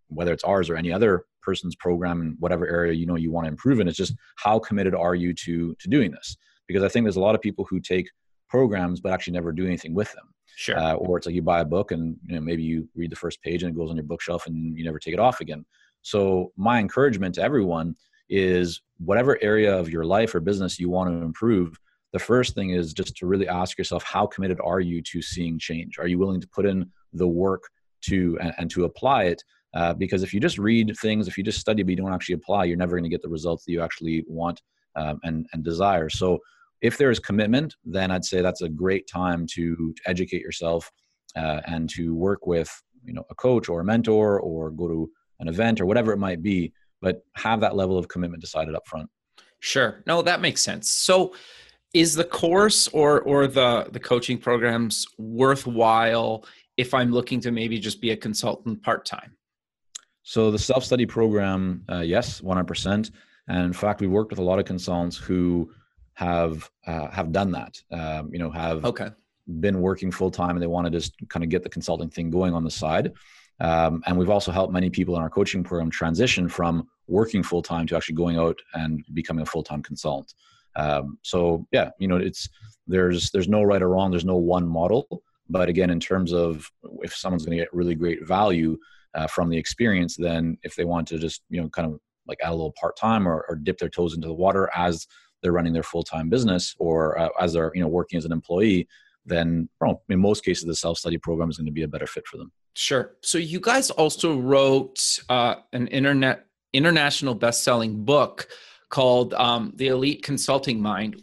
whether 0.09 0.33
it's 0.33 0.45
ours 0.45 0.71
or 0.71 0.77
any 0.77 0.93
other 0.93 1.25
person's 1.43 1.75
program 1.77 2.23
in 2.23 2.37
whatever 2.39 2.67
area 2.69 2.93
you 2.93 3.05
know 3.05 3.17
you 3.17 3.31
want 3.31 3.45
to 3.45 3.51
improve 3.51 3.81
in 3.81 3.89
it's 3.89 3.97
just 3.97 4.15
how 4.37 4.59
committed 4.59 4.95
are 4.95 5.15
you 5.15 5.35
to 5.35 5.75
to 5.81 5.89
doing 5.89 6.11
this 6.11 6.37
because 6.67 6.83
i 6.83 6.89
think 6.89 7.05
there's 7.05 7.17
a 7.17 7.21
lot 7.21 7.35
of 7.35 7.41
people 7.41 7.67
who 7.69 7.81
take 7.81 8.09
programs 8.55 9.01
but 9.01 9.13
actually 9.13 9.33
never 9.33 9.53
do 9.53 9.67
anything 9.67 9.95
with 9.95 10.13
them. 10.13 10.29
Sure. 10.57 10.79
Uh, 10.79 10.95
or 10.95 11.17
it's 11.17 11.27
like 11.27 11.35
you 11.35 11.43
buy 11.43 11.61
a 11.61 11.65
book 11.77 11.91
and 11.91 12.17
you 12.27 12.37
know 12.37 12.41
maybe 12.41 12.63
you 12.63 12.89
read 12.95 13.11
the 13.11 13.23
first 13.25 13.43
page 13.43 13.65
and 13.65 13.71
it 13.73 13.79
goes 13.79 13.91
on 13.91 13.97
your 13.97 14.05
bookshelf 14.05 14.47
and 14.47 14.79
you 14.79 14.85
never 14.85 15.01
take 15.01 15.15
it 15.15 15.19
off 15.19 15.41
again. 15.41 15.65
So 16.03 16.53
my 16.57 16.79
encouragement 16.79 17.35
to 17.35 17.43
everyone 17.43 17.97
is 18.29 18.81
whatever 18.99 19.33
area 19.43 19.77
of 19.77 19.89
your 19.89 20.05
life 20.05 20.35
or 20.35 20.41
business 20.41 20.79
you 20.79 20.89
want 20.89 21.11
to 21.11 21.27
improve 21.31 21.77
the 22.13 22.19
first 22.21 22.55
thing 22.55 22.71
is 22.71 22.95
just 22.95 23.17
to 23.17 23.27
really 23.27 23.49
ask 23.49 23.77
yourself 23.77 24.05
how 24.05 24.25
committed 24.25 24.61
are 24.63 24.79
you 24.79 25.03
to 25.03 25.21
seeing 25.21 25.59
change? 25.59 25.99
Are 25.99 26.07
you 26.07 26.17
willing 26.17 26.41
to 26.41 26.49
put 26.49 26.65
in 26.65 26.89
the 27.13 27.27
work 27.27 27.65
to 28.03 28.39
and, 28.41 28.53
and 28.59 28.71
to 28.71 28.85
apply 28.85 29.25
it? 29.25 29.43
Uh, 29.75 29.95
because 29.95 30.23
if 30.23 30.33
you 30.33 30.39
just 30.39 30.59
read 30.59 30.97
things 31.03 31.27
if 31.27 31.37
you 31.37 31.43
just 31.43 31.59
study 31.59 31.83
but 31.83 31.91
you 31.91 31.97
don't 31.97 32.15
actually 32.15 32.37
apply 32.37 32.63
you're 32.65 32.85
never 32.85 32.95
going 32.97 33.11
to 33.11 33.17
get 33.17 33.23
the 33.23 33.37
results 33.37 33.65
that 33.65 33.73
you 33.73 33.83
actually 33.83 34.25
want 34.29 34.63
um, 34.95 35.19
and, 35.25 35.49
and 35.53 35.65
desire. 35.65 36.09
So 36.09 36.39
if 36.85 36.99
there 36.99 37.11
is 37.11 37.19
commitment 37.19 37.75
then 37.85 38.11
i'd 38.11 38.25
say 38.25 38.41
that's 38.41 38.63
a 38.63 38.69
great 38.69 39.07
time 39.09 39.47
to, 39.47 39.75
to 39.97 40.03
educate 40.07 40.43
yourself 40.43 40.91
uh, 41.37 41.61
and 41.67 41.89
to 41.91 42.15
work 42.15 42.47
with 42.47 42.71
you 43.05 43.13
know 43.13 43.25
a 43.31 43.35
coach 43.35 43.69
or 43.69 43.81
a 43.81 43.85
mentor 43.85 44.41
or 44.41 44.71
go 44.71 44.89
to 44.89 45.11
an 45.41 45.49
event 45.49 45.81
or 45.81 45.87
whatever 45.87 46.13
it 46.13 46.19
might 46.19 46.43
be 46.43 46.73
but 47.01 47.25
have 47.37 47.61
that 47.61 47.77
level 47.77 47.99
of 47.99 48.09
commitment 48.09 48.41
decided 48.41 48.75
up 48.75 48.87
front. 48.87 49.11
Sure. 49.61 50.03
No 50.07 50.23
that 50.23 50.41
makes 50.41 50.63
sense. 50.63 50.91
So 50.91 51.35
is 51.93 52.15
the 52.15 52.25
course 52.25 52.89
or 52.89 53.21
or 53.23 53.47
the 53.47 53.89
the 53.93 54.01
coaching 54.01 54.39
programs 54.39 55.07
worthwhile 55.19 56.45
if 56.77 56.93
i'm 56.93 57.13
looking 57.13 57.41
to 57.41 57.53
maybe 57.53 57.79
just 57.79 58.01
be 58.01 58.11
a 58.11 58.17
consultant 58.17 58.83
part-time? 58.83 59.37
So 60.23 60.51
the 60.51 60.59
self-study 60.59 61.07
program 61.07 61.85
uh, 61.91 62.01
yes 62.01 62.41
100% 62.41 63.11
and 63.49 63.65
in 63.65 63.73
fact 63.73 64.01
we 64.01 64.07
worked 64.07 64.31
with 64.31 64.39
a 64.39 64.43
lot 64.43 64.59
of 64.59 64.65
consultants 64.65 65.17
who 65.17 65.71
have 66.15 66.71
uh, 66.87 67.11
have 67.11 67.33
done 67.33 67.51
that 67.53 67.81
um, 67.91 68.31
you 68.33 68.39
know 68.39 68.51
have 68.51 68.85
okay 68.85 69.11
been 69.61 69.81
working 69.81 70.11
full-time 70.11 70.51
and 70.51 70.63
they 70.63 70.67
want 70.67 70.87
to 70.87 70.91
just 70.91 71.13
kind 71.29 71.45
of 71.45 71.51
get 71.51 71.63
the 71.63 71.69
consulting 71.69 72.09
thing 72.09 72.31
going 72.31 72.55
on 72.55 72.65
the 72.65 72.71
side 72.71 73.13
um, 73.61 74.03
and 74.07 74.17
we've 74.17 74.31
also 74.31 74.51
helped 74.51 74.73
many 74.73 74.89
people 74.89 75.17
in 75.17 75.23
our 75.23 75.29
coaching 75.29 75.63
program 75.63 75.91
transition 75.91 76.49
from 76.49 76.89
working 77.09 77.43
full-time 77.43 77.87
to 77.87 77.95
actually 77.95 78.15
going 78.15 78.39
out 78.39 78.59
and 78.73 79.05
becoming 79.13 79.43
a 79.43 79.47
full-time 79.47 79.83
consultant 79.83 80.33
um, 80.77 81.19
so 81.23 81.67
yeah, 81.73 81.91
you 81.99 82.09
know, 82.09 82.17
it's 82.17 82.49
there's 82.87 83.31
there's 83.31 83.49
no 83.49 83.63
right 83.63 83.83
or 83.83 83.89
wrong. 83.89 84.11
There's 84.11 84.25
no 84.25 84.37
one 84.37 84.67
model. 84.67 85.07
But 85.49 85.69
again, 85.69 85.91
in 85.91 86.01
terms 86.01 86.33
of 86.33 86.71
if 87.03 87.15
someone's 87.15 87.45
going 87.45 87.57
to 87.57 87.63
get 87.63 87.75
really 87.75 87.95
great 87.95 88.27
value 88.27 88.79
uh, 89.15 89.27
from 89.27 89.51
the 89.51 89.59
experience, 89.59 90.17
then 90.17 90.59
if 90.63 90.75
they 90.75 90.85
want 90.85 91.07
to 91.09 91.19
just 91.19 91.43
you 91.51 91.61
know 91.61 91.69
kind 91.69 91.93
of 91.93 92.01
like 92.27 92.39
add 92.43 92.51
a 92.51 92.53
little 92.53 92.75
part 92.81 92.97
time 92.97 93.29
or, 93.29 93.45
or, 93.51 93.55
dip 93.55 93.77
their 93.77 93.91
toes 93.91 94.15
into 94.15 94.27
the 94.27 94.33
water 94.33 94.71
as 94.75 95.07
they're 95.45 95.53
running 95.53 95.75
their 95.75 95.85
full 95.85 96.03
time 96.03 96.29
business 96.29 96.75
or 96.79 97.17
uh, 97.19 97.29
as 97.39 97.53
they're 97.53 97.71
you 97.75 97.83
know 97.83 97.89
working 97.89 98.17
as 98.17 98.25
an 98.25 98.33
employee, 98.33 98.89
then 99.25 99.69
well, 99.81 100.03
in 100.09 100.19
most 100.19 100.45
cases 100.45 100.65
the 100.65 100.75
self 100.75 100.99
study 100.99 101.19
program 101.19 101.51
is 101.51 101.59
going 101.59 101.67
to 101.67 101.73
be 101.73 101.83
a 101.83 101.89
better 101.89 102.07
fit 102.07 102.27
for 102.27 102.39
them. 102.39 102.51
Sure. 102.75 103.13
So 103.21 103.39
you 103.39 103.61
guys 103.61 103.91
also 103.91 104.41
wrote 104.41 105.21
uh, 105.29 105.57
an 105.73 105.87
internet 105.89 106.47
international 106.73 107.35
best 107.35 107.63
selling 107.63 108.05
book 108.05 108.49
called 108.89 109.35
um, 109.35 109.73
the 109.77 109.89
Elite 109.89 110.23
Consulting 110.23 110.81
Mind. 110.81 111.23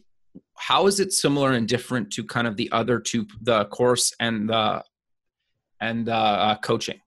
How 0.55 0.85
is 0.87 0.99
it 0.99 1.11
similar 1.11 1.51
and 1.51 1.67
different 1.67 2.11
to 2.13 2.23
kind 2.23 2.47
of 2.47 2.55
the 2.55 2.71
other 2.71 2.99
two, 2.99 3.25
the 3.41 3.65
course 3.65 4.13
and 4.19 4.47
the 4.47 4.83
and 5.81 6.07
uh, 6.07 6.13
uh, 6.13 6.57
coaching? 6.59 6.99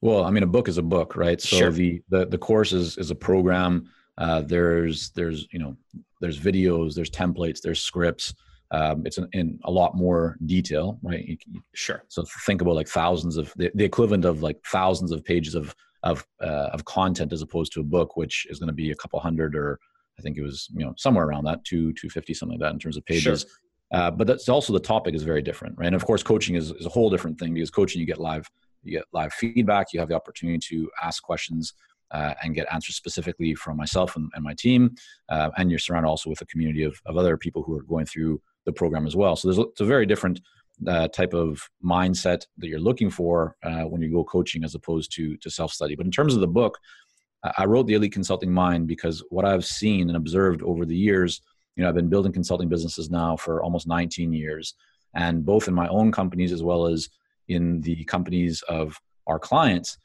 Well, 0.00 0.22
I 0.22 0.30
mean, 0.30 0.44
a 0.44 0.46
book 0.46 0.68
is 0.68 0.78
a 0.78 0.82
book, 0.82 1.16
right? 1.16 1.40
So 1.40 1.56
Sure. 1.56 1.70
the, 1.72 2.00
the 2.08 2.26
the 2.26 2.38
course 2.38 2.72
is 2.72 2.96
is 2.98 3.10
a 3.10 3.16
program. 3.16 3.90
Uh, 4.18 4.42
there's 4.42 5.10
there's 5.10 5.46
you 5.52 5.58
know 5.58 5.76
there's 6.20 6.38
videos, 6.38 6.94
there's 6.94 7.10
templates, 7.10 7.60
there's 7.62 7.80
scripts. 7.80 8.34
Um, 8.70 9.06
it's 9.06 9.16
in, 9.16 9.28
in 9.32 9.58
a 9.64 9.70
lot 9.70 9.96
more 9.96 10.36
detail, 10.44 10.98
right? 11.02 11.24
You, 11.24 11.36
you- 11.46 11.62
Sure. 11.74 12.02
so 12.08 12.24
think 12.44 12.60
about 12.60 12.74
like 12.74 12.88
thousands 12.88 13.36
of 13.36 13.52
the, 13.56 13.70
the 13.74 13.84
equivalent 13.84 14.24
of 14.26 14.42
like 14.42 14.58
thousands 14.66 15.10
of 15.12 15.24
pages 15.24 15.54
of 15.54 15.74
of 16.02 16.26
uh, 16.42 16.70
of 16.74 16.84
content 16.84 17.32
as 17.32 17.40
opposed 17.42 17.72
to 17.72 17.80
a 17.80 17.84
book, 17.84 18.16
which 18.16 18.46
is 18.50 18.58
going 18.58 18.66
to 18.68 18.74
be 18.74 18.90
a 18.90 18.94
couple 18.96 19.18
hundred 19.20 19.54
or 19.56 19.78
I 20.18 20.22
think 20.22 20.36
it 20.36 20.42
was 20.42 20.68
you 20.76 20.84
know 20.84 20.94
somewhere 20.98 21.24
around 21.24 21.44
that 21.44 21.64
two 21.64 21.92
two 21.94 22.10
fifty 22.10 22.34
something 22.34 22.58
like 22.58 22.66
that 22.68 22.72
in 22.74 22.78
terms 22.80 22.96
of 22.96 23.04
pages. 23.06 23.46
Uh, 23.90 24.10
but 24.10 24.26
that's 24.26 24.48
also 24.50 24.72
the 24.74 24.80
topic 24.80 25.14
is 25.14 25.22
very 25.22 25.40
different, 25.40 25.74
right? 25.78 25.86
And 25.86 25.96
of 25.96 26.04
course, 26.04 26.22
coaching 26.22 26.56
is, 26.56 26.72
is 26.72 26.84
a 26.84 26.90
whole 26.90 27.08
different 27.08 27.38
thing 27.38 27.54
because 27.54 27.70
coaching 27.70 28.00
you 28.00 28.06
get 28.06 28.18
live 28.20 28.46
you 28.82 28.92
get 28.92 29.04
live 29.12 29.32
feedback, 29.32 29.92
you 29.92 29.98
have 30.00 30.08
the 30.08 30.14
opportunity 30.14 30.58
to 30.58 30.90
ask 31.02 31.22
questions 31.22 31.72
uh, 32.10 32.34
and 32.42 32.54
get 32.54 32.66
answers 32.72 32.96
specifically 32.96 33.54
from 33.54 33.76
myself 33.76 34.16
and, 34.16 34.30
and 34.34 34.44
my 34.44 34.54
team, 34.54 34.94
uh, 35.28 35.50
and 35.56 35.70
you're 35.70 35.78
surrounded 35.78 36.08
also 36.08 36.30
with 36.30 36.40
a 36.40 36.46
community 36.46 36.82
of, 36.82 37.00
of 37.06 37.16
other 37.16 37.36
people 37.36 37.62
who 37.62 37.76
are 37.76 37.82
going 37.82 38.06
through 38.06 38.40
the 38.64 38.72
program 38.72 39.06
as 39.06 39.16
well. 39.16 39.36
So 39.36 39.48
there's 39.48 39.58
it's 39.58 39.80
a 39.80 39.84
very 39.84 40.06
different 40.06 40.40
uh, 40.86 41.08
type 41.08 41.34
of 41.34 41.68
mindset 41.84 42.46
that 42.58 42.68
you're 42.68 42.78
looking 42.78 43.10
for 43.10 43.56
uh, 43.62 43.82
when 43.82 44.00
you 44.00 44.10
go 44.12 44.24
coaching 44.24 44.64
as 44.64 44.74
opposed 44.74 45.12
to 45.16 45.36
to 45.38 45.50
self 45.50 45.72
study. 45.72 45.96
But 45.96 46.06
in 46.06 46.12
terms 46.12 46.34
of 46.34 46.40
the 46.40 46.46
book, 46.46 46.78
I 47.56 47.64
wrote 47.64 47.86
the 47.86 47.94
Elite 47.94 48.12
Consulting 48.12 48.52
Mind 48.52 48.86
because 48.86 49.22
what 49.30 49.44
I've 49.44 49.64
seen 49.64 50.08
and 50.08 50.16
observed 50.16 50.62
over 50.62 50.84
the 50.84 50.96
years, 50.96 51.40
you 51.76 51.82
know, 51.82 51.88
I've 51.88 51.94
been 51.94 52.08
building 52.08 52.32
consulting 52.32 52.68
businesses 52.68 53.10
now 53.10 53.36
for 53.36 53.62
almost 53.62 53.86
19 53.86 54.32
years, 54.32 54.74
and 55.14 55.44
both 55.44 55.68
in 55.68 55.74
my 55.74 55.88
own 55.88 56.10
companies 56.10 56.52
as 56.52 56.62
well 56.62 56.86
as 56.86 57.08
in 57.48 57.80
the 57.80 58.04
companies 58.04 58.62
of 58.68 59.00
our 59.26 59.38
clients, 59.38 59.98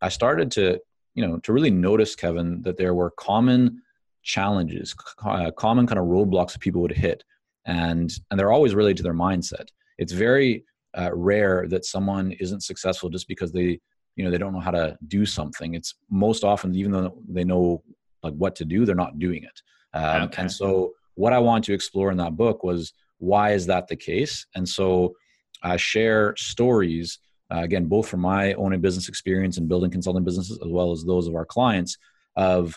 I 0.00 0.08
started 0.08 0.50
to 0.52 0.80
you 1.18 1.26
know 1.26 1.38
to 1.38 1.52
really 1.52 1.70
notice 1.88 2.14
Kevin 2.14 2.62
that 2.62 2.76
there 2.76 2.94
were 2.94 3.10
common 3.10 3.82
challenges, 4.22 4.94
uh, 5.24 5.50
common 5.50 5.86
kind 5.86 5.98
of 5.98 6.06
roadblocks 6.06 6.52
that 6.52 6.60
people 6.60 6.80
would 6.82 6.92
hit, 7.06 7.24
and 7.66 8.08
and 8.30 8.38
they're 8.38 8.52
always 8.52 8.74
related 8.74 8.98
to 8.98 9.02
their 9.02 9.20
mindset. 9.26 9.66
It's 9.98 10.12
very 10.12 10.64
uh, 10.96 11.10
rare 11.12 11.66
that 11.68 11.84
someone 11.84 12.32
isn't 12.44 12.62
successful 12.62 13.08
just 13.10 13.26
because 13.26 13.50
they 13.52 13.80
you 14.16 14.22
know 14.24 14.30
they 14.30 14.38
don't 14.38 14.52
know 14.52 14.66
how 14.68 14.76
to 14.82 14.96
do 15.08 15.26
something. 15.26 15.74
It's 15.74 15.94
most 16.08 16.44
often 16.44 16.74
even 16.74 16.92
though 16.92 17.18
they 17.28 17.44
know 17.44 17.82
like 18.22 18.34
what 18.34 18.54
to 18.56 18.64
do, 18.64 18.84
they're 18.84 19.04
not 19.06 19.18
doing 19.18 19.42
it. 19.42 19.62
Um, 19.94 20.22
Okay. 20.22 20.42
And 20.42 20.52
so 20.52 20.92
what 21.14 21.32
I 21.32 21.38
wanted 21.38 21.64
to 21.64 21.74
explore 21.74 22.10
in 22.12 22.18
that 22.18 22.36
book 22.36 22.62
was 22.62 22.92
why 23.18 23.52
is 23.52 23.66
that 23.66 23.88
the 23.88 23.96
case? 23.96 24.46
And 24.54 24.68
so 24.68 25.14
I 25.62 25.76
share 25.76 26.34
stories 26.36 27.18
uh, 27.52 27.60
again 27.60 27.86
both 27.86 28.08
from 28.08 28.20
my 28.20 28.52
own 28.54 28.72
and 28.72 28.82
business 28.82 29.08
experience 29.08 29.58
in 29.58 29.66
building 29.66 29.90
consulting 29.90 30.24
businesses 30.24 30.58
as 30.64 30.68
well 30.68 30.92
as 30.92 31.04
those 31.04 31.26
of 31.26 31.34
our 31.34 31.46
clients 31.46 31.96
of 32.36 32.74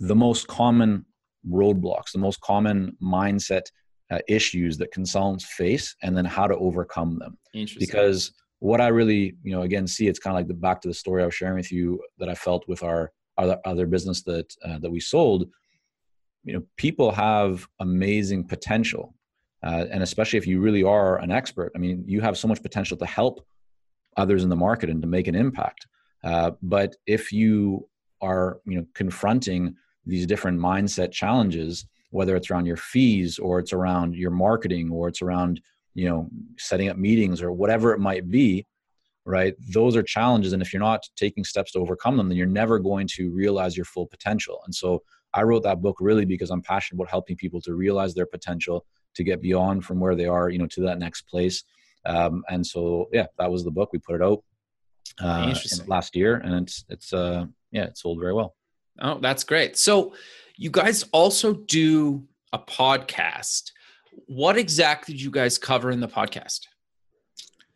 the 0.00 0.14
most 0.14 0.46
common 0.46 1.04
roadblocks, 1.48 2.12
the 2.12 2.18
most 2.18 2.40
common 2.40 2.96
mindset 3.02 3.62
uh, 4.10 4.18
issues 4.28 4.76
that 4.78 4.92
consultants 4.92 5.44
face, 5.44 5.96
and 6.02 6.16
then 6.16 6.24
how 6.24 6.46
to 6.46 6.56
overcome 6.56 7.18
them. 7.18 7.38
Interesting. 7.54 7.86
Because 7.86 8.32
what 8.58 8.80
I 8.80 8.88
really, 8.88 9.34
you 9.42 9.52
know, 9.52 9.62
again, 9.62 9.86
see 9.86 10.08
it's 10.08 10.18
kind 10.18 10.34
of 10.34 10.38
like 10.38 10.48
the 10.48 10.54
back 10.54 10.80
to 10.82 10.88
the 10.88 10.94
story 10.94 11.22
I 11.22 11.26
was 11.26 11.34
sharing 11.34 11.56
with 11.56 11.72
you 11.72 12.00
that 12.18 12.28
I 12.28 12.34
felt 12.34 12.66
with 12.68 12.82
our 12.82 13.12
other, 13.38 13.58
other 13.64 13.86
business 13.86 14.22
that 14.22 14.54
uh, 14.64 14.78
that 14.78 14.90
we 14.90 15.00
sold. 15.00 15.48
You 16.44 16.54
know, 16.54 16.62
people 16.76 17.10
have 17.10 17.66
amazing 17.80 18.44
potential, 18.44 19.14
uh, 19.62 19.86
and 19.90 20.02
especially 20.02 20.38
if 20.38 20.46
you 20.46 20.60
really 20.60 20.82
are 20.82 21.18
an 21.18 21.30
expert. 21.30 21.72
I 21.74 21.78
mean, 21.78 22.04
you 22.06 22.20
have 22.20 22.36
so 22.36 22.48
much 22.48 22.62
potential 22.62 22.96
to 22.98 23.06
help 23.06 23.44
others 24.16 24.42
in 24.42 24.50
the 24.50 24.56
market 24.56 24.90
and 24.90 25.02
to 25.02 25.08
make 25.08 25.28
an 25.28 25.34
impact. 25.34 25.86
Uh, 26.22 26.52
but 26.62 26.96
if 27.06 27.32
you 27.32 27.88
are, 28.20 28.60
you 28.64 28.78
know, 28.78 28.86
confronting 28.94 29.74
these 30.06 30.26
different 30.26 30.58
mindset 30.58 31.12
challenges, 31.12 31.86
whether 32.10 32.36
it's 32.36 32.50
around 32.50 32.66
your 32.66 32.76
fees 32.76 33.38
or 33.38 33.58
it's 33.58 33.72
around 33.72 34.14
your 34.14 34.30
marketing 34.30 34.90
or 34.90 35.08
it's 35.08 35.20
around, 35.20 35.60
you 35.94 36.08
know, 36.08 36.28
setting 36.58 36.88
up 36.88 36.96
meetings 36.96 37.42
or 37.42 37.52
whatever 37.52 37.92
it 37.92 37.98
might 37.98 38.30
be, 38.30 38.66
right? 39.24 39.54
Those 39.72 39.96
are 39.96 40.02
challenges. 40.02 40.52
And 40.52 40.62
if 40.62 40.72
you're 40.72 40.80
not 40.80 41.02
taking 41.16 41.44
steps 41.44 41.72
to 41.72 41.78
overcome 41.78 42.16
them, 42.16 42.28
then 42.28 42.36
you're 42.36 42.46
never 42.46 42.78
going 42.78 43.08
to 43.14 43.30
realize 43.30 43.76
your 43.76 43.86
full 43.86 44.06
potential. 44.06 44.62
And 44.64 44.74
so 44.74 45.02
I 45.32 45.42
wrote 45.42 45.64
that 45.64 45.82
book 45.82 45.96
really 46.00 46.24
because 46.24 46.50
I'm 46.50 46.62
passionate 46.62 47.00
about 47.00 47.10
helping 47.10 47.36
people 47.36 47.60
to 47.62 47.74
realize 47.74 48.14
their 48.14 48.26
potential, 48.26 48.86
to 49.14 49.24
get 49.24 49.42
beyond 49.42 49.84
from 49.84 49.98
where 49.98 50.14
they 50.14 50.26
are, 50.26 50.48
you 50.50 50.58
know, 50.58 50.66
to 50.68 50.82
that 50.82 50.98
next 50.98 51.22
place. 51.22 51.64
Um, 52.06 52.44
and 52.48 52.66
so, 52.66 53.08
yeah, 53.12 53.26
that 53.38 53.50
was 53.50 53.64
the 53.64 53.70
book. 53.70 53.90
We 53.92 53.98
put 53.98 54.16
it 54.16 54.22
out 54.22 54.44
uh, 55.20 55.54
last 55.86 56.16
year, 56.16 56.36
and 56.36 56.54
it's 56.54 56.84
it's 56.88 57.12
uh, 57.12 57.46
yeah, 57.70 57.84
it 57.84 57.98
sold 57.98 58.20
very 58.20 58.32
well. 58.32 58.54
Oh, 59.00 59.18
that's 59.20 59.44
great. 59.44 59.76
So, 59.76 60.14
you 60.56 60.70
guys 60.70 61.04
also 61.12 61.54
do 61.54 62.24
a 62.52 62.58
podcast. 62.58 63.72
What 64.26 64.56
exactly 64.56 65.14
did 65.14 65.22
you 65.22 65.30
guys 65.30 65.58
cover 65.58 65.90
in 65.90 66.00
the 66.00 66.08
podcast? 66.08 66.60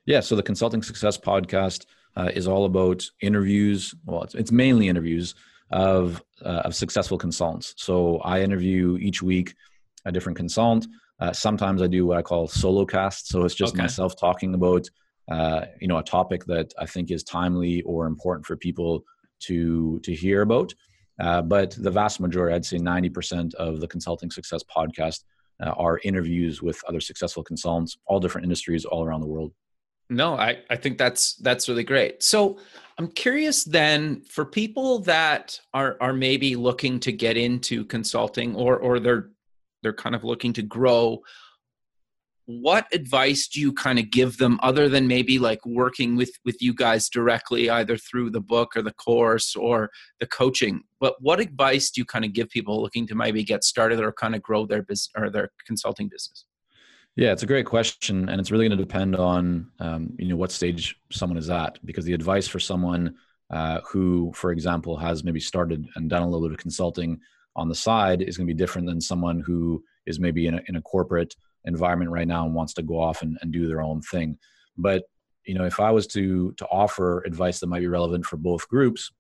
Yeah, 0.07 0.21
so 0.21 0.37
the 0.37 0.43
Consulting 0.43 0.83
Success 0.83 1.19
Podcast 1.19 1.87
uh, 2.17 2.31
is 2.35 2.49
all 2.49 2.65
about 2.65 3.05
interviews. 3.21 3.95
Well, 4.07 4.23
it's, 4.23 4.35
it's 4.35 4.53
mainly 4.53 4.89
interviews 4.89 5.35
of 5.71 6.23
uh, 6.43 6.63
of 6.65 6.75
successful 6.75 7.19
consultants. 7.19 7.75
So 7.77 8.19
I 8.19 8.41
interview 8.43 8.97
each 9.01 9.23
week 9.23 9.55
a 10.05 10.13
different 10.13 10.39
consultant. 10.39 10.87
Uh, 11.21 11.33
sometimes 11.33 11.83
I 11.83 11.87
do 11.89 12.07
what 12.07 12.17
I 12.19 12.23
call 12.23 12.47
solo 12.47 12.85
cast. 12.85 13.29
So 13.29 13.45
it's 13.45 13.55
just 13.55 13.75
Okay. 13.75 13.83
myself 13.83 14.17
talking 14.17 14.55
about 14.55 14.89
uh, 15.31 15.67
you 15.81 15.89
know 15.89 15.99
a 15.99 16.03
topic 16.03 16.45
that 16.47 16.73
I 16.79 16.87
think 16.87 17.11
is 17.11 17.23
timely 17.23 17.83
or 17.83 18.07
important 18.07 18.47
for 18.47 18.57
people 18.57 19.05
to 19.41 20.01
to 20.01 20.15
hear 20.15 20.43
about. 20.43 20.75
Uh, 21.21 21.43
but 21.43 21.73
the 21.73 21.91
vast 21.91 22.21
majority, 22.21 22.55
I'd 22.55 22.65
say 22.65 22.79
ninety 22.79 23.11
percent 23.11 23.55
of 23.55 23.81
the 23.81 23.89
Consulting 23.89 24.31
Success 24.31 24.63
Podcast 24.65 25.25
uh, 25.61 25.71
are 25.71 26.01
interviews 26.05 26.63
with 26.63 26.81
other 26.89 27.01
successful 27.01 27.43
consultants, 27.43 27.99
all 28.07 28.21
different 28.21 28.45
industries, 28.45 28.85
all 28.85 29.05
around 29.05 29.21
the 29.21 29.27
world. 29.27 29.53
No, 30.11 30.35
I, 30.35 30.61
I 30.71 30.77
think 30.77 30.97
that's 30.97 31.35
that's 31.35 31.69
really 31.69 31.85
great. 31.85 32.23
So 32.23 32.59
I'm 32.97 33.09
curious 33.09 33.65
then 33.65 34.23
for 34.23 34.45
people 34.47 35.01
that 35.01 35.61
are 35.75 35.97
are 36.01 36.15
maybe 36.15 36.57
looking 36.57 37.01
to 37.01 37.13
get 37.13 37.37
into 37.37 37.85
consulting 37.85 38.55
or 38.55 38.79
or 38.79 39.01
they're 39.01 39.31
they're 39.83 39.93
kind 39.93 40.15
of 40.15 40.25
looking 40.25 40.53
to 40.55 40.63
grow, 40.63 41.21
what 42.49 42.87
advice 42.95 43.47
do 43.47 43.61
you 43.61 43.75
kind 43.75 43.99
of 43.99 44.11
give 44.11 44.39
them 44.39 44.59
other 44.63 44.89
than 44.89 45.07
maybe 45.07 45.39
like 45.39 45.65
working 45.67 46.17
with 46.17 46.31
with 46.47 46.57
you 46.63 46.73
guys 46.73 47.11
directly 47.11 47.69
either 47.69 47.99
through 47.99 48.31
the 48.31 48.41
book 48.41 48.75
or 48.75 48.81
the 48.81 48.95
course 48.95 49.55
or 49.55 49.91
the 50.19 50.27
coaching? 50.27 50.81
But 50.99 51.17
what 51.21 51.41
advice 51.41 51.91
do 51.91 52.01
you 52.01 52.07
kind 52.07 52.25
of 52.25 52.33
give 52.33 52.49
people 52.49 52.81
looking 52.81 53.07
to 53.09 53.15
maybe 53.15 53.45
get 53.45 53.65
started 53.65 54.01
or 54.01 54.13
kind 54.13 54.35
of 54.35 54.41
grow 54.41 54.65
their 54.65 54.83
business 54.83 55.11
or 55.15 55.29
their 55.29 55.51
consulting 55.67 56.09
business? 56.09 56.47
Yeah, 57.17 57.33
it's 57.33 57.43
a 57.43 57.47
great 57.47 57.67
question, 57.67 58.31
and 58.31 58.41
it's 58.41 58.51
really 58.51 58.67
going 58.67 58.79
to 58.79 58.83
depend 58.83 59.15
on 59.15 59.71
um, 59.81 60.15
you 60.19 60.29
know 60.29 60.37
what 60.37 60.51
stage 60.51 60.97
someone 61.13 61.37
is 61.37 61.51
at. 61.51 61.79
Because 61.85 62.07
the 62.07 62.15
advice 62.15 62.49
for 62.49 62.61
someone 62.61 63.17
uh, 63.51 63.81
who, 63.87 64.33
for 64.35 64.53
example, 64.53 64.97
has 64.97 65.23
maybe 65.23 65.41
started 65.41 65.87
and 65.97 66.09
done 66.09 66.23
a 66.23 66.27
little 66.27 66.49
bit 66.49 66.55
of 66.55 66.59
consulting 66.63 67.21
on 67.59 67.69
the 67.69 67.75
side 67.75 68.23
is 68.23 68.37
going 68.37 68.47
to 68.47 68.55
be 68.55 68.57
different 68.57 68.87
than 68.87 69.01
someone 69.01 69.41
who 69.41 69.83
is 70.07 70.21
maybe 70.21 70.47
in 70.47 70.55
a, 70.55 70.61
in 70.69 70.77
a 70.77 70.83
corporate 70.83 71.35
environment 71.65 72.11
right 72.11 72.29
now 72.29 72.47
and 72.47 72.55
wants 72.55 72.73
to 72.75 72.83
go 72.83 72.99
off 72.99 73.21
and, 73.23 73.37
and 73.43 73.53
do 73.53 73.67
their 73.67 73.83
own 73.83 74.01
thing. 74.01 74.39
But 74.77 75.03
you 75.45 75.55
know, 75.55 75.65
if 75.65 75.81
I 75.81 75.91
was 75.91 76.07
to 76.09 76.53
to 76.53 76.67
offer 76.67 77.23
advice 77.27 77.61
that 77.61 77.67
might 77.67 77.81
be 77.81 77.89
relevant 77.89 78.25
for 78.25 78.37
both 78.37 78.69
groups, 78.69 79.11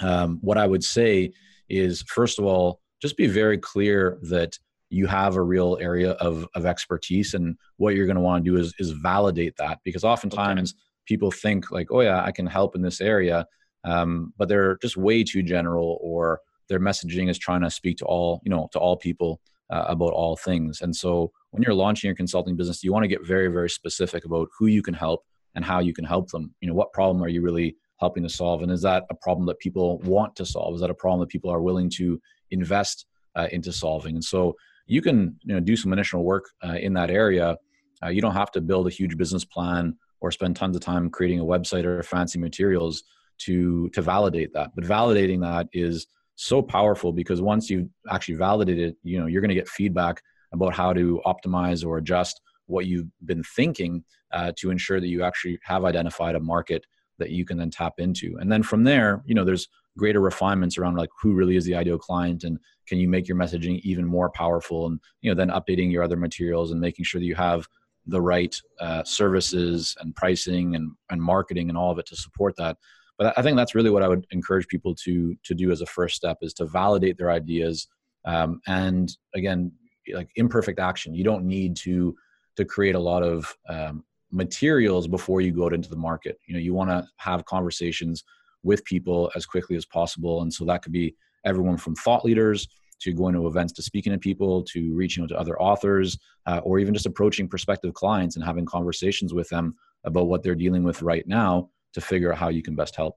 um, 0.00 0.38
what 0.40 0.56
I 0.56 0.66
would 0.66 0.84
say 0.84 1.32
is 1.68 2.02
first 2.02 2.38
of 2.38 2.44
all, 2.44 2.80
just 3.02 3.16
be 3.16 3.26
very 3.26 3.58
clear 3.58 4.18
that 4.22 4.58
you 4.90 5.06
have 5.06 5.34
a 5.36 5.42
real 5.42 5.76
area 5.80 6.12
of, 6.12 6.46
of 6.54 6.64
expertise 6.64 7.34
and 7.34 7.56
what 7.78 7.94
you're 7.94 8.06
going 8.06 8.16
to 8.16 8.22
want 8.22 8.44
to 8.44 8.50
do 8.50 8.56
is, 8.56 8.72
is 8.78 8.92
validate 8.92 9.56
that 9.56 9.80
because 9.84 10.04
oftentimes 10.04 10.74
people 11.06 11.30
think 11.30 11.70
like 11.70 11.88
oh 11.90 12.00
yeah 12.00 12.22
i 12.22 12.30
can 12.30 12.46
help 12.46 12.76
in 12.76 12.82
this 12.82 13.00
area 13.00 13.46
um, 13.84 14.32
but 14.38 14.48
they're 14.48 14.78
just 14.78 14.96
way 14.96 15.24
too 15.24 15.42
general 15.42 15.98
or 16.00 16.40
their 16.68 16.80
messaging 16.80 17.28
is 17.28 17.38
trying 17.38 17.62
to 17.62 17.70
speak 17.70 17.96
to 17.98 18.04
all 18.04 18.40
you 18.44 18.50
know 18.50 18.68
to 18.72 18.78
all 18.78 18.96
people 18.96 19.40
uh, 19.70 19.84
about 19.88 20.12
all 20.12 20.36
things. 20.36 20.82
And 20.82 20.94
so 20.94 21.32
when 21.50 21.62
you're 21.62 21.74
launching 21.74 22.08
your 22.08 22.16
consulting 22.16 22.56
business 22.56 22.84
you 22.84 22.92
want 22.92 23.04
to 23.04 23.08
get 23.08 23.26
very 23.26 23.48
very 23.48 23.70
specific 23.70 24.24
about 24.24 24.48
who 24.58 24.66
you 24.66 24.82
can 24.82 24.94
help 24.94 25.24
and 25.54 25.64
how 25.64 25.80
you 25.80 25.92
can 25.92 26.04
help 26.04 26.30
them. 26.30 26.54
You 26.60 26.68
know 26.68 26.74
what 26.74 26.92
problem 26.92 27.22
are 27.22 27.28
you 27.28 27.42
really 27.42 27.76
helping 28.00 28.22
to 28.24 28.28
solve? 28.28 28.62
And 28.62 28.72
is 28.72 28.82
that 28.82 29.04
a 29.10 29.14
problem 29.14 29.46
that 29.46 29.58
people 29.58 29.98
want 30.00 30.34
to 30.36 30.44
solve? 30.44 30.74
Is 30.74 30.80
that 30.80 30.90
a 30.90 30.94
problem 30.94 31.20
that 31.20 31.28
people 31.28 31.50
are 31.50 31.62
willing 31.62 31.88
to 31.90 32.20
invest 32.50 33.06
uh, 33.36 33.48
into 33.52 33.72
solving? 33.72 34.16
And 34.16 34.24
so 34.24 34.56
you 34.86 35.00
can 35.00 35.36
you 35.42 35.54
know 35.54 35.60
do 35.60 35.76
some 35.76 35.92
initial 35.92 36.24
work 36.24 36.46
uh, 36.66 36.74
in 36.74 36.92
that 36.94 37.10
area. 37.10 37.56
Uh, 38.02 38.08
you 38.08 38.20
don't 38.20 38.34
have 38.34 38.50
to 38.52 38.60
build 38.60 38.86
a 38.86 38.90
huge 38.90 39.16
business 39.16 39.44
plan 39.44 39.96
or 40.20 40.30
spend 40.30 40.56
tons 40.56 40.76
of 40.76 40.82
time 40.82 41.10
creating 41.10 41.40
a 41.40 41.44
website 41.44 41.84
or 41.84 42.02
fancy 42.02 42.38
materials 42.38 43.04
to 43.38 43.88
to 43.90 44.02
validate 44.02 44.52
that. 44.54 44.70
But 44.74 44.84
validating 44.84 45.40
that 45.42 45.68
is 45.72 46.06
so 46.36 46.60
powerful 46.60 47.12
because 47.12 47.40
once 47.40 47.70
you've 47.70 47.88
actually 48.10 48.34
validated 48.34 48.90
it 48.90 48.96
you 49.02 49.18
know 49.18 49.26
you're 49.26 49.40
going 49.40 49.48
to 49.48 49.54
get 49.54 49.68
feedback 49.68 50.22
about 50.52 50.74
how 50.74 50.92
to 50.92 51.20
optimize 51.26 51.84
or 51.84 51.98
adjust 51.98 52.40
what 52.66 52.86
you've 52.86 53.08
been 53.24 53.42
thinking 53.56 54.02
uh, 54.32 54.50
to 54.56 54.70
ensure 54.70 55.00
that 55.00 55.08
you 55.08 55.22
actually 55.22 55.58
have 55.62 55.84
identified 55.84 56.34
a 56.34 56.40
market 56.40 56.86
that 57.18 57.30
you 57.30 57.44
can 57.44 57.58
then 57.58 57.70
tap 57.70 57.94
into. 57.98 58.36
And 58.40 58.50
then 58.50 58.62
from 58.62 58.84
there 58.84 59.22
you 59.26 59.34
know 59.34 59.44
there's 59.44 59.68
greater 59.96 60.20
refinements 60.20 60.76
around 60.76 60.96
like 60.96 61.10
who 61.20 61.34
really 61.34 61.56
is 61.56 61.64
the 61.64 61.74
ideal 61.74 61.98
client 61.98 62.44
and 62.44 62.58
can 62.88 62.98
you 62.98 63.08
make 63.08 63.28
your 63.28 63.36
messaging 63.36 63.80
even 63.80 64.04
more 64.04 64.30
powerful 64.30 64.86
and 64.86 64.98
you 65.20 65.30
know 65.30 65.36
then 65.36 65.50
updating 65.50 65.92
your 65.92 66.02
other 66.02 66.16
materials 66.16 66.72
and 66.72 66.80
making 66.80 67.04
sure 67.04 67.20
that 67.20 67.26
you 67.26 67.34
have 67.34 67.66
the 68.06 68.20
right 68.20 68.54
uh, 68.80 69.02
services 69.04 69.96
and 70.00 70.14
pricing 70.14 70.74
and, 70.74 70.92
and 71.10 71.22
marketing 71.22 71.68
and 71.68 71.78
all 71.78 71.90
of 71.90 71.98
it 71.98 72.06
to 72.06 72.16
support 72.16 72.54
that 72.56 72.76
but 73.18 73.36
i 73.36 73.42
think 73.42 73.56
that's 73.56 73.74
really 73.74 73.90
what 73.90 74.02
i 74.02 74.08
would 74.08 74.26
encourage 74.30 74.66
people 74.68 74.94
to 74.94 75.36
to 75.44 75.54
do 75.54 75.70
as 75.70 75.80
a 75.80 75.86
first 75.86 76.16
step 76.16 76.38
is 76.42 76.52
to 76.54 76.66
validate 76.66 77.16
their 77.18 77.30
ideas 77.30 77.88
um, 78.24 78.60
and 78.66 79.16
again 79.34 79.72
like 80.12 80.30
imperfect 80.36 80.78
action. 80.78 81.14
You 81.14 81.24
don't 81.24 81.44
need 81.44 81.76
to 81.78 82.14
to 82.56 82.64
create 82.64 82.94
a 82.94 83.00
lot 83.00 83.22
of 83.22 83.52
um, 83.68 84.04
materials 84.30 85.08
before 85.08 85.40
you 85.40 85.50
go 85.50 85.66
out 85.66 85.72
into 85.72 85.88
the 85.88 85.96
market. 85.96 86.38
You 86.46 86.54
know 86.54 86.60
you 86.60 86.74
want 86.74 86.90
to 86.90 87.06
have 87.18 87.44
conversations 87.44 88.24
with 88.62 88.84
people 88.84 89.30
as 89.34 89.46
quickly 89.46 89.76
as 89.76 89.84
possible 89.84 90.42
and 90.42 90.52
so 90.52 90.64
that 90.64 90.82
could 90.82 90.92
be 90.92 91.14
everyone 91.44 91.76
from 91.76 91.94
thought 91.96 92.24
leaders 92.24 92.66
to 93.00 93.12
going 93.12 93.34
to 93.34 93.46
events 93.46 93.74
to 93.74 93.82
speaking 93.82 94.12
to 94.12 94.18
people 94.18 94.62
to 94.62 94.94
reaching 94.94 95.22
out 95.22 95.28
to 95.28 95.38
other 95.38 95.60
authors 95.60 96.16
uh, 96.46 96.60
or 96.64 96.78
even 96.78 96.94
just 96.94 97.04
approaching 97.04 97.46
prospective 97.46 97.92
clients 97.92 98.36
and 98.36 98.44
having 98.44 98.64
conversations 98.64 99.34
with 99.34 99.46
them 99.50 99.74
about 100.04 100.28
what 100.28 100.42
they're 100.42 100.54
dealing 100.54 100.82
with 100.82 101.02
right 101.02 101.26
now 101.28 101.68
to 101.94 102.00
figure 102.00 102.32
out 102.32 102.38
how 102.38 102.48
you 102.48 102.62
can 102.62 102.74
best 102.74 102.94
help. 102.96 103.16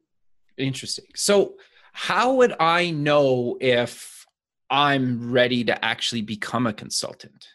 Interesting. 0.58 1.06
So 1.16 1.56
how 2.00 2.36
would 2.36 2.54
i 2.60 2.92
know 2.92 3.58
if 3.60 4.28
i'm 4.70 5.32
ready 5.32 5.64
to 5.64 5.84
actually 5.84 6.22
become 6.22 6.68
a 6.68 6.74
consultant? 6.74 7.48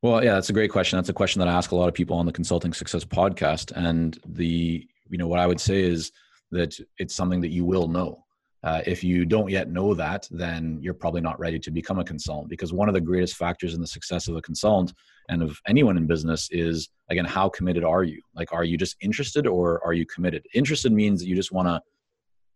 Well 0.00 0.24
yeah 0.24 0.34
that's 0.34 0.48
a 0.48 0.54
great 0.54 0.70
question. 0.70 0.96
That's 0.96 1.10
a 1.10 1.14
question 1.14 1.40
that 1.40 1.48
i 1.48 1.52
ask 1.52 1.72
a 1.72 1.76
lot 1.76 1.88
of 1.88 1.94
people 1.94 2.16
on 2.16 2.24
the 2.24 2.32
consulting 2.32 2.72
success 2.72 3.04
podcast. 3.04 3.72
And 3.76 4.18
the 4.26 4.88
you 5.10 5.18
know 5.18 5.26
what 5.26 5.40
i 5.40 5.46
would 5.46 5.60
say 5.60 5.82
is 5.82 6.10
that 6.52 6.78
it's 6.98 7.14
something 7.14 7.42
that 7.42 7.50
you 7.50 7.66
will 7.66 7.86
know 7.86 8.24
uh, 8.64 8.80
if 8.86 9.02
you 9.02 9.24
don't 9.24 9.50
yet 9.50 9.70
know 9.70 9.92
that, 9.92 10.28
then 10.30 10.78
you're 10.80 10.94
probably 10.94 11.20
not 11.20 11.38
ready 11.40 11.58
to 11.58 11.70
become 11.70 11.98
a 11.98 12.04
consultant 12.04 12.48
because 12.48 12.72
one 12.72 12.88
of 12.88 12.94
the 12.94 13.00
greatest 13.00 13.36
factors 13.36 13.74
in 13.74 13.80
the 13.80 13.86
success 13.86 14.28
of 14.28 14.36
a 14.36 14.42
consultant 14.42 14.96
and 15.28 15.42
of 15.42 15.58
anyone 15.66 15.96
in 15.96 16.06
business 16.06 16.48
is, 16.52 16.88
again, 17.10 17.24
how 17.24 17.48
committed 17.48 17.82
are 17.82 18.04
you? 18.04 18.20
Like, 18.36 18.52
are 18.52 18.62
you 18.62 18.76
just 18.76 18.96
interested 19.00 19.48
or 19.48 19.84
are 19.84 19.92
you 19.92 20.06
committed? 20.06 20.46
Interested 20.54 20.92
means 20.92 21.20
that 21.20 21.26
you 21.26 21.34
just 21.34 21.50
want 21.50 21.66
to 21.66 21.80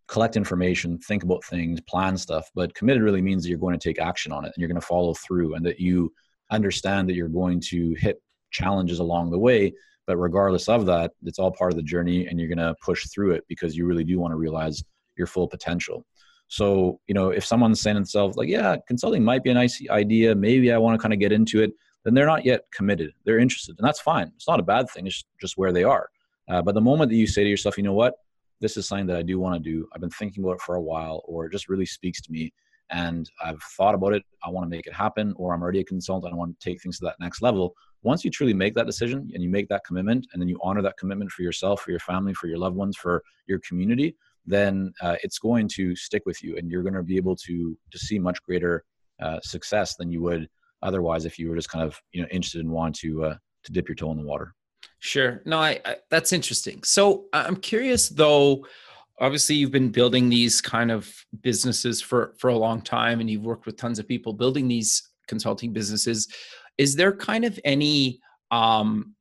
collect 0.07 0.37
information, 0.37 0.97
think 0.99 1.23
about 1.23 1.43
things, 1.43 1.81
plan 1.81 2.15
stuff, 2.15 2.49
but 2.55 2.73
committed 2.73 3.03
really 3.03 3.21
means 3.21 3.43
that 3.43 3.49
you're 3.49 3.57
going 3.57 3.77
to 3.77 3.89
take 3.89 3.99
action 3.99 4.31
on 4.31 4.45
it 4.45 4.53
and 4.55 4.61
you're 4.61 4.69
going 4.69 4.79
to 4.79 4.87
follow 4.87 5.13
through 5.13 5.55
and 5.55 5.65
that 5.65 5.79
you 5.79 6.11
understand 6.51 7.09
that 7.09 7.15
you're 7.15 7.27
going 7.27 7.59
to 7.59 7.93
hit 7.95 8.21
challenges 8.51 8.99
along 8.99 9.29
the 9.29 9.39
way. 9.39 9.73
But 10.05 10.15
regardless 10.15 10.69
of 10.69 10.85
that, 10.85 11.11
it's 11.23 11.39
all 11.39 11.51
part 11.51 11.73
of 11.73 11.75
the 11.75 11.83
journey 11.83 12.27
and 12.27 12.39
you're 12.39 12.47
going 12.47 12.57
to 12.59 12.75
push 12.81 13.05
through 13.09 13.31
it 13.31 13.43
because 13.49 13.75
you 13.75 13.85
really 13.85 14.05
do 14.05 14.19
want 14.19 14.31
to 14.31 14.37
realize 14.37 14.81
your 15.17 15.27
full 15.27 15.47
potential. 15.47 16.05
So, 16.47 16.99
you 17.07 17.13
know, 17.13 17.29
if 17.29 17.45
someone's 17.45 17.81
saying 17.81 17.95
to 17.95 17.99
themselves, 17.99 18.37
like, 18.37 18.47
yeah, 18.47 18.77
consulting 18.87 19.23
might 19.23 19.43
be 19.43 19.49
a 19.49 19.53
nice 19.53 19.81
idea, 19.89 20.33
maybe 20.33 20.71
I 20.71 20.77
want 20.77 20.97
to 20.97 21.01
kind 21.01 21.13
of 21.13 21.19
get 21.19 21.31
into 21.31 21.61
it, 21.61 21.71
then 22.05 22.13
they're 22.13 22.25
not 22.25 22.45
yet 22.45 22.61
committed. 22.73 23.11
They're 23.25 23.39
interested. 23.39 23.75
And 23.77 23.85
that's 23.85 23.99
fine. 23.99 24.31
It's 24.35 24.47
not 24.47 24.59
a 24.59 24.63
bad 24.63 24.89
thing. 24.89 25.07
It's 25.07 25.25
just 25.41 25.57
where 25.57 25.73
they 25.73 25.83
are. 25.83 26.09
Uh, 26.49 26.61
but 26.61 26.73
the 26.73 26.81
moment 26.81 27.09
that 27.09 27.17
you 27.17 27.27
say 27.27 27.43
to 27.43 27.49
yourself, 27.49 27.77
you 27.77 27.83
know 27.83 27.93
what, 27.93 28.13
this 28.61 28.77
is 28.77 28.87
something 28.87 29.07
that 29.07 29.17
I 29.17 29.23
do 29.23 29.39
want 29.39 29.61
to 29.61 29.69
do, 29.69 29.87
I've 29.93 30.01
been 30.01 30.09
thinking 30.09 30.43
about 30.43 30.53
it 30.55 30.61
for 30.61 30.75
a 30.75 30.81
while, 30.81 31.21
or 31.25 31.45
it 31.45 31.51
just 31.51 31.67
really 31.67 31.85
speaks 31.85 32.21
to 32.21 32.31
me, 32.31 32.53
and 32.89 33.29
I've 33.43 33.61
thought 33.75 33.93
about 33.93 34.13
it, 34.13 34.23
I 34.43 34.49
want 34.49 34.63
to 34.63 34.69
make 34.69 34.87
it 34.87 34.93
happen, 34.93 35.33
or 35.35 35.53
I'm 35.53 35.61
already 35.61 35.81
a 35.81 35.83
consultant, 35.83 36.33
I 36.33 36.37
want 36.37 36.57
to 36.57 36.69
take 36.69 36.81
things 36.81 36.97
to 36.99 37.05
that 37.05 37.17
next 37.19 37.41
level. 37.41 37.75
Once 38.03 38.23
you 38.23 38.31
truly 38.31 38.53
make 38.53 38.73
that 38.75 38.85
decision 38.85 39.29
and 39.33 39.43
you 39.43 39.49
make 39.49 39.67
that 39.67 39.83
commitment, 39.85 40.25
and 40.31 40.41
then 40.41 40.47
you 40.47 40.57
honor 40.63 40.81
that 40.81 40.97
commitment 40.97 41.29
for 41.31 41.41
yourself, 41.41 41.81
for 41.81 41.91
your 41.91 41.99
family, 41.99 42.33
for 42.33 42.47
your 42.47 42.57
loved 42.57 42.77
ones, 42.77 42.95
for 42.95 43.21
your 43.47 43.59
community, 43.67 44.15
then 44.47 44.93
uh, 45.01 45.17
it's 45.21 45.37
going 45.37 45.67
to 45.67 45.95
stick 45.95 46.23
with 46.25 46.41
you 46.41 46.57
and 46.57 46.71
you're 46.71 46.81
going 46.81 46.93
to 46.93 47.03
be 47.03 47.17
able 47.17 47.35
to 47.35 47.77
to 47.91 47.99
see 47.99 48.17
much 48.17 48.41
greater 48.41 48.83
uh, 49.21 49.39
success 49.43 49.95
than 49.95 50.11
you 50.11 50.21
would 50.21 50.47
otherwise 50.81 51.25
if 51.25 51.37
you 51.37 51.49
were 51.49 51.55
just 51.55 51.69
kind 51.69 51.83
of 51.83 51.99
you 52.11 52.21
know 52.21 52.27
interested 52.31 52.61
and 52.61 52.71
want 52.71 52.95
to 52.95 53.25
uh, 53.25 53.35
to 53.63 53.71
dip 53.71 53.87
your 53.87 53.95
toe 53.95 54.11
in 54.11 54.17
the 54.17 54.23
water. 54.23 54.55
Sure. 54.99 55.41
No 55.45 55.59
I, 55.59 55.79
I 55.85 55.97
that's 56.09 56.33
interesting. 56.33 56.81
So 56.83 57.25
i'm 57.33 57.57
curious 57.57 58.09
though 58.09 58.65
obviously 59.19 59.55
you've 59.55 59.71
been 59.71 59.89
building 59.89 60.29
these 60.29 60.61
kind 60.61 60.91
of 60.91 61.13
businesses 61.41 62.01
for 62.01 62.33
for 62.37 62.49
a 62.49 62.57
long 62.57 62.81
time 62.81 63.19
and 63.19 63.29
you've 63.29 63.45
worked 63.45 63.65
with 63.65 63.77
tons 63.77 63.99
of 63.99 64.07
people 64.07 64.33
building 64.33 64.67
these 64.67 65.09
consulting 65.27 65.73
businesses. 65.73 66.27
Is 66.77 66.95
there 66.95 67.15
kind 67.15 67.43
of 67.43 67.59
any 67.65 68.19
um 68.51 69.13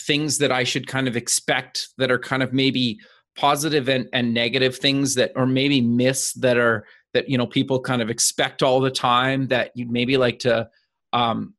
things 0.00 0.38
that 0.38 0.50
i 0.50 0.64
should 0.64 0.88
kind 0.88 1.06
of 1.06 1.16
expect 1.16 1.90
that 1.98 2.10
are 2.10 2.18
kind 2.18 2.42
of 2.42 2.52
maybe 2.52 2.98
positive 3.36 3.88
and, 3.88 4.08
and 4.12 4.32
negative 4.32 4.76
things 4.76 5.14
that 5.14 5.32
or 5.36 5.46
maybe 5.46 5.80
myths 5.80 6.32
that 6.34 6.56
are 6.56 6.86
that 7.12 7.28
you 7.28 7.38
know 7.38 7.46
people 7.46 7.80
kind 7.80 8.02
of 8.02 8.10
expect 8.10 8.62
all 8.62 8.80
the 8.80 8.90
time 8.90 9.48
that 9.48 9.70
you'd 9.74 9.90
maybe 9.90 10.16
like 10.16 10.38
to 10.40 10.68
um, 11.12 11.54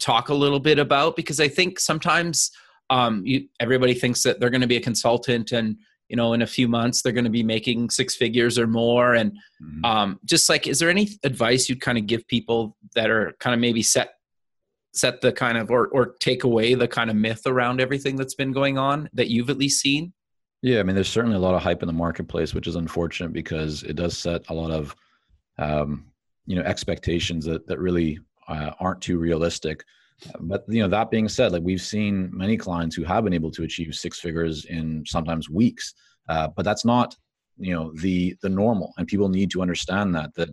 talk 0.00 0.28
a 0.28 0.34
little 0.34 0.60
bit 0.60 0.78
about 0.78 1.16
because 1.16 1.40
i 1.40 1.48
think 1.48 1.78
sometimes 1.78 2.50
um, 2.88 3.22
you, 3.24 3.48
everybody 3.58 3.94
thinks 3.94 4.22
that 4.22 4.38
they're 4.38 4.50
going 4.50 4.60
to 4.60 4.66
be 4.66 4.76
a 4.76 4.80
consultant 4.80 5.52
and 5.52 5.76
you 6.08 6.16
know 6.16 6.34
in 6.34 6.42
a 6.42 6.46
few 6.46 6.68
months 6.68 7.02
they're 7.02 7.12
going 7.12 7.24
to 7.24 7.30
be 7.30 7.42
making 7.42 7.90
six 7.90 8.14
figures 8.14 8.58
or 8.58 8.66
more 8.66 9.14
and 9.14 9.32
mm-hmm. 9.62 9.84
um, 9.84 10.20
just 10.24 10.48
like 10.48 10.66
is 10.66 10.78
there 10.78 10.90
any 10.90 11.08
advice 11.24 11.68
you'd 11.68 11.80
kind 11.80 11.98
of 11.98 12.06
give 12.06 12.26
people 12.28 12.76
that 12.94 13.10
are 13.10 13.34
kind 13.40 13.54
of 13.54 13.60
maybe 13.60 13.82
set 13.82 14.10
set 14.92 15.20
the 15.20 15.32
kind 15.32 15.58
of 15.58 15.70
or 15.70 15.88
or 15.88 16.14
take 16.20 16.44
away 16.44 16.74
the 16.74 16.88
kind 16.88 17.10
of 17.10 17.16
myth 17.16 17.42
around 17.46 17.80
everything 17.80 18.16
that's 18.16 18.34
been 18.34 18.52
going 18.52 18.78
on 18.78 19.08
that 19.12 19.28
you've 19.28 19.50
at 19.50 19.58
least 19.58 19.80
seen 19.80 20.12
yeah, 20.62 20.80
I 20.80 20.82
mean, 20.82 20.94
there's 20.94 21.08
certainly 21.08 21.36
a 21.36 21.40
lot 21.40 21.54
of 21.54 21.62
hype 21.62 21.82
in 21.82 21.86
the 21.86 21.92
marketplace, 21.92 22.54
which 22.54 22.66
is 22.66 22.76
unfortunate 22.76 23.32
because 23.32 23.82
it 23.82 23.94
does 23.96 24.16
set 24.16 24.48
a 24.48 24.54
lot 24.54 24.70
of, 24.70 24.94
um, 25.58 26.06
you 26.46 26.56
know, 26.56 26.62
expectations 26.62 27.44
that 27.44 27.66
that 27.66 27.78
really 27.78 28.18
uh, 28.48 28.72
aren't 28.80 29.00
too 29.00 29.18
realistic. 29.18 29.84
But 30.40 30.64
you 30.68 30.82
know, 30.82 30.88
that 30.88 31.10
being 31.10 31.28
said, 31.28 31.52
like 31.52 31.62
we've 31.62 31.82
seen 31.82 32.30
many 32.32 32.56
clients 32.56 32.96
who 32.96 33.04
have 33.04 33.24
been 33.24 33.34
able 33.34 33.50
to 33.50 33.64
achieve 33.64 33.94
six 33.94 34.18
figures 34.18 34.64
in 34.64 35.04
sometimes 35.06 35.50
weeks, 35.50 35.94
uh, 36.28 36.48
but 36.48 36.64
that's 36.64 36.84
not, 36.84 37.14
you 37.58 37.74
know, 37.74 37.92
the 38.00 38.34
the 38.40 38.48
normal, 38.48 38.94
and 38.96 39.06
people 39.06 39.28
need 39.28 39.50
to 39.50 39.62
understand 39.62 40.14
that 40.14 40.34
that 40.36 40.48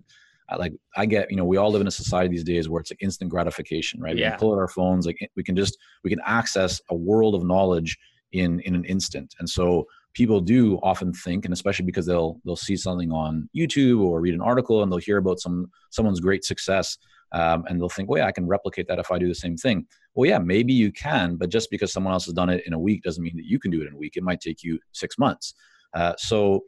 uh, 0.49 0.57
like 0.59 0.73
I 0.97 1.05
get, 1.05 1.31
you 1.31 1.37
know, 1.37 1.45
we 1.45 1.57
all 1.57 1.71
live 1.71 1.81
in 1.81 1.87
a 1.87 1.91
society 1.91 2.29
these 2.29 2.43
days 2.43 2.67
where 2.67 2.81
it's 2.81 2.91
like 2.91 3.01
instant 3.01 3.31
gratification, 3.31 4.01
right? 4.01 4.17
Yeah. 4.17 4.31
We 4.31 4.37
pull 4.37 4.53
out 4.53 4.59
our 4.59 4.67
phones, 4.67 5.05
like 5.05 5.29
we 5.35 5.43
can 5.43 5.55
just 5.55 5.77
we 6.03 6.09
can 6.09 6.19
access 6.25 6.81
a 6.89 6.95
world 6.95 7.35
of 7.35 7.45
knowledge 7.45 7.97
in 8.33 8.59
in 8.61 8.75
an 8.75 8.85
instant. 8.85 9.33
And 9.39 9.49
so 9.49 9.87
people 10.13 10.39
do 10.39 10.77
often 10.83 11.11
think 11.13 11.45
and 11.45 11.53
especially 11.53 11.85
because 11.85 12.05
they'll 12.05 12.39
they'll 12.45 12.55
see 12.55 12.77
something 12.77 13.11
on 13.11 13.49
youtube 13.55 13.99
or 13.99 14.21
read 14.21 14.33
an 14.33 14.41
article 14.41 14.83
and 14.83 14.91
they'll 14.91 14.99
hear 14.99 15.17
about 15.17 15.39
some 15.39 15.65
someone's 15.89 16.19
great 16.19 16.45
success 16.45 16.97
um, 17.31 17.63
and 17.67 17.81
they'll 17.81 17.89
think 17.89 18.09
well 18.09 18.19
yeah 18.19 18.27
i 18.27 18.31
can 18.31 18.45
replicate 18.45 18.87
that 18.87 18.99
if 18.99 19.11
i 19.11 19.17
do 19.17 19.27
the 19.27 19.35
same 19.35 19.57
thing. 19.57 19.85
Well 20.15 20.29
yeah 20.29 20.39
maybe 20.39 20.73
you 20.73 20.91
can 20.91 21.35
but 21.35 21.49
just 21.49 21.71
because 21.71 21.91
someone 21.91 22.13
else 22.13 22.25
has 22.25 22.33
done 22.33 22.49
it 22.49 22.63
in 22.67 22.73
a 22.73 22.79
week 22.79 23.03
doesn't 23.03 23.23
mean 23.23 23.37
that 23.37 23.45
you 23.45 23.59
can 23.59 23.71
do 23.71 23.81
it 23.81 23.87
in 23.87 23.93
a 23.93 23.97
week. 23.97 24.15
It 24.15 24.23
might 24.23 24.39
take 24.39 24.63
you 24.63 24.79
six 24.91 25.17
months. 25.17 25.55
Uh, 25.93 26.13
so 26.17 26.63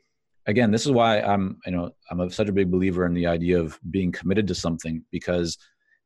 again 0.48 0.72
this 0.72 0.86
is 0.86 0.92
why 0.92 1.20
i'm 1.22 1.58
you 1.66 1.72
know 1.72 1.92
i'm 2.12 2.20
a, 2.20 2.30
such 2.30 2.50
a 2.50 2.54
big 2.54 2.72
believer 2.72 3.06
in 3.06 3.14
the 3.14 3.26
idea 3.26 3.60
of 3.60 3.80
being 3.90 4.12
committed 4.12 4.48
to 4.48 4.56
something 4.56 5.04
because 5.12 5.58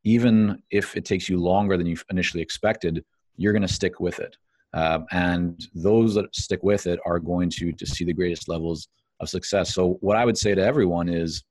even 0.03 0.61
if 0.71 0.95
it 0.95 1.05
takes 1.05 1.27
you 1.27 1.37
longer 1.37 1.77
than 1.77 1.85
you 1.85 1.97
initially 2.09 2.41
expected 2.41 3.03
you're 3.35 3.53
going 3.53 3.61
to 3.61 3.73
stick 3.73 3.99
with 3.99 4.19
it 4.19 4.37
um, 4.73 5.05
and 5.11 5.67
those 5.73 6.13
that 6.15 6.33
stick 6.35 6.61
with 6.63 6.87
it 6.87 6.99
are 7.05 7.19
going 7.19 7.49
to 7.49 7.71
to 7.71 7.85
see 7.85 8.05
the 8.05 8.13
greatest 8.13 8.47
levels 8.47 8.87
of 9.19 9.29
success. 9.29 9.73
So 9.73 9.97
what 10.01 10.17
i 10.17 10.25
would 10.25 10.37
say 10.37 10.55
to 10.55 10.61
everyone 10.61 11.09
is 11.09 11.43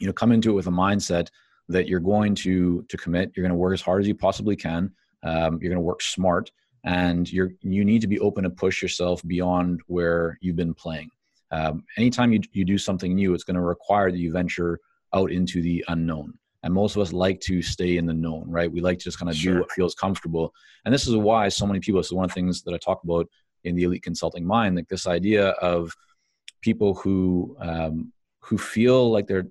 you 0.00 0.06
know 0.06 0.12
come 0.12 0.32
into 0.32 0.50
it 0.50 0.54
with 0.54 0.66
a 0.66 0.70
mindset 0.70 1.28
that 1.68 1.88
you're 1.88 2.00
going 2.00 2.34
to 2.36 2.84
to 2.88 2.96
commit. 2.96 3.32
You're 3.34 3.42
going 3.42 3.50
to 3.50 3.56
work 3.56 3.74
as 3.74 3.80
hard 3.80 4.02
as 4.02 4.08
you 4.08 4.14
possibly 4.14 4.56
can. 4.56 4.92
Um, 5.22 5.58
you're 5.60 5.70
going 5.70 5.76
to 5.76 5.80
work 5.80 6.02
smart 6.02 6.50
and 6.84 7.30
you're 7.32 7.50
you 7.62 7.84
need 7.84 8.00
to 8.00 8.08
be 8.08 8.20
open 8.20 8.44
to 8.44 8.50
push 8.50 8.82
yourself 8.82 9.22
beyond 9.26 9.80
where 9.86 10.38
you've 10.40 10.56
been 10.56 10.74
playing. 10.74 11.10
Um, 11.50 11.84
anytime 11.98 12.32
you, 12.32 12.40
you 12.52 12.64
do 12.64 12.78
something 12.78 13.14
new 13.14 13.34
it's 13.34 13.44
going 13.44 13.56
to 13.56 13.62
require 13.62 14.10
that 14.10 14.18
you 14.18 14.32
venture 14.32 14.80
out 15.14 15.30
into 15.30 15.60
the 15.60 15.84
unknown 15.88 16.32
and 16.62 16.72
most 16.72 16.96
of 16.96 17.02
us 17.02 17.12
like 17.12 17.40
to 17.40 17.62
stay 17.62 17.96
in 17.96 18.06
the 18.06 18.14
known 18.14 18.44
right 18.48 18.70
we 18.70 18.80
like 18.80 18.98
to 18.98 19.04
just 19.04 19.18
kind 19.18 19.30
of 19.30 19.36
sure. 19.36 19.54
do 19.54 19.60
what 19.60 19.72
feels 19.72 19.94
comfortable 19.94 20.52
and 20.84 20.94
this 20.94 21.06
is 21.06 21.16
why 21.16 21.48
so 21.48 21.66
many 21.66 21.80
people 21.80 22.00
is 22.00 22.12
one 22.12 22.24
of 22.24 22.30
the 22.30 22.34
things 22.34 22.62
that 22.62 22.74
i 22.74 22.78
talk 22.78 23.02
about 23.04 23.26
in 23.64 23.76
the 23.76 23.84
elite 23.84 24.02
consulting 24.02 24.44
mind 24.44 24.76
like 24.76 24.88
this 24.88 25.06
idea 25.06 25.50
of 25.50 25.94
people 26.60 26.94
who 26.94 27.56
um, 27.60 28.12
who 28.40 28.58
feel 28.58 29.10
like 29.10 29.26
they're 29.26 29.48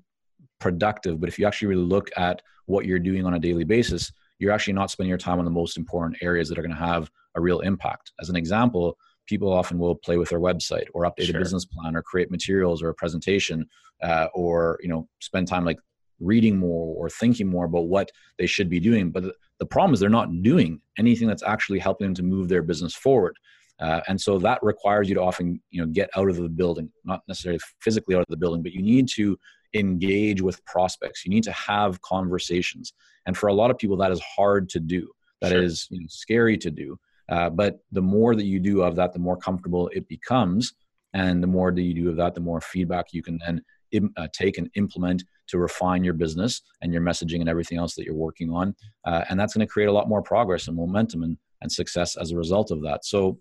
productive 0.59 1.19
but 1.19 1.29
if 1.29 1.39
you 1.39 1.45
actually 1.45 1.67
really 1.67 1.83
look 1.83 2.09
at 2.17 2.41
what 2.65 2.85
you're 2.85 2.99
doing 2.99 3.25
on 3.25 3.33
a 3.33 3.39
daily 3.39 3.63
basis 3.63 4.11
you're 4.39 4.51
actually 4.51 4.73
not 4.73 4.89
spending 4.89 5.09
your 5.09 5.17
time 5.17 5.39
on 5.39 5.45
the 5.45 5.51
most 5.51 5.77
important 5.77 6.17
areas 6.21 6.49
that 6.49 6.57
are 6.57 6.63
going 6.63 6.75
to 6.75 6.77
have 6.77 7.09
a 7.35 7.41
real 7.41 7.59
impact 7.61 8.11
as 8.19 8.29
an 8.29 8.35
example 8.35 8.97
people 9.27 9.51
often 9.51 9.79
will 9.79 9.95
play 9.95 10.17
with 10.17 10.29
their 10.29 10.39
website 10.39 10.87
or 10.93 11.03
update 11.03 11.27
sure. 11.27 11.37
a 11.37 11.39
business 11.39 11.65
plan 11.65 11.95
or 11.95 12.01
create 12.01 12.29
materials 12.31 12.81
or 12.83 12.89
a 12.89 12.93
presentation 12.93 13.65
uh, 14.03 14.27
or 14.33 14.79
you 14.81 14.89
know 14.89 15.07
spend 15.19 15.47
time 15.47 15.63
like 15.65 15.77
reading 16.21 16.57
more 16.57 16.95
or 16.95 17.09
thinking 17.09 17.47
more 17.47 17.65
about 17.65 17.87
what 17.87 18.11
they 18.37 18.45
should 18.45 18.69
be 18.69 18.79
doing. 18.79 19.11
But 19.11 19.23
the, 19.59 19.65
problem 19.65 19.93
is 19.93 19.99
they're 19.99 20.09
not 20.09 20.41
doing 20.41 20.81
anything 20.97 21.27
that's 21.27 21.43
actually 21.43 21.79
helping 21.79 22.07
them 22.07 22.15
to 22.15 22.23
move 22.23 22.49
their 22.49 22.63
business 22.63 22.95
forward. 22.95 23.37
Uh, 23.79 24.01
and 24.07 24.19
so 24.19 24.37
that 24.39 24.59
requires 24.61 25.09
you 25.09 25.15
to 25.15 25.21
often, 25.21 25.61
you 25.69 25.81
know, 25.81 25.87
get 25.87 26.09
out 26.15 26.29
of 26.29 26.35
the 26.35 26.49
building, 26.49 26.91
not 27.03 27.21
necessarily 27.27 27.59
physically 27.79 28.15
out 28.15 28.21
of 28.21 28.27
the 28.29 28.37
building, 28.37 28.61
but 28.61 28.71
you 28.71 28.81
need 28.81 29.07
to 29.07 29.37
engage 29.73 30.41
with 30.41 30.63
prospects. 30.65 31.25
You 31.25 31.31
need 31.31 31.43
to 31.43 31.51
have 31.51 32.01
conversations. 32.01 32.93
And 33.25 33.37
for 33.37 33.47
a 33.47 33.53
lot 33.53 33.71
of 33.71 33.77
people, 33.77 33.97
that 33.97 34.11
is 34.11 34.21
hard 34.21 34.69
to 34.69 34.79
do. 34.79 35.09
That 35.41 35.51
sure. 35.51 35.63
is 35.63 35.87
you 35.89 36.01
know, 36.01 36.07
scary 36.09 36.57
to 36.57 36.71
do. 36.71 36.99
Uh, 37.29 37.49
but 37.49 37.79
the 37.91 38.01
more 38.01 38.35
that 38.35 38.45
you 38.45 38.59
do 38.59 38.81
of 38.81 38.95
that, 38.97 39.13
the 39.13 39.19
more 39.19 39.37
comfortable 39.37 39.89
it 39.93 40.07
becomes. 40.07 40.73
And 41.13 41.41
the 41.41 41.47
more 41.47 41.71
that 41.71 41.81
you 41.81 41.93
do 41.93 42.09
of 42.09 42.17
that, 42.17 42.35
the 42.35 42.41
more 42.41 42.61
feedback 42.61 43.13
you 43.13 43.23
can 43.23 43.39
then 43.45 43.63
Im- 43.91 44.13
uh, 44.17 44.27
take 44.33 44.57
and 44.57 44.69
implement 44.75 45.23
to 45.47 45.57
refine 45.57 46.03
your 46.03 46.13
business 46.13 46.61
and 46.81 46.93
your 46.93 47.01
messaging 47.01 47.41
and 47.41 47.49
everything 47.49 47.77
else 47.77 47.95
that 47.95 48.05
you're 48.05 48.15
working 48.15 48.49
on. 48.49 48.75
Uh, 49.05 49.23
and 49.29 49.39
that's 49.39 49.53
going 49.53 49.65
to 49.65 49.71
create 49.71 49.87
a 49.87 49.91
lot 49.91 50.09
more 50.09 50.21
progress 50.21 50.67
and 50.67 50.75
momentum 50.75 51.23
and, 51.23 51.37
and 51.61 51.71
success 51.71 52.15
as 52.17 52.31
a 52.31 52.37
result 52.37 52.71
of 52.71 52.81
that. 52.81 53.05
So, 53.05 53.37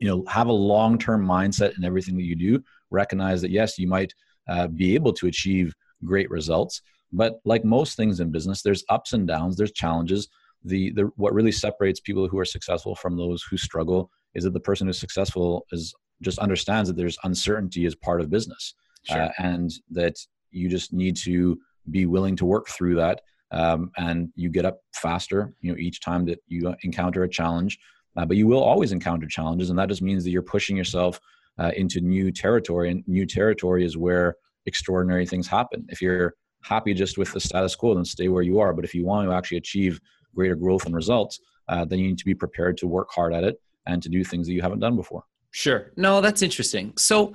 you 0.00 0.08
know, 0.08 0.24
have 0.28 0.48
a 0.48 0.52
long 0.52 0.98
term 0.98 1.26
mindset 1.26 1.76
in 1.76 1.84
everything 1.84 2.16
that 2.16 2.24
you 2.24 2.36
do. 2.36 2.62
Recognize 2.90 3.42
that, 3.42 3.50
yes, 3.50 3.78
you 3.78 3.86
might 3.86 4.12
uh, 4.48 4.68
be 4.68 4.94
able 4.94 5.12
to 5.14 5.26
achieve 5.26 5.74
great 6.04 6.30
results. 6.30 6.82
But 7.12 7.34
like 7.44 7.64
most 7.64 7.96
things 7.96 8.20
in 8.20 8.30
business, 8.30 8.62
there's 8.62 8.84
ups 8.88 9.12
and 9.12 9.26
downs, 9.26 9.56
there's 9.56 9.72
challenges. 9.72 10.28
The, 10.64 10.90
the 10.92 11.10
what 11.16 11.34
really 11.34 11.52
separates 11.52 12.00
people 12.00 12.28
who 12.28 12.38
are 12.38 12.44
successful 12.44 12.94
from 12.94 13.16
those 13.16 13.42
who 13.42 13.56
struggle 13.56 14.10
is 14.34 14.44
that 14.44 14.52
the 14.52 14.60
person 14.60 14.86
who's 14.86 14.98
successful 14.98 15.66
is 15.70 15.94
just 16.22 16.38
understands 16.38 16.88
that 16.88 16.96
there's 16.96 17.18
uncertainty 17.24 17.86
as 17.86 17.94
part 17.94 18.20
of 18.20 18.30
business 18.30 18.74
sure. 19.06 19.22
uh, 19.22 19.28
and 19.38 19.72
that 19.90 20.16
you 20.50 20.68
just 20.68 20.92
need 20.92 21.16
to 21.16 21.58
be 21.90 22.06
willing 22.06 22.36
to 22.36 22.44
work 22.44 22.68
through 22.68 22.96
that 22.96 23.20
um, 23.52 23.90
and 23.96 24.28
you 24.34 24.48
get 24.48 24.64
up 24.64 24.80
faster 24.94 25.52
you 25.60 25.70
know 25.70 25.78
each 25.78 26.00
time 26.00 26.24
that 26.24 26.38
you 26.48 26.74
encounter 26.82 27.22
a 27.24 27.28
challenge. 27.28 27.78
Uh, 28.16 28.24
but 28.24 28.38
you 28.38 28.46
will 28.46 28.62
always 28.62 28.92
encounter 28.92 29.26
challenges 29.26 29.70
and 29.70 29.78
that 29.78 29.88
just 29.88 30.02
means 30.02 30.24
that 30.24 30.30
you're 30.30 30.42
pushing 30.42 30.76
yourself 30.76 31.20
uh, 31.58 31.70
into 31.76 32.00
new 32.00 32.32
territory 32.32 32.90
and 32.90 33.04
new 33.06 33.26
territory 33.26 33.84
is 33.84 33.96
where 33.96 34.36
extraordinary 34.64 35.26
things 35.26 35.46
happen. 35.46 35.84
If 35.90 36.00
you're 36.00 36.34
happy 36.62 36.94
just 36.94 37.18
with 37.18 37.32
the 37.32 37.40
status 37.40 37.76
quo 37.76 37.94
then 37.94 38.04
stay 38.04 38.28
where 38.28 38.42
you 38.42 38.58
are. 38.58 38.72
But 38.72 38.84
if 38.84 38.94
you 38.94 39.04
want 39.04 39.28
to 39.28 39.34
actually 39.34 39.58
achieve 39.58 40.00
greater 40.34 40.56
growth 40.56 40.86
and 40.86 40.94
results 40.94 41.40
uh, 41.68 41.84
then 41.84 41.98
you 41.98 42.08
need 42.08 42.18
to 42.18 42.24
be 42.24 42.34
prepared 42.34 42.76
to 42.78 42.86
work 42.86 43.08
hard 43.10 43.34
at 43.34 43.44
it 43.44 43.60
and 43.86 44.02
to 44.02 44.08
do 44.08 44.24
things 44.24 44.46
that 44.46 44.54
you 44.54 44.62
haven't 44.62 44.80
done 44.80 44.96
before. 44.96 45.24
Sure. 45.50 45.92
No 45.96 46.20
that's 46.20 46.42
interesting. 46.42 46.94
So 46.96 47.34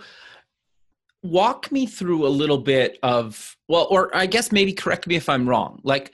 walk 1.23 1.71
me 1.71 1.85
through 1.85 2.25
a 2.25 2.29
little 2.29 2.57
bit 2.57 2.97
of 3.03 3.55
well 3.67 3.87
or 3.91 4.15
i 4.15 4.25
guess 4.25 4.51
maybe 4.51 4.73
correct 4.73 5.05
me 5.07 5.15
if 5.15 5.29
i'm 5.29 5.47
wrong. 5.47 5.79
Like 5.83 6.13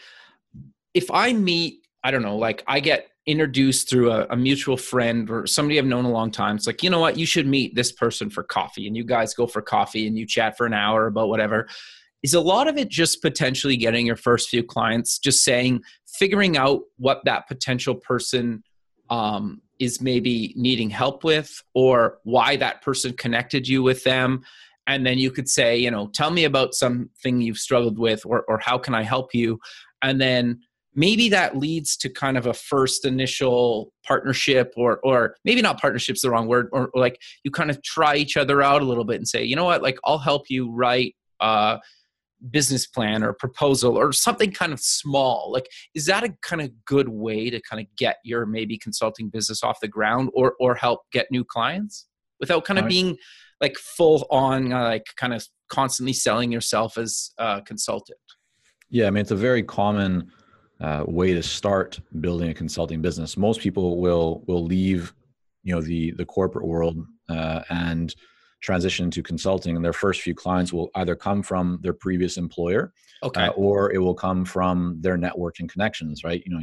if 0.93 1.09
i 1.11 1.33
meet 1.33 1.87
i 2.03 2.11
don't 2.11 2.23
know 2.23 2.37
like 2.37 2.63
i 2.67 2.79
get 2.79 3.07
introduced 3.25 3.89
through 3.89 4.09
a, 4.11 4.25
a, 4.29 4.37
mutual 4.37 4.77
friend 4.77 5.29
or 5.29 5.45
somebody 5.45 5.77
i've 5.77 5.85
known 5.85 6.05
a 6.05 6.09
long 6.09 6.31
time 6.31 6.55
it's 6.55 6.65
like 6.65 6.81
you 6.81 6.89
know 6.89 6.99
what? 6.99 7.17
You 7.17 7.25
should 7.25 7.47
meet 7.47 7.75
this 7.75 7.91
person 7.91 8.29
for 8.29 8.43
coffee 8.43 8.87
and 8.87 8.95
you 8.95 9.03
guys 9.03 9.33
go 9.33 9.47
for 9.47 9.61
coffee 9.61 10.07
and 10.07 10.17
you 10.17 10.25
chat 10.25 10.57
for 10.57 10.65
an 10.65 10.73
hour 10.73 11.07
about 11.07 11.29
whatever. 11.29 11.67
Is 12.23 12.33
a 12.33 12.41
lot 12.41 12.67
of 12.67 12.77
it 12.77 12.89
just 12.89 13.21
potentially 13.21 13.77
getting 13.77 14.05
your 14.05 14.15
first 14.15 14.49
few 14.49 14.63
clients 14.63 15.19
just 15.19 15.43
saying 15.43 15.83
figuring 16.07 16.57
out 16.57 16.81
what 16.97 17.23
that 17.25 17.47
potential 17.47 17.95
person 17.95 18.63
um, 19.09 19.61
is 19.79 20.01
maybe 20.01 20.53
needing 20.55 20.89
help 20.89 21.23
with 21.23 21.61
or 21.73 22.17
why 22.23 22.55
that 22.55 22.81
person 22.81 23.13
connected 23.13 23.67
you 23.67 23.83
with 23.83 24.03
them 24.03 24.43
and 24.87 25.05
then 25.05 25.17
you 25.17 25.29
could 25.29 25.47
say 25.49 25.77
you 25.77 25.91
know 25.91 26.07
tell 26.13 26.31
me 26.31 26.45
about 26.45 26.73
something 26.73 27.41
you've 27.41 27.57
struggled 27.57 27.99
with 27.99 28.25
or, 28.25 28.43
or 28.47 28.57
how 28.59 28.77
can 28.77 28.95
i 28.95 29.03
help 29.03 29.33
you? 29.33 29.59
And 30.01 30.21
then 30.21 30.59
maybe 30.97 31.29
that 31.29 31.55
leads 31.55 31.95
to 31.97 32.09
kind 32.09 32.37
of 32.37 32.47
a 32.47 32.53
first 32.53 33.05
initial 33.05 33.93
partnership 34.05 34.73
or 34.75 34.99
or 35.03 35.35
maybe 35.45 35.61
not 35.61 35.79
partnership's 35.79 36.21
the 36.21 36.31
wrong 36.31 36.47
word 36.47 36.67
or, 36.71 36.89
or 36.93 37.01
like 37.01 37.21
you 37.43 37.51
kind 37.51 37.69
of 37.69 37.81
try 37.83 38.15
each 38.15 38.35
other 38.35 38.61
out 38.61 38.81
a 38.81 38.85
little 38.85 39.05
bit 39.05 39.17
and 39.17 39.27
say 39.27 39.43
you 39.43 39.55
know 39.55 39.65
what? 39.65 39.83
Like 39.83 39.97
i'll 40.05 40.17
help 40.17 40.49
you 40.49 40.71
write 40.71 41.15
a 41.39 41.79
business 42.51 42.85
plan 42.85 43.23
or 43.23 43.33
proposal 43.33 43.97
or 43.97 44.11
something 44.11 44.51
kind 44.51 44.73
of 44.73 44.79
small. 44.79 45.51
Like 45.51 45.69
is 45.93 46.05
that 46.07 46.23
a 46.23 46.33
kind 46.41 46.61
of 46.61 46.71
good 46.85 47.09
way 47.09 47.49
to 47.49 47.61
kind 47.61 47.81
of 47.81 47.87
get 47.95 48.17
your 48.23 48.45
maybe 48.45 48.77
consulting 48.77 49.29
business 49.29 49.63
off 49.63 49.79
the 49.79 49.87
ground 49.87 50.29
or 50.33 50.55
or 50.59 50.75
help 50.75 51.01
get 51.11 51.27
new 51.31 51.43
clients 51.43 52.07
without 52.39 52.65
kind 52.65 52.79
of 52.79 52.87
being 52.87 53.17
like 53.61 53.77
full 53.77 54.25
on 54.29 54.69
like 54.69 55.05
kind 55.15 55.33
of 55.33 55.45
constantly 55.69 56.13
selling 56.13 56.51
yourself 56.51 56.97
as 56.97 57.31
a 57.37 57.61
consultant? 57.61 58.19
Yeah 58.89 59.07
i 59.07 59.09
mean 59.09 59.21
it's 59.21 59.31
a 59.31 59.35
very 59.35 59.63
common 59.63 60.31
uh, 60.79 61.03
way 61.07 61.33
to 61.33 61.41
start 61.41 61.99
building 62.19 62.49
a 62.49 62.53
consulting 62.53 63.01
business. 63.01 63.37
Most 63.37 63.61
people 63.61 63.99
will 63.99 64.43
will 64.47 64.63
leave 64.63 65.13
you 65.63 65.73
know 65.73 65.81
the 65.81 66.11
the 66.11 66.25
corporate 66.25 66.65
world 66.65 66.97
uh, 67.29 67.61
and 67.69 68.15
transition 68.61 69.11
to 69.11 69.21
consulting 69.21 69.75
and 69.75 69.85
their 69.85 69.93
first 69.93 70.21
few 70.21 70.33
clients 70.33 70.73
will 70.73 70.89
either 70.95 71.15
come 71.15 71.43
from 71.43 71.77
their 71.83 71.93
previous 71.93 72.37
employer 72.37 72.91
okay. 73.21 73.45
Uh, 73.45 73.51
or 73.51 73.93
it 73.93 73.99
will 73.99 74.15
come 74.15 74.43
from 74.43 74.97
their 74.99 75.15
network 75.15 75.59
and 75.59 75.71
connections 75.71 76.23
right? 76.23 76.43
You 76.45 76.55
know 76.55 76.61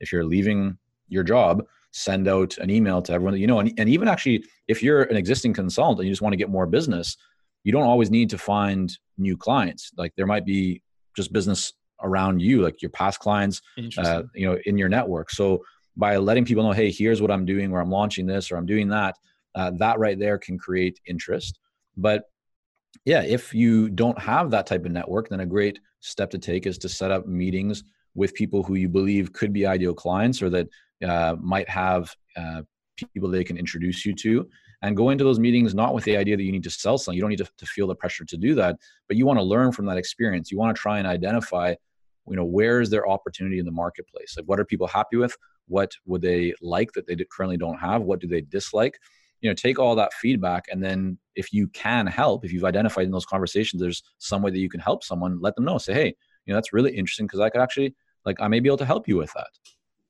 if 0.00 0.12
you're 0.12 0.24
leaving 0.24 0.76
your 1.08 1.22
job 1.22 1.64
send 1.96 2.28
out 2.28 2.58
an 2.58 2.68
email 2.70 3.00
to 3.00 3.12
everyone 3.12 3.32
that 3.32 3.40
you 3.40 3.46
know 3.46 3.58
and, 3.58 3.72
and 3.78 3.88
even 3.88 4.06
actually 4.06 4.44
if 4.68 4.82
you're 4.82 5.04
an 5.04 5.16
existing 5.16 5.52
consultant 5.52 6.00
and 6.00 6.06
you 6.06 6.12
just 6.12 6.22
want 6.22 6.32
to 6.32 6.36
get 6.36 6.50
more 6.50 6.66
business 6.66 7.16
you 7.66 7.72
don't 7.72 7.82
always 7.82 8.12
need 8.12 8.30
to 8.30 8.38
find 8.38 8.96
new 9.18 9.36
clients. 9.36 9.90
Like 9.96 10.12
there 10.14 10.24
might 10.24 10.46
be 10.46 10.82
just 11.16 11.32
business 11.32 11.72
around 12.00 12.40
you 12.40 12.62
like 12.62 12.80
your 12.80 12.92
past 12.92 13.18
clients 13.18 13.60
uh, 13.98 14.22
you 14.36 14.46
know 14.46 14.56
in 14.66 14.78
your 14.78 14.88
network. 14.88 15.30
So 15.30 15.64
by 15.96 16.16
letting 16.16 16.44
people 16.44 16.62
know 16.62 16.70
hey 16.70 16.92
here's 16.92 17.20
what 17.20 17.30
i'm 17.30 17.44
doing 17.44 17.72
or 17.72 17.80
i'm 17.80 17.90
launching 17.90 18.26
this 18.26 18.52
or 18.52 18.56
i'm 18.56 18.66
doing 18.66 18.88
that 18.90 19.16
uh, 19.56 19.72
that 19.78 19.98
right 19.98 20.18
there 20.18 20.38
can 20.38 20.56
create 20.56 21.00
interest. 21.06 21.58
But 21.96 22.24
yeah 23.04 23.22
if 23.22 23.52
you 23.52 23.88
don't 23.88 24.18
have 24.18 24.52
that 24.52 24.66
type 24.68 24.84
of 24.84 24.92
network 24.92 25.28
then 25.28 25.40
a 25.40 25.46
great 25.46 25.80
step 25.98 26.30
to 26.30 26.38
take 26.38 26.66
is 26.66 26.78
to 26.78 26.88
set 26.88 27.10
up 27.10 27.26
meetings 27.26 27.82
with 28.14 28.32
people 28.34 28.62
who 28.62 28.76
you 28.76 28.88
believe 28.88 29.32
could 29.32 29.52
be 29.52 29.66
ideal 29.66 29.92
clients 29.92 30.40
or 30.40 30.50
that 30.50 30.68
uh, 31.04 31.36
might 31.40 31.68
have 31.68 32.14
uh, 32.36 32.62
people 33.12 33.28
they 33.28 33.44
can 33.44 33.56
introduce 33.56 34.04
you 34.04 34.14
to. 34.14 34.48
And 34.82 34.96
go 34.96 35.08
into 35.10 35.24
those 35.24 35.40
meetings 35.40 35.74
not 35.74 35.94
with 35.94 36.04
the 36.04 36.16
idea 36.16 36.36
that 36.36 36.42
you 36.42 36.52
need 36.52 36.62
to 36.62 36.70
sell 36.70 36.98
something 36.98 37.16
you 37.16 37.22
don't 37.22 37.30
need 37.30 37.38
to, 37.38 37.48
to 37.56 37.66
feel 37.66 37.86
the 37.86 37.94
pressure 37.94 38.26
to 38.26 38.36
do 38.36 38.54
that 38.56 38.76
but 39.08 39.16
you 39.16 39.24
want 39.24 39.38
to 39.38 39.42
learn 39.42 39.72
from 39.72 39.86
that 39.86 39.96
experience. 39.96 40.52
You 40.52 40.58
want 40.58 40.76
to 40.76 40.80
try 40.80 40.98
and 40.98 41.08
identify 41.08 41.74
you 42.28 42.36
know 42.36 42.44
where 42.44 42.80
is 42.80 42.90
their 42.90 43.08
opportunity 43.08 43.58
in 43.58 43.64
the 43.64 43.72
marketplace? 43.72 44.34
Like 44.36 44.46
what 44.46 44.60
are 44.60 44.64
people 44.64 44.86
happy 44.86 45.16
with? 45.16 45.34
What 45.66 45.92
would 46.04 46.20
they 46.20 46.52
like 46.60 46.92
that 46.92 47.06
they 47.06 47.16
currently 47.32 47.56
don't 47.56 47.78
have? 47.78 48.02
What 48.02 48.20
do 48.20 48.28
they 48.28 48.42
dislike? 48.42 48.98
You 49.40 49.50
know 49.50 49.54
take 49.54 49.78
all 49.78 49.96
that 49.96 50.12
feedback 50.12 50.66
and 50.70 50.84
then 50.84 51.18
if 51.34 51.52
you 51.52 51.68
can 51.68 52.06
help 52.06 52.44
if 52.44 52.52
you've 52.52 52.64
identified 52.64 53.06
in 53.06 53.10
those 53.10 53.26
conversations 53.26 53.80
there's 53.80 54.02
some 54.18 54.42
way 54.42 54.50
that 54.50 54.58
you 54.58 54.68
can 54.68 54.80
help 54.80 55.02
someone 55.02 55.40
let 55.40 55.56
them 55.56 55.64
know. 55.64 55.78
Say 55.78 55.94
hey 55.94 56.14
you 56.46 56.52
know 56.52 56.56
that's 56.56 56.72
really 56.72 56.96
interesting 56.96 57.26
because 57.26 57.40
i 57.40 57.50
could 57.50 57.60
actually 57.60 57.94
like 58.24 58.40
i 58.40 58.48
may 58.48 58.60
be 58.60 58.68
able 58.68 58.76
to 58.78 58.84
help 58.84 59.06
you 59.06 59.16
with 59.16 59.32
that 59.34 59.48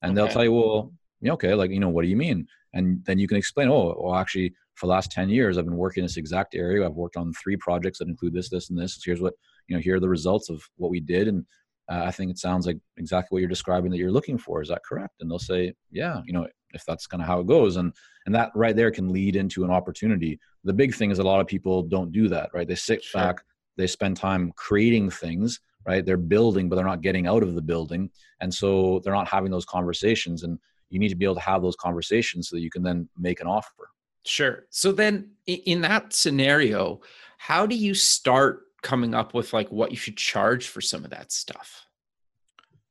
and 0.01 0.11
okay. 0.11 0.15
they'll 0.15 0.33
tell 0.33 0.43
you, 0.43 0.53
well, 0.53 0.93
okay, 1.25 1.53
like 1.53 1.71
you 1.71 1.79
know, 1.79 1.89
what 1.89 2.03
do 2.03 2.07
you 2.07 2.17
mean? 2.17 2.47
And 2.73 3.03
then 3.05 3.17
you 3.17 3.27
can 3.27 3.37
explain, 3.37 3.69
oh, 3.69 3.95
well, 3.99 4.15
actually, 4.15 4.53
for 4.75 4.85
the 4.85 4.91
last 4.91 5.11
ten 5.11 5.29
years, 5.29 5.57
I've 5.57 5.65
been 5.65 5.77
working 5.77 6.01
in 6.01 6.05
this 6.05 6.17
exact 6.17 6.55
area. 6.55 6.85
I've 6.85 6.93
worked 6.93 7.17
on 7.17 7.33
three 7.33 7.57
projects 7.57 7.99
that 7.99 8.07
include 8.07 8.33
this, 8.33 8.49
this, 8.49 8.69
and 8.69 8.77
this. 8.77 9.01
Here's 9.03 9.21
what 9.21 9.33
you 9.67 9.75
know. 9.75 9.81
Here 9.81 9.95
are 9.95 9.99
the 9.99 10.09
results 10.09 10.49
of 10.49 10.61
what 10.75 10.91
we 10.91 10.99
did, 10.99 11.27
and 11.27 11.45
uh, 11.89 12.03
I 12.05 12.11
think 12.11 12.31
it 12.31 12.37
sounds 12.37 12.67
like 12.67 12.77
exactly 12.97 13.35
what 13.35 13.39
you're 13.39 13.49
describing 13.49 13.91
that 13.91 13.97
you're 13.97 14.11
looking 14.11 14.37
for. 14.37 14.61
Is 14.61 14.69
that 14.69 14.83
correct? 14.87 15.15
And 15.21 15.31
they'll 15.31 15.39
say, 15.39 15.73
yeah, 15.91 16.21
you 16.25 16.33
know, 16.33 16.47
if 16.73 16.83
that's 16.85 17.07
kind 17.07 17.21
of 17.21 17.27
how 17.27 17.39
it 17.39 17.47
goes, 17.47 17.77
and 17.77 17.93
and 18.25 18.35
that 18.35 18.51
right 18.55 18.75
there 18.75 18.91
can 18.91 19.09
lead 19.09 19.35
into 19.35 19.63
an 19.63 19.71
opportunity. 19.71 20.39
The 20.63 20.73
big 20.73 20.93
thing 20.93 21.11
is 21.11 21.19
a 21.19 21.23
lot 21.23 21.39
of 21.39 21.47
people 21.47 21.83
don't 21.83 22.11
do 22.11 22.27
that, 22.27 22.49
right? 22.53 22.67
They 22.67 22.75
sit 22.75 23.03
sure. 23.03 23.21
back, 23.21 23.37
they 23.77 23.87
spend 23.87 24.17
time 24.17 24.51
creating 24.55 25.09
things 25.09 25.61
right? 25.87 26.05
They're 26.05 26.17
building 26.17 26.69
but 26.69 26.75
they're 26.75 26.85
not 26.85 27.01
getting 27.01 27.25
out 27.27 27.43
of 27.43 27.55
the 27.55 27.61
building. 27.61 28.09
And 28.41 28.53
so 28.53 28.99
they're 29.03 29.13
not 29.13 29.27
having 29.27 29.49
those 29.49 29.65
conversations 29.65 30.43
and 30.43 30.59
you 30.89 30.99
need 30.99 31.09
to 31.09 31.15
be 31.15 31.25
able 31.25 31.35
to 31.35 31.41
have 31.41 31.61
those 31.61 31.75
conversations 31.75 32.49
so 32.49 32.55
that 32.55 32.61
you 32.61 32.69
can 32.69 32.83
then 32.83 33.09
make 33.17 33.41
an 33.41 33.47
offer. 33.47 33.89
Sure. 34.25 34.65
So 34.69 34.91
then 34.91 35.31
in 35.45 35.81
that 35.81 36.13
scenario 36.13 37.01
how 37.37 37.65
do 37.65 37.75
you 37.75 37.93
start 37.93 38.63
coming 38.81 39.13
up 39.13 39.33
with 39.33 39.53
like 39.53 39.71
what 39.71 39.91
you 39.91 39.97
should 39.97 40.17
charge 40.17 40.67
for 40.67 40.81
some 40.81 41.03
of 41.03 41.11
that 41.11 41.31
stuff? 41.31 41.85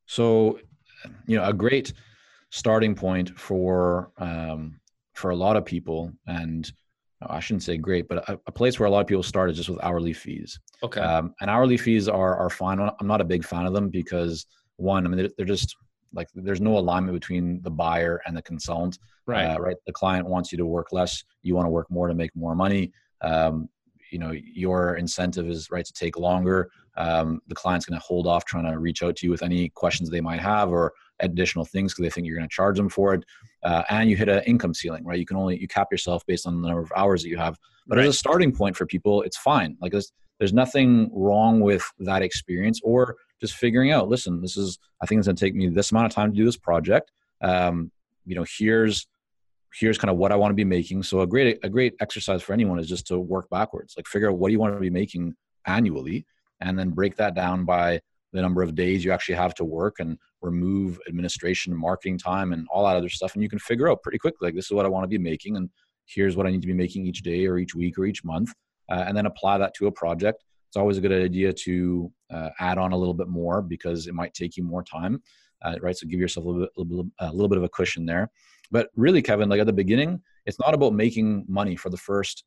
So 0.06 0.58
you 1.26 1.36
know 1.36 1.44
a 1.44 1.52
great 1.52 1.92
starting 2.50 2.94
point 2.94 3.38
for 3.38 4.10
um, 4.18 4.80
for 5.14 5.30
a 5.30 5.36
lot 5.36 5.56
of 5.56 5.64
people 5.64 6.12
and 6.26 6.70
I 7.22 7.40
shouldn't 7.40 7.62
say 7.62 7.76
great, 7.78 8.08
but 8.08 8.28
a, 8.28 8.38
a, 8.46 8.52
place 8.52 8.78
where 8.78 8.86
a 8.86 8.90
lot 8.90 9.00
of 9.00 9.06
people 9.06 9.22
start 9.22 9.50
is 9.50 9.56
just 9.56 9.70
with 9.70 9.82
hourly 9.82 10.12
fees. 10.12 10.60
Okay. 10.82 11.00
Um, 11.00 11.34
and 11.40 11.48
hourly 11.48 11.78
fees 11.78 12.08
are 12.08 12.36
are 12.36 12.50
fine. 12.50 12.78
I'm 12.78 13.06
not 13.06 13.20
a 13.22 13.24
big 13.24 13.44
fan 13.44 13.64
of 13.66 13.72
them 13.72 13.88
because 13.88 14.46
one, 14.76 15.06
I 15.06 15.08
mean, 15.08 15.18
they're, 15.18 15.30
they're 15.36 15.46
just 15.46 15.76
like 16.12 16.28
there's 16.34 16.60
no 16.60 16.76
alignment 16.76 17.18
between 17.18 17.62
the 17.62 17.70
buyer 17.70 18.20
and 18.26 18.36
the 18.36 18.42
consultant. 18.42 18.98
Right. 19.26 19.44
Uh, 19.44 19.58
right. 19.58 19.76
The 19.86 19.92
client 19.92 20.26
wants 20.26 20.52
you 20.52 20.58
to 20.58 20.66
work 20.66 20.92
less. 20.92 21.24
You 21.42 21.54
want 21.54 21.66
to 21.66 21.70
work 21.70 21.90
more 21.90 22.06
to 22.08 22.14
make 22.14 22.34
more 22.36 22.54
money. 22.54 22.92
Um, 23.22 23.68
you 24.10 24.18
know 24.18 24.32
your 24.32 24.94
incentive 24.96 25.48
is 25.48 25.70
right 25.70 25.84
to 25.84 25.92
take 25.92 26.16
longer 26.18 26.70
um, 26.96 27.40
the 27.48 27.54
client's 27.54 27.86
going 27.86 27.98
to 27.98 28.06
hold 28.06 28.26
off 28.26 28.44
trying 28.44 28.70
to 28.70 28.78
reach 28.78 29.02
out 29.02 29.16
to 29.16 29.26
you 29.26 29.30
with 29.30 29.42
any 29.42 29.68
questions 29.70 30.08
they 30.08 30.20
might 30.20 30.40
have 30.40 30.70
or 30.70 30.92
additional 31.20 31.64
things 31.64 31.92
because 31.92 32.02
they 32.02 32.10
think 32.10 32.26
you're 32.26 32.36
going 32.36 32.48
to 32.48 32.54
charge 32.54 32.76
them 32.76 32.88
for 32.88 33.14
it 33.14 33.24
uh, 33.62 33.82
and 33.88 34.10
you 34.10 34.16
hit 34.16 34.28
an 34.28 34.42
income 34.44 34.74
ceiling 34.74 35.04
right? 35.04 35.18
You 35.18 35.26
can 35.26 35.36
only 35.36 35.58
you 35.58 35.68
cap 35.68 35.88
yourself 35.90 36.24
based 36.26 36.46
on 36.46 36.60
the 36.60 36.68
number 36.68 36.82
of 36.82 36.92
hours 36.96 37.22
that 37.22 37.28
you 37.28 37.38
have 37.38 37.58
but 37.86 37.96
right. 37.96 38.06
as 38.06 38.14
a 38.14 38.18
starting 38.18 38.52
point 38.52 38.76
for 38.76 38.86
people 38.86 39.22
it's 39.22 39.36
fine. 39.36 39.76
Like 39.80 39.92
there's, 39.92 40.12
there's 40.38 40.52
nothing 40.52 41.10
wrong 41.12 41.60
with 41.60 41.84
that 42.00 42.22
experience 42.22 42.80
or 42.84 43.16
just 43.40 43.54
figuring 43.54 43.92
out 43.92 44.08
listen 44.08 44.40
this 44.40 44.56
is 44.56 44.78
i 45.02 45.06
think 45.06 45.18
it's 45.18 45.28
going 45.28 45.36
to 45.36 45.44
take 45.44 45.54
me 45.54 45.68
this 45.68 45.90
amount 45.90 46.06
of 46.06 46.12
time 46.12 46.30
to 46.30 46.36
do 46.36 46.44
this 46.44 46.56
project. 46.56 47.10
Um, 47.42 47.90
you 48.24 48.34
know 48.34 48.44
here's 48.58 49.06
here's 49.78 49.98
kind 49.98 50.10
of 50.10 50.16
what 50.16 50.32
i 50.32 50.36
want 50.36 50.50
to 50.50 50.54
be 50.54 50.64
making. 50.64 51.02
So 51.02 51.20
a 51.20 51.26
great 51.26 51.58
a 51.62 51.68
great 51.68 51.94
exercise 52.00 52.42
for 52.42 52.52
anyone 52.52 52.78
is 52.78 52.88
just 52.88 53.06
to 53.08 53.18
work 53.18 53.48
backwards. 53.50 53.94
Like 53.96 54.06
figure 54.06 54.30
out 54.30 54.38
what 54.38 54.48
do 54.48 54.52
you 54.52 54.58
want 54.58 54.74
to 54.74 54.80
be 54.80 54.90
making 54.90 55.34
annually 55.66 56.26
and 56.60 56.78
then 56.78 56.90
break 56.90 57.16
that 57.16 57.34
down 57.34 57.64
by 57.64 58.00
the 58.32 58.42
number 58.42 58.62
of 58.62 58.74
days 58.74 59.04
you 59.04 59.12
actually 59.12 59.34
have 59.34 59.54
to 59.54 59.64
work 59.64 59.96
and 59.98 60.18
remove 60.42 61.00
administration 61.08 61.72
and 61.72 61.80
marketing 61.80 62.18
time 62.18 62.52
and 62.52 62.66
all 62.70 62.86
that 62.86 62.96
other 62.96 63.08
stuff 63.08 63.34
and 63.34 63.42
you 63.42 63.48
can 63.48 63.58
figure 63.58 63.90
out 63.90 64.02
pretty 64.02 64.18
quickly 64.18 64.46
like 64.46 64.54
this 64.54 64.66
is 64.66 64.72
what 64.72 64.84
i 64.84 64.88
want 64.88 65.02
to 65.02 65.08
be 65.08 65.18
making 65.18 65.56
and 65.56 65.70
here's 66.04 66.36
what 66.36 66.46
i 66.46 66.50
need 66.50 66.60
to 66.60 66.66
be 66.66 66.74
making 66.74 67.06
each 67.06 67.22
day 67.22 67.46
or 67.46 67.58
each 67.58 67.74
week 67.74 67.98
or 67.98 68.04
each 68.04 68.22
month 68.24 68.52
uh, 68.90 69.04
and 69.06 69.16
then 69.16 69.26
apply 69.26 69.58
that 69.58 69.74
to 69.74 69.86
a 69.86 69.92
project. 69.92 70.44
It's 70.68 70.76
always 70.76 70.98
a 70.98 71.00
good 71.00 71.12
idea 71.12 71.52
to 71.52 72.12
uh, 72.32 72.50
add 72.60 72.78
on 72.78 72.92
a 72.92 72.96
little 72.96 73.14
bit 73.14 73.28
more 73.28 73.62
because 73.62 74.06
it 74.06 74.14
might 74.14 74.34
take 74.34 74.56
you 74.56 74.62
more 74.62 74.82
time 74.82 75.22
uh, 75.62 75.76
right? 75.80 75.96
So 75.96 76.06
give 76.06 76.20
yourself 76.20 76.44
a 76.44 76.48
little, 76.48 76.62
bit, 76.62 76.70
a, 76.76 76.80
little 76.80 77.04
bit, 77.04 77.12
a 77.20 77.32
little 77.32 77.48
bit 77.48 77.58
of 77.58 77.64
a 77.64 77.68
cushion 77.68 78.06
there. 78.06 78.30
But 78.70 78.90
really 78.96 79.22
kevin 79.22 79.48
like 79.48 79.60
at 79.60 79.66
the 79.66 79.72
beginning 79.72 80.20
it's 80.44 80.58
not 80.58 80.74
about 80.74 80.92
making 80.92 81.44
money 81.48 81.76
for 81.76 81.88
the 81.88 81.96
first 81.96 82.44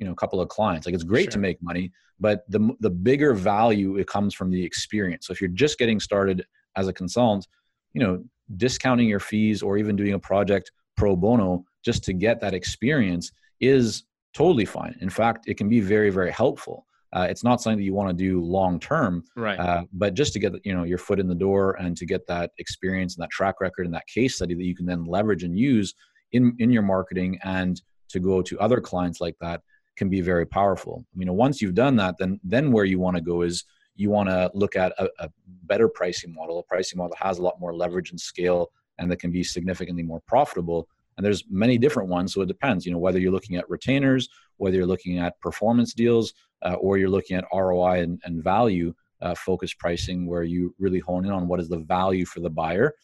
you 0.00 0.06
know 0.06 0.12
a 0.12 0.16
couple 0.16 0.40
of 0.40 0.48
clients. 0.48 0.86
Like 0.86 0.94
it's 0.94 1.04
great 1.04 1.24
sure. 1.24 1.32
to 1.32 1.38
make 1.38 1.62
money 1.62 1.92
but 2.20 2.44
the 2.48 2.70
the 2.80 2.90
bigger 2.90 3.34
value 3.34 3.96
it 3.96 4.06
comes 4.06 4.34
from 4.34 4.50
the 4.50 4.62
experience. 4.62 5.26
So 5.26 5.32
if 5.32 5.40
you're 5.40 5.48
just 5.48 5.78
getting 5.78 5.98
started 5.98 6.44
as 6.76 6.86
a 6.86 6.92
consultant 6.92 7.48
you 7.94 8.00
know 8.00 8.22
discounting 8.56 9.08
your 9.08 9.20
fees 9.20 9.62
or 9.62 9.78
even 9.78 9.96
doing 9.96 10.12
a 10.12 10.18
project 10.18 10.70
pro 10.96 11.16
bono 11.16 11.64
just 11.84 12.04
to 12.04 12.12
get 12.12 12.40
that 12.40 12.54
experience 12.54 13.32
is 13.60 14.04
totally 14.34 14.66
fine. 14.66 14.96
In 15.00 15.10
fact 15.10 15.48
it 15.48 15.56
can 15.56 15.68
be 15.68 15.80
very 15.80 16.10
very 16.10 16.30
helpful. 16.30 16.86
Uh, 17.12 17.26
it's 17.28 17.42
not 17.42 17.60
something 17.60 17.78
that 17.78 17.82
you 17.84 17.92
want 17.92 18.08
to 18.08 18.14
do 18.14 18.40
long 18.40 18.78
term 18.78 19.24
right. 19.34 19.58
uh, 19.58 19.82
but 19.92 20.14
just 20.14 20.32
to 20.32 20.38
get 20.38 20.52
you 20.64 20.72
know 20.72 20.84
your 20.84 20.98
foot 20.98 21.18
in 21.18 21.26
the 21.26 21.34
door 21.34 21.72
and 21.80 21.96
to 21.96 22.06
get 22.06 22.24
that 22.28 22.52
experience 22.58 23.16
and 23.16 23.22
that 23.22 23.30
track 23.30 23.60
record 23.60 23.84
and 23.84 23.92
that 23.92 24.06
case 24.06 24.36
study 24.36 24.54
that 24.54 24.62
you 24.62 24.76
can 24.76 24.86
then 24.86 25.04
leverage 25.04 25.42
and 25.42 25.58
use 25.58 25.92
in 26.30 26.54
in 26.60 26.70
your 26.70 26.82
marketing 26.82 27.36
and 27.42 27.82
to 28.08 28.20
go 28.20 28.42
to 28.42 28.58
other 28.60 28.80
clients 28.80 29.20
like 29.20 29.36
that 29.40 29.60
can 30.00 30.08
be 30.08 30.22
very 30.22 30.46
powerful. 30.46 31.04
I 31.14 31.18
mean, 31.18 31.30
once 31.34 31.60
you've 31.60 31.74
done 31.74 31.94
that, 31.96 32.14
then 32.18 32.40
then 32.42 32.72
where 32.72 32.86
you 32.86 32.98
want 32.98 33.16
to 33.18 33.22
go 33.22 33.42
is 33.42 33.64
you 33.96 34.08
want 34.08 34.30
to 34.30 34.50
look 34.54 34.74
at 34.74 34.92
a, 34.98 35.10
a, 35.18 35.28
better 35.64 35.88
pricing 35.88 36.32
model, 36.32 36.58
a 36.58 36.62
pricing 36.62 36.96
model 36.96 37.10
that 37.10 37.26
has 37.26 37.38
a 37.38 37.42
lot 37.42 37.60
more 37.60 37.74
leverage 37.74 38.10
and 38.10 38.18
scale, 38.18 38.72
and 38.96 39.10
that 39.10 39.18
can 39.18 39.30
be 39.30 39.44
significantly 39.44 40.02
more 40.02 40.22
profitable. 40.26 40.88
And 41.16 41.24
there's 41.24 41.44
many 41.50 41.76
different 41.76 42.08
ones, 42.08 42.32
so 42.32 42.40
it 42.40 42.48
depends. 42.48 42.86
You 42.86 42.92
know, 42.92 42.98
whether 42.98 43.18
you're 43.18 43.30
looking 43.30 43.56
at 43.56 43.68
retainers, 43.68 44.26
whether 44.56 44.74
you're 44.78 44.86
looking 44.94 45.18
at 45.18 45.38
performance 45.40 45.92
deals, 45.92 46.32
uh, 46.62 46.76
or 46.80 46.96
you're 46.96 47.10
looking 47.16 47.36
at 47.36 47.44
ROI 47.52 48.00
and, 48.04 48.18
and 48.24 48.42
value 48.42 48.94
uh, 49.20 49.34
focused 49.34 49.78
pricing, 49.78 50.26
where 50.26 50.44
you 50.44 50.74
really 50.78 51.00
hone 51.00 51.26
in 51.26 51.30
on 51.30 51.46
what 51.46 51.60
is 51.60 51.68
the 51.68 51.80
value 51.80 52.24
for 52.24 52.40
the 52.40 52.54
buyer. 52.62 52.94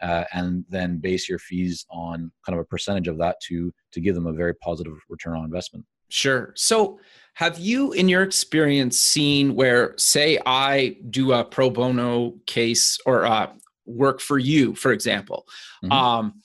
Uh, 0.00 0.24
and 0.32 0.64
then 0.70 0.98
base 0.98 1.28
your 1.28 1.38
fees 1.38 1.84
on 1.90 2.32
kind 2.44 2.58
of 2.58 2.60
a 2.60 2.68
percentage 2.74 3.08
of 3.08 3.18
that 3.18 3.36
to 3.40 3.72
to 3.92 4.00
give 4.00 4.14
them 4.14 4.26
a 4.26 4.32
very 4.32 4.54
positive 4.56 4.96
return 5.10 5.36
on 5.36 5.44
investment. 5.44 5.84
Sure. 6.08 6.52
So, 6.54 7.00
have 7.34 7.58
you, 7.58 7.92
in 7.92 8.08
your 8.08 8.22
experience, 8.22 8.98
seen 8.98 9.54
where, 9.54 9.92
say, 9.98 10.38
I 10.46 10.96
do 11.10 11.32
a 11.32 11.44
pro 11.44 11.68
bono 11.68 12.32
case 12.46 12.98
or 13.04 13.26
uh, 13.26 13.50
work 13.84 14.20
for 14.22 14.38
you, 14.38 14.74
for 14.74 14.90
example, 14.90 15.46
mm-hmm. 15.84 15.92
um, 15.92 16.40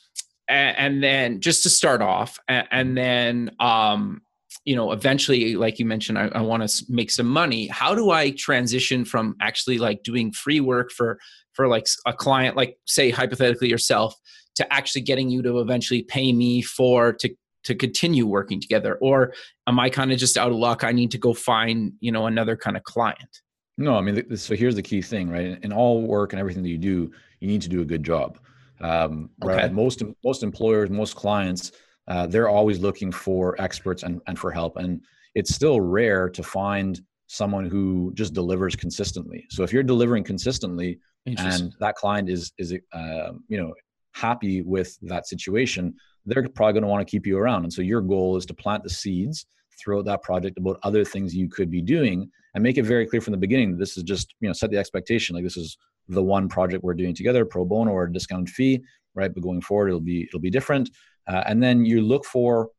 and, 0.50 0.78
and, 0.78 1.04
then 1.04 1.40
just 1.40 1.64
to 1.64 1.70
start 1.70 2.02
off, 2.02 2.38
and, 2.50 2.68
and 2.72 2.98
then 2.98 3.52
um, 3.62 4.22
you 4.66 4.76
know, 4.76 4.92
eventually, 4.92 5.56
like 5.56 5.80
you 5.80 5.86
mentioned, 5.86 6.20
I, 6.20 6.28
I 6.28 6.42
want 6.42 6.68
to 6.68 6.86
make 6.90 7.10
some 7.10 7.28
money. 7.28 7.68
How 7.68 7.96
do 7.96 8.12
I 8.12 8.32
transition 8.32 9.06
from 9.06 9.36
actually 9.42 9.78
like 9.78 10.04
doing 10.04 10.32
free 10.32 10.60
work 10.60 10.92
for 10.92 11.20
for 11.54 11.68
like 11.68 11.86
a 12.06 12.14
client, 12.14 12.56
like 12.56 12.78
say 12.86 13.10
hypothetically 13.10 13.70
yourself, 13.70 14.16
to 14.56 14.74
actually 14.74 15.02
getting 15.02 15.30
you 15.30 15.42
to 15.42 15.60
eventually 15.60 16.04
pay 16.04 16.32
me 16.32 16.62
for 16.62 17.14
to 17.14 17.30
to 17.64 17.76
continue 17.76 18.26
working 18.26 18.60
together? 18.60 18.98
Or 19.02 19.34
am 19.68 19.80
i 19.80 19.90
kind 19.90 20.12
of 20.12 20.20
just 20.20 20.38
out 20.38 20.52
of 20.52 20.58
luck? 20.58 20.84
I 20.84 20.92
need 20.92 21.12
to 21.12 21.18
go 21.18 21.34
find 21.34 21.94
you 22.00 22.12
know 22.12 22.28
another 22.28 22.56
kind 22.56 22.78
of 22.78 22.84
client. 22.84 23.42
No 23.78 23.96
i 23.96 24.02
mean 24.02 24.36
so 24.36 24.56
here's 24.56 24.76
the 24.76 24.82
key 24.82 25.02
thing 25.02 25.30
right? 25.30 25.58
In 25.64 25.72
all 25.72 26.02
work 26.02 26.34
and 26.34 26.40
everything 26.40 26.64
that 26.64 26.70
you 26.70 26.78
do 26.78 27.12
you 27.40 27.48
need 27.48 27.62
to 27.62 27.70
do 27.70 27.82
a 27.82 27.86
good 27.86 28.04
job. 28.04 28.40
Um, 28.80 29.30
okay. 29.44 29.56
right 29.56 29.74
most 29.74 30.02
most 30.24 30.44
employers 30.44 30.90
most 30.90 31.16
clients 31.16 31.72
uh, 32.08 32.28
they're 32.28 32.50
always 32.50 32.80
looking 32.80 33.12
for 33.12 33.60
experts 33.62 34.04
and, 34.04 34.22
and 34.28 34.38
for 34.38 34.52
help. 34.52 34.78
And 34.78 35.02
it's 35.36 35.54
still 35.54 35.80
rare 35.80 36.30
to 36.30 36.44
find 36.44 37.00
someone 37.28 37.66
who 37.66 38.12
just 38.16 38.34
delivers 38.34 38.76
consistently. 38.76 39.46
So 39.50 39.64
if 39.64 39.72
you're 39.72 39.84
delivering 39.84 40.24
consistently 40.24 41.00
and 41.26 41.74
that 41.80 41.96
client 41.96 42.30
is 42.30 42.52
is 42.58 42.74
uh, 42.94 43.32
you 43.48 43.58
know 43.58 43.74
happy 44.14 44.62
with 44.62 44.98
that 45.04 45.28
situation 45.28 45.94
they're 46.26 46.48
probably 46.50 46.74
going 46.74 46.84
to 46.84 46.90
want 46.90 47.06
to 47.06 47.10
keep 47.10 47.26
you 47.26 47.38
around. 47.38 47.64
And 47.64 47.74
so 47.74 47.82
your 47.82 48.02
goal 48.02 48.38
is 48.38 48.46
to 48.48 48.54
plant 48.54 48.84
the 48.84 48.90
seeds 48.90 49.46
throughout 49.80 50.06
that 50.06 50.22
project 50.22 50.58
about 50.58 50.80
other 50.84 51.04
things 51.04 51.36
you 51.36 51.50
could 51.50 51.72
be 51.72 51.82
doing 51.82 52.30
and 52.54 52.64
make 52.64 52.78
it 52.78 52.84
very 52.84 53.06
clear 53.06 53.22
from 53.22 53.32
the 53.32 53.38
beginning 53.38 53.78
this 53.78 53.98
is 53.98 54.04
just, 54.04 54.36
you 54.40 54.48
know, 54.48 54.54
set 54.54 54.70
the 54.70 54.78
expectation 54.78 55.36
like 55.36 55.44
this 55.44 55.58
is 55.58 55.78
the 56.08 56.22
one 56.22 56.48
project 56.48 56.84
we're 56.84 56.94
doing 56.94 57.16
together, 57.16 57.46
pro 57.46 57.66
bono 57.66 57.92
or 57.92 58.04
a 58.04 58.14
discounted 58.14 58.50
fee, 58.50 58.82
right? 59.16 59.34
But 59.34 59.44
going 59.44 59.62
forward, 59.62 59.88
it'll 59.90 60.02
be 60.02 60.24
it'll 60.24 60.40
be 60.40 60.50
different. 60.50 60.90
Uh, 61.28 61.44
and 61.46 61.62
then 61.62 61.86
you 61.86 62.02
look 62.02 62.26
for 62.26 62.70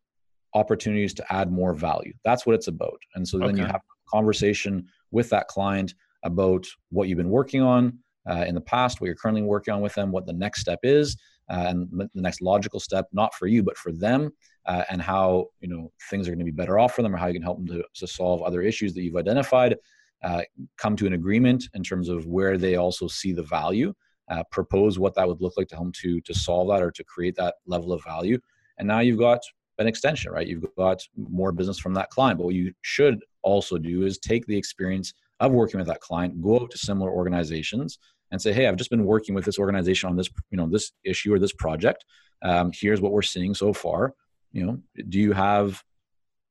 opportunities 0.54 1.14
to 1.14 1.32
add 1.32 1.50
more 1.50 1.72
value. 1.72 2.12
That's 2.24 2.44
what 2.44 2.54
it's 2.54 2.68
about. 2.68 2.98
And 3.14 3.26
so 3.26 3.38
then 3.38 3.50
okay. 3.50 3.60
you 3.60 3.64
have 3.64 3.76
a 3.76 4.10
conversation 4.10 4.86
with 5.10 5.30
that 5.30 5.48
client 5.48 5.94
about 6.24 6.66
what 6.90 7.08
you've 7.08 7.18
been 7.18 7.30
working 7.30 7.62
on 7.62 7.98
uh, 8.28 8.44
in 8.46 8.54
the 8.54 8.60
past, 8.60 9.00
what 9.00 9.06
you're 9.06 9.16
currently 9.16 9.42
working 9.42 9.74
on 9.74 9.80
with 9.80 9.94
them, 9.94 10.12
what 10.12 10.26
the 10.26 10.32
next 10.32 10.60
step 10.60 10.80
is, 10.82 11.16
uh, 11.52 11.66
and 11.68 11.88
the 12.14 12.22
next 12.22 12.40
logical 12.40 12.80
step, 12.80 13.06
not 13.12 13.34
for 13.34 13.46
you, 13.46 13.62
but 13.62 13.76
for 13.76 13.92
them, 13.92 14.32
uh, 14.66 14.84
and 14.88 15.02
how 15.02 15.46
you 15.60 15.68
know 15.68 15.92
things 16.08 16.26
are 16.26 16.30
going 16.30 16.38
to 16.38 16.44
be 16.44 16.50
better 16.50 16.78
off 16.78 16.94
for 16.94 17.02
them, 17.02 17.14
or 17.14 17.18
how 17.18 17.26
you 17.26 17.34
can 17.34 17.42
help 17.42 17.58
them 17.58 17.66
to, 17.66 17.84
to 17.94 18.06
solve 18.06 18.42
other 18.42 18.62
issues 18.62 18.94
that 18.94 19.02
you've 19.02 19.16
identified. 19.16 19.76
Uh, 20.24 20.42
come 20.78 20.96
to 20.96 21.06
an 21.06 21.12
agreement 21.12 21.64
in 21.74 21.82
terms 21.82 22.08
of 22.08 22.26
where 22.26 22.56
they 22.56 22.76
also 22.76 23.06
see 23.06 23.32
the 23.32 23.42
value. 23.42 23.92
Uh, 24.30 24.42
propose 24.50 24.98
what 24.98 25.14
that 25.14 25.28
would 25.28 25.42
look 25.42 25.52
like 25.56 25.68
to 25.68 25.74
help 25.74 25.86
them 25.86 25.92
to 25.92 26.20
to 26.22 26.32
solve 26.32 26.68
that 26.68 26.82
or 26.82 26.90
to 26.90 27.04
create 27.04 27.36
that 27.36 27.56
level 27.66 27.92
of 27.92 28.02
value. 28.02 28.38
And 28.78 28.88
now 28.88 29.00
you've 29.00 29.18
got 29.18 29.40
an 29.78 29.86
extension, 29.86 30.32
right? 30.32 30.46
You've 30.46 30.64
got 30.78 31.02
more 31.16 31.52
business 31.52 31.78
from 31.78 31.92
that 31.94 32.08
client. 32.08 32.38
But 32.38 32.46
what 32.46 32.54
you 32.54 32.72
should 32.80 33.20
also 33.42 33.76
do 33.76 34.06
is 34.06 34.18
take 34.18 34.46
the 34.46 34.56
experience 34.56 35.12
of 35.40 35.52
working 35.52 35.78
with 35.78 35.88
that 35.88 36.00
client, 36.00 36.40
go 36.40 36.60
out 36.60 36.70
to 36.70 36.78
similar 36.78 37.10
organizations, 37.10 37.98
and 38.32 38.40
say, 38.40 38.52
hey, 38.52 38.66
I've 38.66 38.76
just 38.76 38.90
been 38.90 39.04
working 39.04 39.34
with 39.34 39.44
this 39.44 39.58
organization 39.58 40.08
on 40.08 40.16
this, 40.16 40.28
you 40.50 40.56
know, 40.56 40.66
this 40.66 40.90
issue 41.04 41.32
or 41.34 41.38
this 41.38 41.52
project. 41.52 42.04
Um, 42.42 42.72
here's 42.74 43.00
what 43.00 43.12
we're 43.12 43.22
seeing 43.22 43.54
so 43.54 43.72
far. 43.72 44.14
You 44.50 44.66
know, 44.66 44.78
do 45.08 45.20
you 45.20 45.32
have 45.32 45.82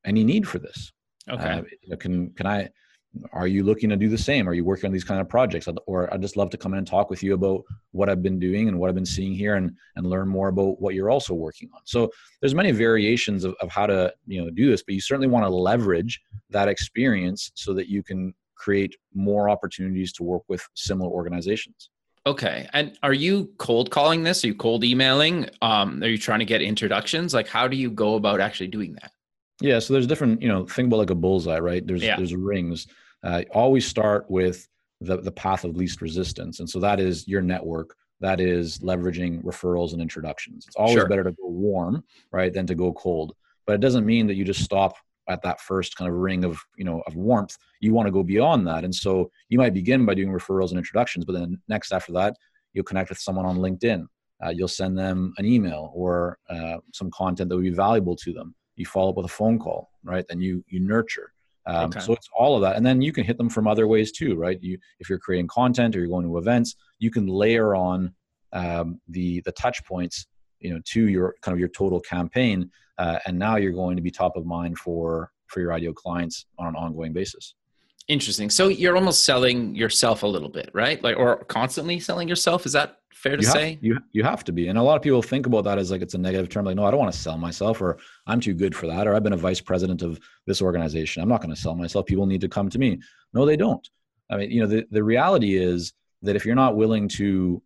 any 0.05 0.23
need 0.23 0.47
for 0.47 0.59
this? 0.59 0.93
Okay. 1.29 1.63
Uh, 1.91 1.95
can 1.97 2.31
can 2.31 2.47
I? 2.47 2.69
Are 3.33 3.47
you 3.47 3.63
looking 3.63 3.89
to 3.89 3.97
do 3.97 4.07
the 4.07 4.17
same? 4.17 4.47
Are 4.47 4.53
you 4.53 4.63
working 4.63 4.85
on 4.85 4.93
these 4.93 5.03
kind 5.03 5.19
of 5.19 5.27
projects? 5.27 5.67
Or 5.85 6.11
I'd 6.13 6.21
just 6.21 6.37
love 6.37 6.49
to 6.51 6.57
come 6.57 6.71
in 6.73 6.77
and 6.77 6.87
talk 6.87 7.09
with 7.09 7.21
you 7.21 7.33
about 7.33 7.63
what 7.91 8.09
I've 8.09 8.23
been 8.23 8.39
doing 8.39 8.69
and 8.69 8.79
what 8.79 8.87
I've 8.87 8.95
been 8.95 9.05
seeing 9.05 9.33
here, 9.33 9.55
and 9.55 9.71
and 9.95 10.07
learn 10.07 10.29
more 10.29 10.47
about 10.47 10.79
what 10.79 10.93
you're 10.93 11.09
also 11.09 11.33
working 11.33 11.69
on. 11.73 11.81
So 11.85 12.09
there's 12.39 12.55
many 12.55 12.71
variations 12.71 13.43
of, 13.43 13.55
of 13.59 13.69
how 13.69 13.87
to 13.87 14.13
you 14.27 14.43
know 14.43 14.49
do 14.51 14.69
this, 14.69 14.83
but 14.83 14.93
you 14.93 15.01
certainly 15.01 15.27
want 15.27 15.45
to 15.45 15.49
leverage 15.49 16.21
that 16.51 16.69
experience 16.69 17.51
so 17.55 17.73
that 17.73 17.89
you 17.89 18.01
can 18.01 18.33
create 18.61 18.95
more 19.13 19.49
opportunities 19.49 20.13
to 20.13 20.23
work 20.23 20.43
with 20.47 20.63
similar 20.75 21.09
organizations. 21.09 21.89
Okay. 22.27 22.67
And 22.73 22.95
are 23.01 23.13
you 23.13 23.51
cold 23.57 23.89
calling 23.89 24.21
this? 24.21 24.43
Are 24.43 24.47
you 24.47 24.53
cold 24.53 24.83
emailing? 24.83 25.49
Um, 25.63 26.03
are 26.03 26.07
you 26.07 26.19
trying 26.19 26.39
to 26.39 26.45
get 26.45 26.61
introductions? 26.61 27.33
Like, 27.33 27.47
how 27.47 27.67
do 27.67 27.75
you 27.75 27.89
go 27.89 28.15
about 28.15 28.39
actually 28.39 28.67
doing 28.67 28.93
that? 29.01 29.11
Yeah. 29.59 29.79
So 29.79 29.93
there's 29.93 30.05
different, 30.05 30.41
you 30.41 30.47
know, 30.47 30.67
think 30.67 30.87
about 30.87 30.97
like 30.97 31.09
a 31.09 31.15
bullseye, 31.15 31.57
right? 31.57 31.85
There's, 31.85 32.03
yeah. 32.03 32.17
there's 32.17 32.35
rings. 32.35 32.87
Uh, 33.23 33.41
always 33.51 33.87
start 33.87 34.29
with 34.29 34.67
the, 34.99 35.17
the 35.17 35.31
path 35.31 35.63
of 35.63 35.75
least 35.75 36.01
resistance. 36.01 36.59
And 36.59 36.69
so 36.69 36.79
that 36.79 36.99
is 36.99 37.27
your 37.27 37.41
network. 37.41 37.95
That 38.19 38.39
is 38.39 38.77
leveraging 38.79 39.43
referrals 39.43 39.93
and 39.93 40.01
introductions. 40.01 40.65
It's 40.67 40.75
always 40.75 40.93
sure. 40.93 41.07
better 41.07 41.23
to 41.23 41.31
go 41.31 41.47
warm, 41.47 42.03
right, 42.31 42.53
than 42.53 42.67
to 42.67 42.75
go 42.75 42.93
cold. 42.93 43.33
But 43.65 43.73
it 43.73 43.81
doesn't 43.81 44.05
mean 44.05 44.27
that 44.27 44.35
you 44.35 44.45
just 44.45 44.63
stop 44.63 44.93
at 45.29 45.41
that 45.43 45.61
first 45.61 45.95
kind 45.95 46.09
of 46.09 46.17
ring 46.17 46.43
of 46.43 46.59
you 46.77 46.83
know 46.83 47.01
of 47.07 47.15
warmth 47.15 47.57
you 47.79 47.93
want 47.93 48.07
to 48.07 48.11
go 48.11 48.23
beyond 48.23 48.67
that. 48.67 48.83
And 48.83 48.93
so 48.93 49.31
you 49.49 49.57
might 49.57 49.73
begin 49.73 50.05
by 50.05 50.13
doing 50.13 50.29
referrals 50.29 50.69
and 50.69 50.77
introductions 50.77 51.25
but 51.25 51.33
then 51.33 51.61
next 51.67 51.91
after 51.91 52.11
that 52.13 52.35
you'll 52.73 52.85
connect 52.85 53.09
with 53.09 53.19
someone 53.19 53.45
on 53.45 53.57
linkedin. 53.57 54.05
Uh, 54.43 54.49
you'll 54.49 54.67
send 54.67 54.97
them 54.97 55.33
an 55.37 55.45
email 55.45 55.91
or 55.93 56.39
uh, 56.49 56.77
some 56.93 57.11
content 57.11 57.47
that 57.49 57.55
would 57.55 57.63
be 57.63 57.69
valuable 57.69 58.15
to 58.15 58.33
them. 58.33 58.55
You 58.75 58.87
follow 58.87 59.11
up 59.11 59.17
with 59.17 59.27
a 59.27 59.29
phone 59.29 59.59
call 59.59 59.91
right? 60.03 60.25
Then 60.27 60.41
you 60.41 60.63
you 60.67 60.79
nurture. 60.79 61.33
Um, 61.67 61.85
okay. 61.85 61.99
So 61.99 62.13
it's 62.13 62.27
all 62.35 62.55
of 62.55 62.61
that, 62.61 62.75
and 62.75 62.85
then 62.85 63.01
you 63.01 63.13
can 63.13 63.23
hit 63.23 63.37
them 63.37 63.49
from 63.49 63.67
other 63.67 63.87
ways 63.87 64.11
too, 64.11 64.35
right? 64.35 64.57
You 64.61 64.77
if 64.99 65.09
you're 65.09 65.19
creating 65.19 65.47
content 65.47 65.95
or 65.95 65.99
you're 65.99 66.07
going 66.07 66.25
to 66.25 66.37
events, 66.37 66.75
you 66.99 67.11
can 67.11 67.27
layer 67.27 67.75
on 67.75 68.13
um, 68.53 68.99
the 69.07 69.41
the 69.41 69.51
touch 69.51 69.83
points, 69.85 70.25
you 70.61 70.73
know, 70.73 70.79
to 70.85 71.07
your 71.07 71.35
kind 71.41 71.53
of 71.53 71.59
your 71.59 71.69
total 71.69 71.99
campaign, 71.99 72.71
uh, 72.97 73.19
and 73.25 73.37
now 73.37 73.57
you're 73.57 73.71
going 73.71 73.95
to 73.95 74.01
be 74.01 74.11
top 74.11 74.35
of 74.35 74.45
mind 74.45 74.77
for 74.77 75.31
for 75.47 75.59
your 75.59 75.73
ideal 75.73 75.93
clients 75.93 76.45
on 76.57 76.67
an 76.67 76.75
ongoing 76.75 77.13
basis. 77.13 77.55
Interesting. 78.07 78.49
So 78.49 78.67
you're 78.67 78.95
almost 78.95 79.25
selling 79.25 79.75
yourself 79.75 80.23
a 80.23 80.27
little 80.27 80.49
bit, 80.49 80.71
right? 80.73 81.01
Like, 81.03 81.17
or 81.17 81.43
constantly 81.45 81.99
selling 81.99 82.27
yourself. 82.27 82.65
Is 82.65 82.73
that 82.73 82.97
fair 83.13 83.37
to 83.37 83.43
you 83.43 83.49
say? 83.49 83.69
Have, 83.71 83.83
you 83.83 83.97
you 84.11 84.23
have 84.23 84.43
to 84.45 84.51
be, 84.51 84.67
and 84.67 84.77
a 84.77 84.81
lot 84.81 84.95
of 84.95 85.01
people 85.01 85.21
think 85.21 85.45
about 85.45 85.63
that 85.65 85.77
as 85.77 85.91
like 85.91 86.01
it's 86.01 86.13
a 86.13 86.17
negative 86.17 86.49
term. 86.49 86.65
Like, 86.65 86.75
no, 86.75 86.85
I 86.85 86.91
don't 86.91 86.99
want 86.99 87.13
to 87.13 87.19
sell 87.19 87.37
myself, 87.37 87.81
or 87.81 87.97
I'm 88.27 88.39
too 88.39 88.53
good 88.53 88.75
for 88.75 88.87
that, 88.87 89.07
or 89.07 89.15
I've 89.15 89.23
been 89.23 89.33
a 89.33 89.37
vice 89.37 89.61
president 89.61 90.01
of 90.01 90.19
this 90.47 90.61
organization. 90.61 91.21
I'm 91.21 91.29
not 91.29 91.41
going 91.41 91.53
to 91.53 91.61
sell 91.61 91.75
myself. 91.75 92.05
People 92.05 92.25
need 92.25 92.41
to 92.41 92.49
come 92.49 92.69
to 92.69 92.79
me. 92.79 92.99
No, 93.33 93.45
they 93.45 93.57
don't. 93.57 93.87
I 94.29 94.37
mean, 94.37 94.51
you 94.51 94.61
know, 94.61 94.67
the 94.67 94.85
the 94.91 95.03
reality 95.03 95.55
is 95.57 95.93
that 96.23 96.35
if 96.35 96.45
you're 96.45 96.55
not 96.55 96.75
willing 96.75 97.07
to 97.09 97.61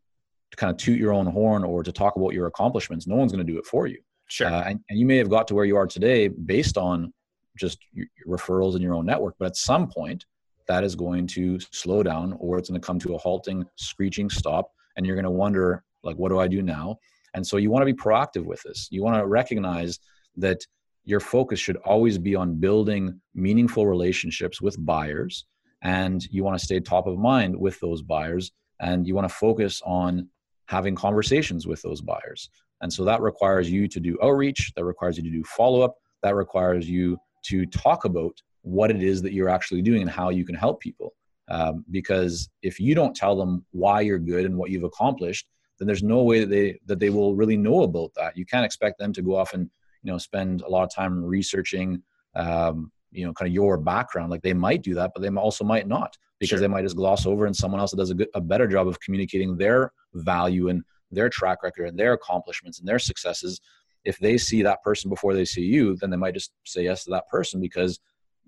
to 0.51 0.57
kind 0.57 0.71
of 0.71 0.77
toot 0.77 0.99
your 0.99 1.13
own 1.13 1.25
horn 1.25 1.63
or 1.63 1.83
to 1.83 1.91
talk 1.91 2.15
about 2.15 2.33
your 2.33 2.47
accomplishments, 2.47 3.07
no 3.07 3.15
one's 3.15 3.31
going 3.31 3.45
to 3.45 3.51
do 3.51 3.59
it 3.59 3.65
for 3.65 3.87
you. 3.87 3.99
Sure. 4.27 4.47
Uh, 4.47 4.63
and, 4.63 4.79
and 4.89 4.99
you 4.99 5.05
may 5.05 5.17
have 5.17 5.29
got 5.29 5.47
to 5.47 5.55
where 5.55 5.65
you 5.65 5.77
are 5.77 5.87
today 5.87 6.27
based 6.27 6.77
on 6.77 7.13
just 7.57 7.79
referrals 8.27 8.75
in 8.75 8.81
your 8.81 8.95
own 8.95 9.05
network, 9.05 9.35
but 9.39 9.45
at 9.45 9.55
some 9.55 9.87
point 9.87 10.25
that 10.67 10.83
is 10.83 10.95
going 10.95 11.27
to 11.27 11.59
slow 11.59 12.03
down 12.03 12.35
or 12.39 12.57
it's 12.57 12.69
going 12.69 12.79
to 12.79 12.85
come 12.85 12.99
to 12.99 13.15
a 13.15 13.17
halting, 13.17 13.65
screeching 13.75 14.29
stop. 14.29 14.71
And 14.97 15.05
you're 15.05 15.15
going 15.15 15.25
to 15.25 15.31
wonder, 15.31 15.83
like, 16.03 16.15
what 16.15 16.29
do 16.29 16.39
I 16.39 16.47
do 16.47 16.61
now? 16.61 16.97
And 17.33 17.45
so 17.45 17.57
you 17.57 17.69
want 17.69 17.81
to 17.85 17.93
be 17.93 17.93
proactive 17.93 18.45
with 18.45 18.61
this. 18.63 18.87
You 18.91 19.03
want 19.03 19.17
to 19.17 19.27
recognize 19.27 19.99
that 20.37 20.59
your 21.03 21.19
focus 21.19 21.59
should 21.59 21.77
always 21.77 22.17
be 22.17 22.35
on 22.35 22.55
building 22.55 23.21
meaningful 23.35 23.85
relationships 23.85 24.61
with 24.61 24.83
buyers. 24.83 25.45
And 25.81 26.25
you 26.31 26.43
want 26.43 26.57
to 26.57 26.65
stay 26.65 26.79
top 26.79 27.05
of 27.07 27.19
mind 27.19 27.55
with 27.55 27.79
those 27.79 28.01
buyers. 28.01 28.51
And 28.79 29.05
you 29.05 29.13
want 29.13 29.29
to 29.29 29.35
focus 29.35 29.81
on 29.85 30.29
having 30.67 30.95
conversations 30.95 31.67
with 31.67 31.81
those 31.81 32.01
buyers. 32.01 32.49
And 32.81 32.91
so 32.91 33.05
that 33.05 33.21
requires 33.21 33.69
you 33.69 33.87
to 33.87 33.99
do 33.99 34.17
outreach, 34.21 34.73
that 34.75 34.85
requires 34.85 35.17
you 35.17 35.23
to 35.23 35.29
do 35.29 35.43
follow 35.43 35.81
up, 35.81 35.95
that 36.23 36.35
requires 36.35 36.89
you 36.89 37.17
to 37.47 37.65
talk 37.67 38.05
about 38.05 38.33
what 38.61 38.89
it 38.89 39.01
is 39.01 39.21
that 39.21 39.33
you're 39.33 39.49
actually 39.49 39.81
doing 39.81 40.01
and 40.01 40.09
how 40.09 40.29
you 40.29 40.45
can 40.45 40.55
help 40.55 40.81
people. 40.81 41.13
Um, 41.47 41.85
because 41.91 42.49
if 42.63 42.79
you 42.79 42.95
don't 42.95 43.15
tell 43.15 43.35
them 43.35 43.65
why 43.71 44.01
you're 44.01 44.19
good 44.19 44.45
and 44.45 44.57
what 44.57 44.71
you've 44.71 44.83
accomplished, 44.83 45.47
then 45.77 45.85
there's 45.85 46.03
no 46.03 46.23
way 46.23 46.39
that 46.39 46.49
they 46.49 46.79
that 46.85 46.99
they 46.99 47.09
will 47.09 47.35
really 47.35 47.57
know 47.57 47.83
about 47.83 48.11
that. 48.15 48.35
You 48.35 48.45
can't 48.45 48.65
expect 48.65 48.97
them 48.97 49.13
to 49.13 49.21
go 49.21 49.35
off 49.35 49.53
and 49.53 49.69
you 50.03 50.11
know 50.11 50.17
spend 50.17 50.61
a 50.61 50.69
lot 50.69 50.83
of 50.83 50.93
time 50.93 51.23
researching 51.23 52.01
um, 52.35 52.91
you 53.11 53.25
know 53.25 53.33
kind 53.33 53.47
of 53.47 53.53
your 53.53 53.77
background. 53.77 54.31
Like 54.31 54.41
they 54.41 54.53
might 54.53 54.81
do 54.81 54.95
that, 54.95 55.11
but 55.13 55.21
they 55.21 55.29
also 55.29 55.63
might 55.63 55.87
not 55.87 56.17
because 56.39 56.57
sure. 56.57 56.59
they 56.59 56.67
might 56.67 56.83
just 56.83 56.95
gloss 56.95 57.25
over 57.25 57.45
and 57.45 57.55
someone 57.55 57.79
else 57.79 57.91
that 57.91 57.97
does 57.97 58.11
a, 58.11 58.15
good, 58.15 58.29
a 58.35 58.41
better 58.41 58.67
job 58.67 58.87
of 58.87 58.99
communicating 58.99 59.57
their 59.57 59.91
value 60.13 60.69
and 60.69 60.83
their 61.11 61.29
track 61.29 61.63
record 61.63 61.87
and 61.87 61.97
their 61.97 62.13
accomplishments 62.13 62.79
and 62.79 62.87
their 62.87 62.99
successes. 62.99 63.61
If 64.03 64.17
they 64.19 64.37
see 64.37 64.61
that 64.63 64.83
person 64.83 65.09
before 65.09 65.33
they 65.33 65.45
see 65.45 65.63
you, 65.63 65.95
then 65.95 66.09
they 66.09 66.17
might 66.17 66.33
just 66.33 66.51
say 66.65 66.83
yes 66.83 67.05
to 67.05 67.11
that 67.11 67.27
person 67.29 67.59
because 67.61 67.99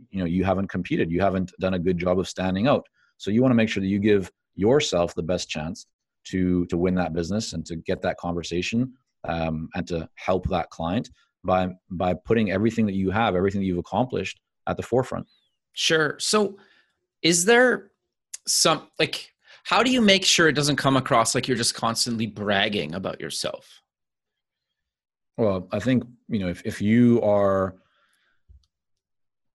you 0.09 0.19
know 0.19 0.25
you 0.25 0.43
haven't 0.43 0.67
competed 0.67 1.11
you 1.11 1.21
haven't 1.21 1.51
done 1.59 1.73
a 1.73 1.79
good 1.79 1.97
job 1.97 2.19
of 2.19 2.27
standing 2.27 2.67
out 2.67 2.85
so 3.17 3.31
you 3.31 3.41
want 3.41 3.51
to 3.51 3.55
make 3.55 3.69
sure 3.69 3.81
that 3.81 3.87
you 3.87 3.99
give 3.99 4.31
yourself 4.55 5.13
the 5.15 5.23
best 5.23 5.49
chance 5.49 5.87
to 6.25 6.65
to 6.67 6.77
win 6.77 6.95
that 6.95 7.13
business 7.13 7.53
and 7.53 7.65
to 7.65 7.75
get 7.77 8.01
that 8.01 8.17
conversation 8.17 8.93
um, 9.27 9.69
and 9.75 9.87
to 9.87 10.07
help 10.15 10.47
that 10.49 10.69
client 10.69 11.09
by 11.43 11.69
by 11.91 12.13
putting 12.13 12.51
everything 12.51 12.85
that 12.85 12.95
you 12.95 13.09
have 13.09 13.35
everything 13.35 13.61
that 13.61 13.67
you've 13.67 13.77
accomplished 13.77 14.39
at 14.67 14.77
the 14.77 14.83
forefront 14.83 15.25
sure 15.73 16.15
so 16.19 16.57
is 17.21 17.45
there 17.45 17.91
some 18.47 18.87
like 18.99 19.33
how 19.63 19.83
do 19.83 19.91
you 19.91 20.01
make 20.01 20.23
sure 20.23 20.47
it 20.47 20.53
doesn't 20.53 20.77
come 20.77 20.95
across 20.95 21.35
like 21.35 21.47
you're 21.47 21.57
just 21.57 21.75
constantly 21.75 22.25
bragging 22.25 22.95
about 22.95 23.19
yourself? 23.19 23.81
Well 25.37 25.67
i 25.71 25.79
think 25.79 26.03
you 26.27 26.39
know 26.39 26.47
if, 26.47 26.61
if 26.65 26.81
you 26.81 27.21
are 27.21 27.75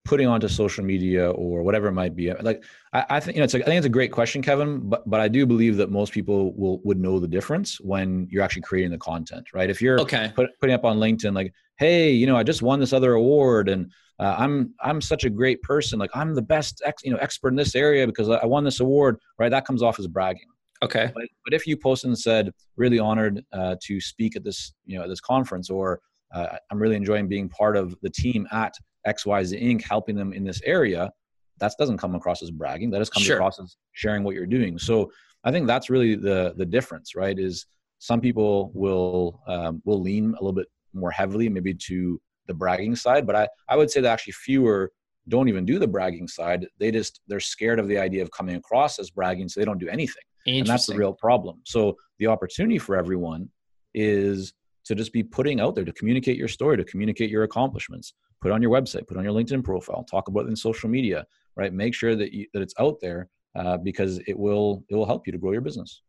putting 0.05 0.27
onto 0.27 0.47
social 0.47 0.83
media 0.83 1.31
or 1.31 1.63
whatever 1.63 1.87
it 1.87 1.93
might 1.93 2.15
be 2.15 2.33
like 2.33 2.63
i, 2.91 3.05
I 3.11 3.19
think 3.19 3.35
you 3.35 3.39
know 3.39 3.45
it's 3.45 3.53
a, 3.53 3.61
i 3.61 3.65
think 3.65 3.77
it's 3.77 3.85
a 3.85 3.89
great 3.89 4.11
question 4.11 4.41
kevin 4.41 4.89
but 4.89 5.09
but 5.09 5.21
i 5.21 5.27
do 5.27 5.45
believe 5.45 5.77
that 5.77 5.91
most 5.91 6.11
people 6.11 6.53
will 6.55 6.81
would 6.83 6.99
know 6.99 7.19
the 7.19 7.27
difference 7.27 7.79
when 7.79 8.27
you're 8.29 8.43
actually 8.43 8.63
creating 8.63 8.91
the 8.91 8.97
content 8.97 9.47
right? 9.53 9.69
If 9.69 9.81
you're 9.81 9.99
okay. 10.01 10.31
put, 10.35 10.49
putting 10.59 10.73
up 10.73 10.83
on 10.83 10.97
linkedin 10.97 11.33
like 11.33 11.53
hey 11.83 12.11
you 12.11 12.25
know 12.25 12.37
i 12.37 12.43
just 12.43 12.61
won 12.61 12.79
this 12.79 12.93
other 12.93 13.13
award 13.13 13.67
and 13.67 13.91
uh, 14.19 14.35
i'm 14.37 14.73
i'm 14.81 15.01
such 15.01 15.25
a 15.25 15.29
great 15.29 15.61
person 15.61 15.99
like 15.99 16.11
i'm 16.13 16.33
the 16.33 16.41
best 16.41 16.81
ex, 16.85 17.03
you 17.03 17.11
know 17.11 17.17
expert 17.17 17.49
in 17.49 17.55
this 17.55 17.75
area 17.75 18.07
because 18.07 18.29
i 18.29 18.45
won 18.45 18.63
this 18.63 18.79
award 18.79 19.17
right 19.37 19.49
that 19.49 19.65
comes 19.65 19.83
off 19.83 19.99
as 19.99 20.07
bragging 20.07 20.47
okay 20.81 21.11
but, 21.13 21.23
but 21.43 21.53
if 21.53 21.67
you 21.67 21.75
posted 21.75 22.07
and 22.09 22.17
said 22.17 22.51
really 22.77 22.99
honored 22.99 23.43
uh, 23.53 23.75
to 23.81 23.99
speak 23.99 24.35
at 24.35 24.43
this 24.43 24.73
you 24.85 24.97
know 24.97 25.03
at 25.03 25.09
this 25.09 25.21
conference 25.21 25.69
or 25.69 25.99
uh, 26.33 26.55
i'm 26.71 26.79
really 26.79 26.95
enjoying 26.95 27.27
being 27.27 27.49
part 27.49 27.75
of 27.75 27.95
the 28.01 28.09
team 28.09 28.47
at 28.51 28.73
XYZ 29.07 29.61
Inc. 29.61 29.83
helping 29.83 30.15
them 30.15 30.33
in 30.33 30.43
this 30.43 30.61
area, 30.63 31.11
that 31.59 31.73
doesn't 31.77 31.97
come 31.97 32.15
across 32.15 32.41
as 32.41 32.51
bragging. 32.51 32.89
That 32.89 32.99
just 32.99 33.13
comes 33.13 33.25
sure. 33.25 33.35
across 33.35 33.59
as 33.59 33.75
sharing 33.91 34.23
what 34.23 34.35
you're 34.35 34.45
doing. 34.45 34.77
So 34.77 35.11
I 35.43 35.51
think 35.51 35.67
that's 35.67 35.89
really 35.89 36.15
the 36.15 36.53
the 36.57 36.65
difference, 36.65 37.15
right? 37.15 37.37
Is 37.37 37.65
some 37.99 38.21
people 38.21 38.71
will 38.73 39.41
um, 39.47 39.81
will 39.85 40.01
lean 40.01 40.29
a 40.29 40.43
little 40.43 40.53
bit 40.53 40.67
more 40.93 41.11
heavily, 41.11 41.49
maybe 41.49 41.73
to 41.73 42.19
the 42.47 42.53
bragging 42.53 42.95
side, 42.95 43.25
but 43.25 43.35
I 43.35 43.47
I 43.69 43.75
would 43.77 43.89
say 43.89 44.01
that 44.01 44.11
actually 44.11 44.33
fewer 44.33 44.91
don't 45.29 45.47
even 45.47 45.65
do 45.65 45.79
the 45.79 45.87
bragging 45.87 46.27
side. 46.27 46.67
They 46.79 46.91
just 46.91 47.21
they're 47.27 47.39
scared 47.39 47.79
of 47.79 47.87
the 47.87 47.97
idea 47.97 48.21
of 48.21 48.31
coming 48.31 48.55
across 48.55 48.99
as 48.99 49.09
bragging, 49.09 49.49
so 49.49 49.59
they 49.59 49.65
don't 49.65 49.79
do 49.79 49.87
anything, 49.87 50.23
and 50.45 50.67
that's 50.67 50.87
the 50.87 50.95
real 50.95 51.13
problem. 51.13 51.61
So 51.65 51.97
the 52.19 52.27
opportunity 52.27 52.77
for 52.77 52.95
everyone 52.95 53.49
is 53.93 54.53
to 54.85 54.95
just 54.95 55.13
be 55.13 55.23
putting 55.23 55.61
out 55.61 55.75
there 55.75 55.85
to 55.85 55.93
communicate 55.93 56.37
your 56.37 56.47
story, 56.47 56.75
to 56.77 56.83
communicate 56.83 57.29
your 57.29 57.43
accomplishments, 57.43 58.13
put 58.41 58.51
on 58.51 58.61
your 58.61 58.71
website, 58.71 59.07
put 59.07 59.15
on 59.17 59.23
your 59.23 59.33
LinkedIn 59.33 59.63
profile, 59.63 60.03
talk 60.03 60.27
about 60.27 60.45
it 60.45 60.49
in 60.49 60.55
social 60.55 60.89
media, 60.89 61.25
right? 61.55 61.73
Make 61.73 61.93
sure 61.93 62.15
that 62.15 62.33
you, 62.33 62.47
that 62.53 62.61
it's 62.61 62.73
out 62.79 62.99
there 62.99 63.29
uh, 63.55 63.77
because 63.77 64.19
it 64.27 64.37
will 64.37 64.83
it 64.89 64.95
will 64.95 65.05
help 65.05 65.25
you 65.25 65.31
to 65.31 65.39
grow 65.39 65.51
your 65.51 65.61
business. 65.61 66.01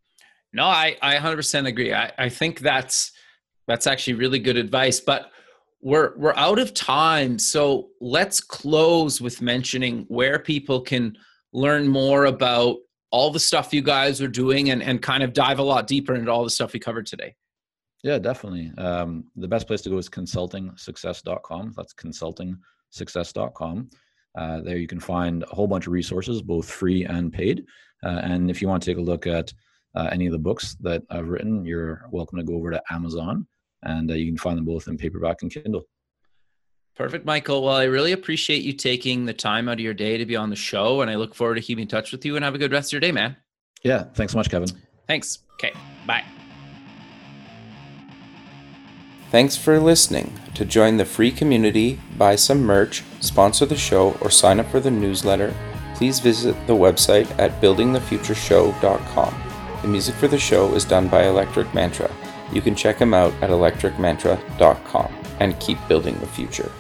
No, 0.53 0.65
I 0.65 0.97
I 1.03 1.17
100% 1.17 1.67
agree. 1.67 1.93
I 1.95 2.13
I 2.19 2.29
think 2.29 2.61
that's 2.61 3.13
that's 3.67 3.87
actually 3.87 4.15
really 4.15 4.39
good 4.39 4.57
advice, 4.57 5.01
but 5.01 5.31
we're 5.85 6.17
we're 6.17 6.35
out 6.35 6.59
of 6.59 6.73
time, 6.73 7.39
so 7.39 7.91
let's 8.01 8.41
close 8.41 9.21
with 9.21 9.43
mentioning 9.43 10.07
where 10.09 10.39
people 10.39 10.81
can 10.81 11.17
learn 11.53 11.87
more 11.87 12.25
about 12.25 12.79
all 13.11 13.31
the 13.31 13.39
stuff 13.39 13.73
you 13.73 13.83
guys 13.83 14.21
are 14.23 14.29
doing 14.29 14.71
and 14.71 14.83
and 14.83 15.03
kind 15.03 15.23
of 15.23 15.35
dive 15.35 15.59
a 15.59 15.63
lot 15.63 15.87
deeper 15.87 16.15
into 16.15 16.33
all 16.33 16.43
the 16.43 16.51
stuff 16.51 16.73
we 16.73 16.81
covered 16.81 17.07
today. 17.07 17.35
Yeah, 18.03 18.19
definitely. 18.19 18.73
Um, 18.79 19.25
the 19.37 19.49
best 19.49 19.67
place 19.67 19.83
to 19.83 19.91
go 19.91 19.99
is 19.99 20.09
consultingsuccess.com. 20.09 21.75
That's 21.77 21.95
consultingsuccess.com. 21.95 23.91
Uh, 24.37 24.61
there 24.63 24.77
you 24.77 24.87
can 24.87 25.01
find 25.01 25.43
a 25.43 25.55
whole 25.55 25.67
bunch 25.67 25.87
of 25.87 25.93
resources, 25.93 26.43
both 26.43 26.69
free 26.69 27.05
and 27.05 27.33
paid. 27.33 27.65
Uh, 28.03 28.21
and 28.23 28.51
if 28.51 28.61
you 28.61 28.69
want 28.69 28.83
to 28.83 28.91
take 28.91 28.99
a 28.99 29.03
look 29.03 29.27
at 29.27 29.53
uh, 29.95 30.09
any 30.11 30.27
of 30.27 30.33
the 30.33 30.39
books 30.39 30.77
that 30.81 31.03
I've 31.09 31.29
written, 31.29 31.65
you're 31.65 32.07
welcome 32.11 32.39
to 32.39 32.45
go 32.45 32.57
over 32.57 32.71
to 32.71 32.83
Amazon 32.91 33.47
and 33.85 34.11
uh, 34.11 34.15
you 34.15 34.27
can 34.27 34.37
find 34.37 34.59
them 34.59 34.65
both 34.65 34.89
in 34.89 34.97
paperback 34.97 35.43
and 35.43 35.51
Kindle. 35.53 35.87
Perfect, 36.97 37.25
Michael. 37.25 37.65
Well, 37.65 37.75
I 37.75 37.85
really 37.85 38.13
appreciate 38.13 38.63
you 38.63 38.73
taking 38.73 39.25
the 39.25 39.33
time 39.33 39.69
out 39.69 39.75
of 39.75 39.81
your 39.81 39.95
day 39.95 40.17
to 40.17 40.27
be 40.27 40.37
on 40.37 40.51
the 40.51 40.57
show, 40.57 41.01
and 41.01 41.11
I 41.11 41.17
look 41.17 41.35
forward 41.35 41.57
to 41.57 41.61
keeping 41.61 41.83
in 41.83 41.89
touch 41.89 42.13
with 42.13 42.25
you 42.25 42.37
and 42.37 42.45
have 42.45 42.55
a 42.55 42.59
good 42.59 42.71
rest 42.71 42.91
of 42.91 42.93
your 42.93 43.01
day, 43.01 43.11
man. 43.13 43.37
Yeah, 43.83 44.05
thanks 44.15 44.33
so 44.33 44.39
much, 44.39 44.49
Kevin. 44.49 44.69
Thanks. 45.09 45.41
Okay, 45.55 45.73
bye. 46.07 46.25
Thanks 49.31 49.57
for 49.57 49.81
listening. 49.81 50.33
To 50.55 50.65
join 50.65 50.97
the 50.97 51.05
free 51.05 51.33
community, 51.33 51.99
buy 52.17 52.37
some 52.37 52.63
merch, 52.63 53.03
sponsor 53.19 53.67
the 53.67 53.77
show, 53.77 54.13
or 54.21 54.31
sign 54.31 54.61
up 54.61 54.71
for 54.71 54.79
the 54.79 54.93
newsletter, 54.93 55.53
please 55.97 56.21
visit 56.21 56.55
the 56.69 56.75
website 56.75 57.29
at 57.39 57.61
buildingthefutureshow.com. 57.61 59.43
The 59.83 59.89
music 59.89 60.15
for 60.15 60.29
the 60.29 60.39
show 60.39 60.73
is 60.75 60.85
done 60.85 61.09
by 61.09 61.27
Electric 61.27 61.75
Mantra. 61.75 62.09
You 62.55 62.63
can 62.63 62.75
check 62.75 62.99
them 62.99 63.13
out 63.13 63.35
at 63.43 63.51
electricmantra.com 63.51 65.13
and 65.41 65.61
keep 65.61 65.79
building 65.89 66.19
the 66.21 66.27
future. 66.27 66.71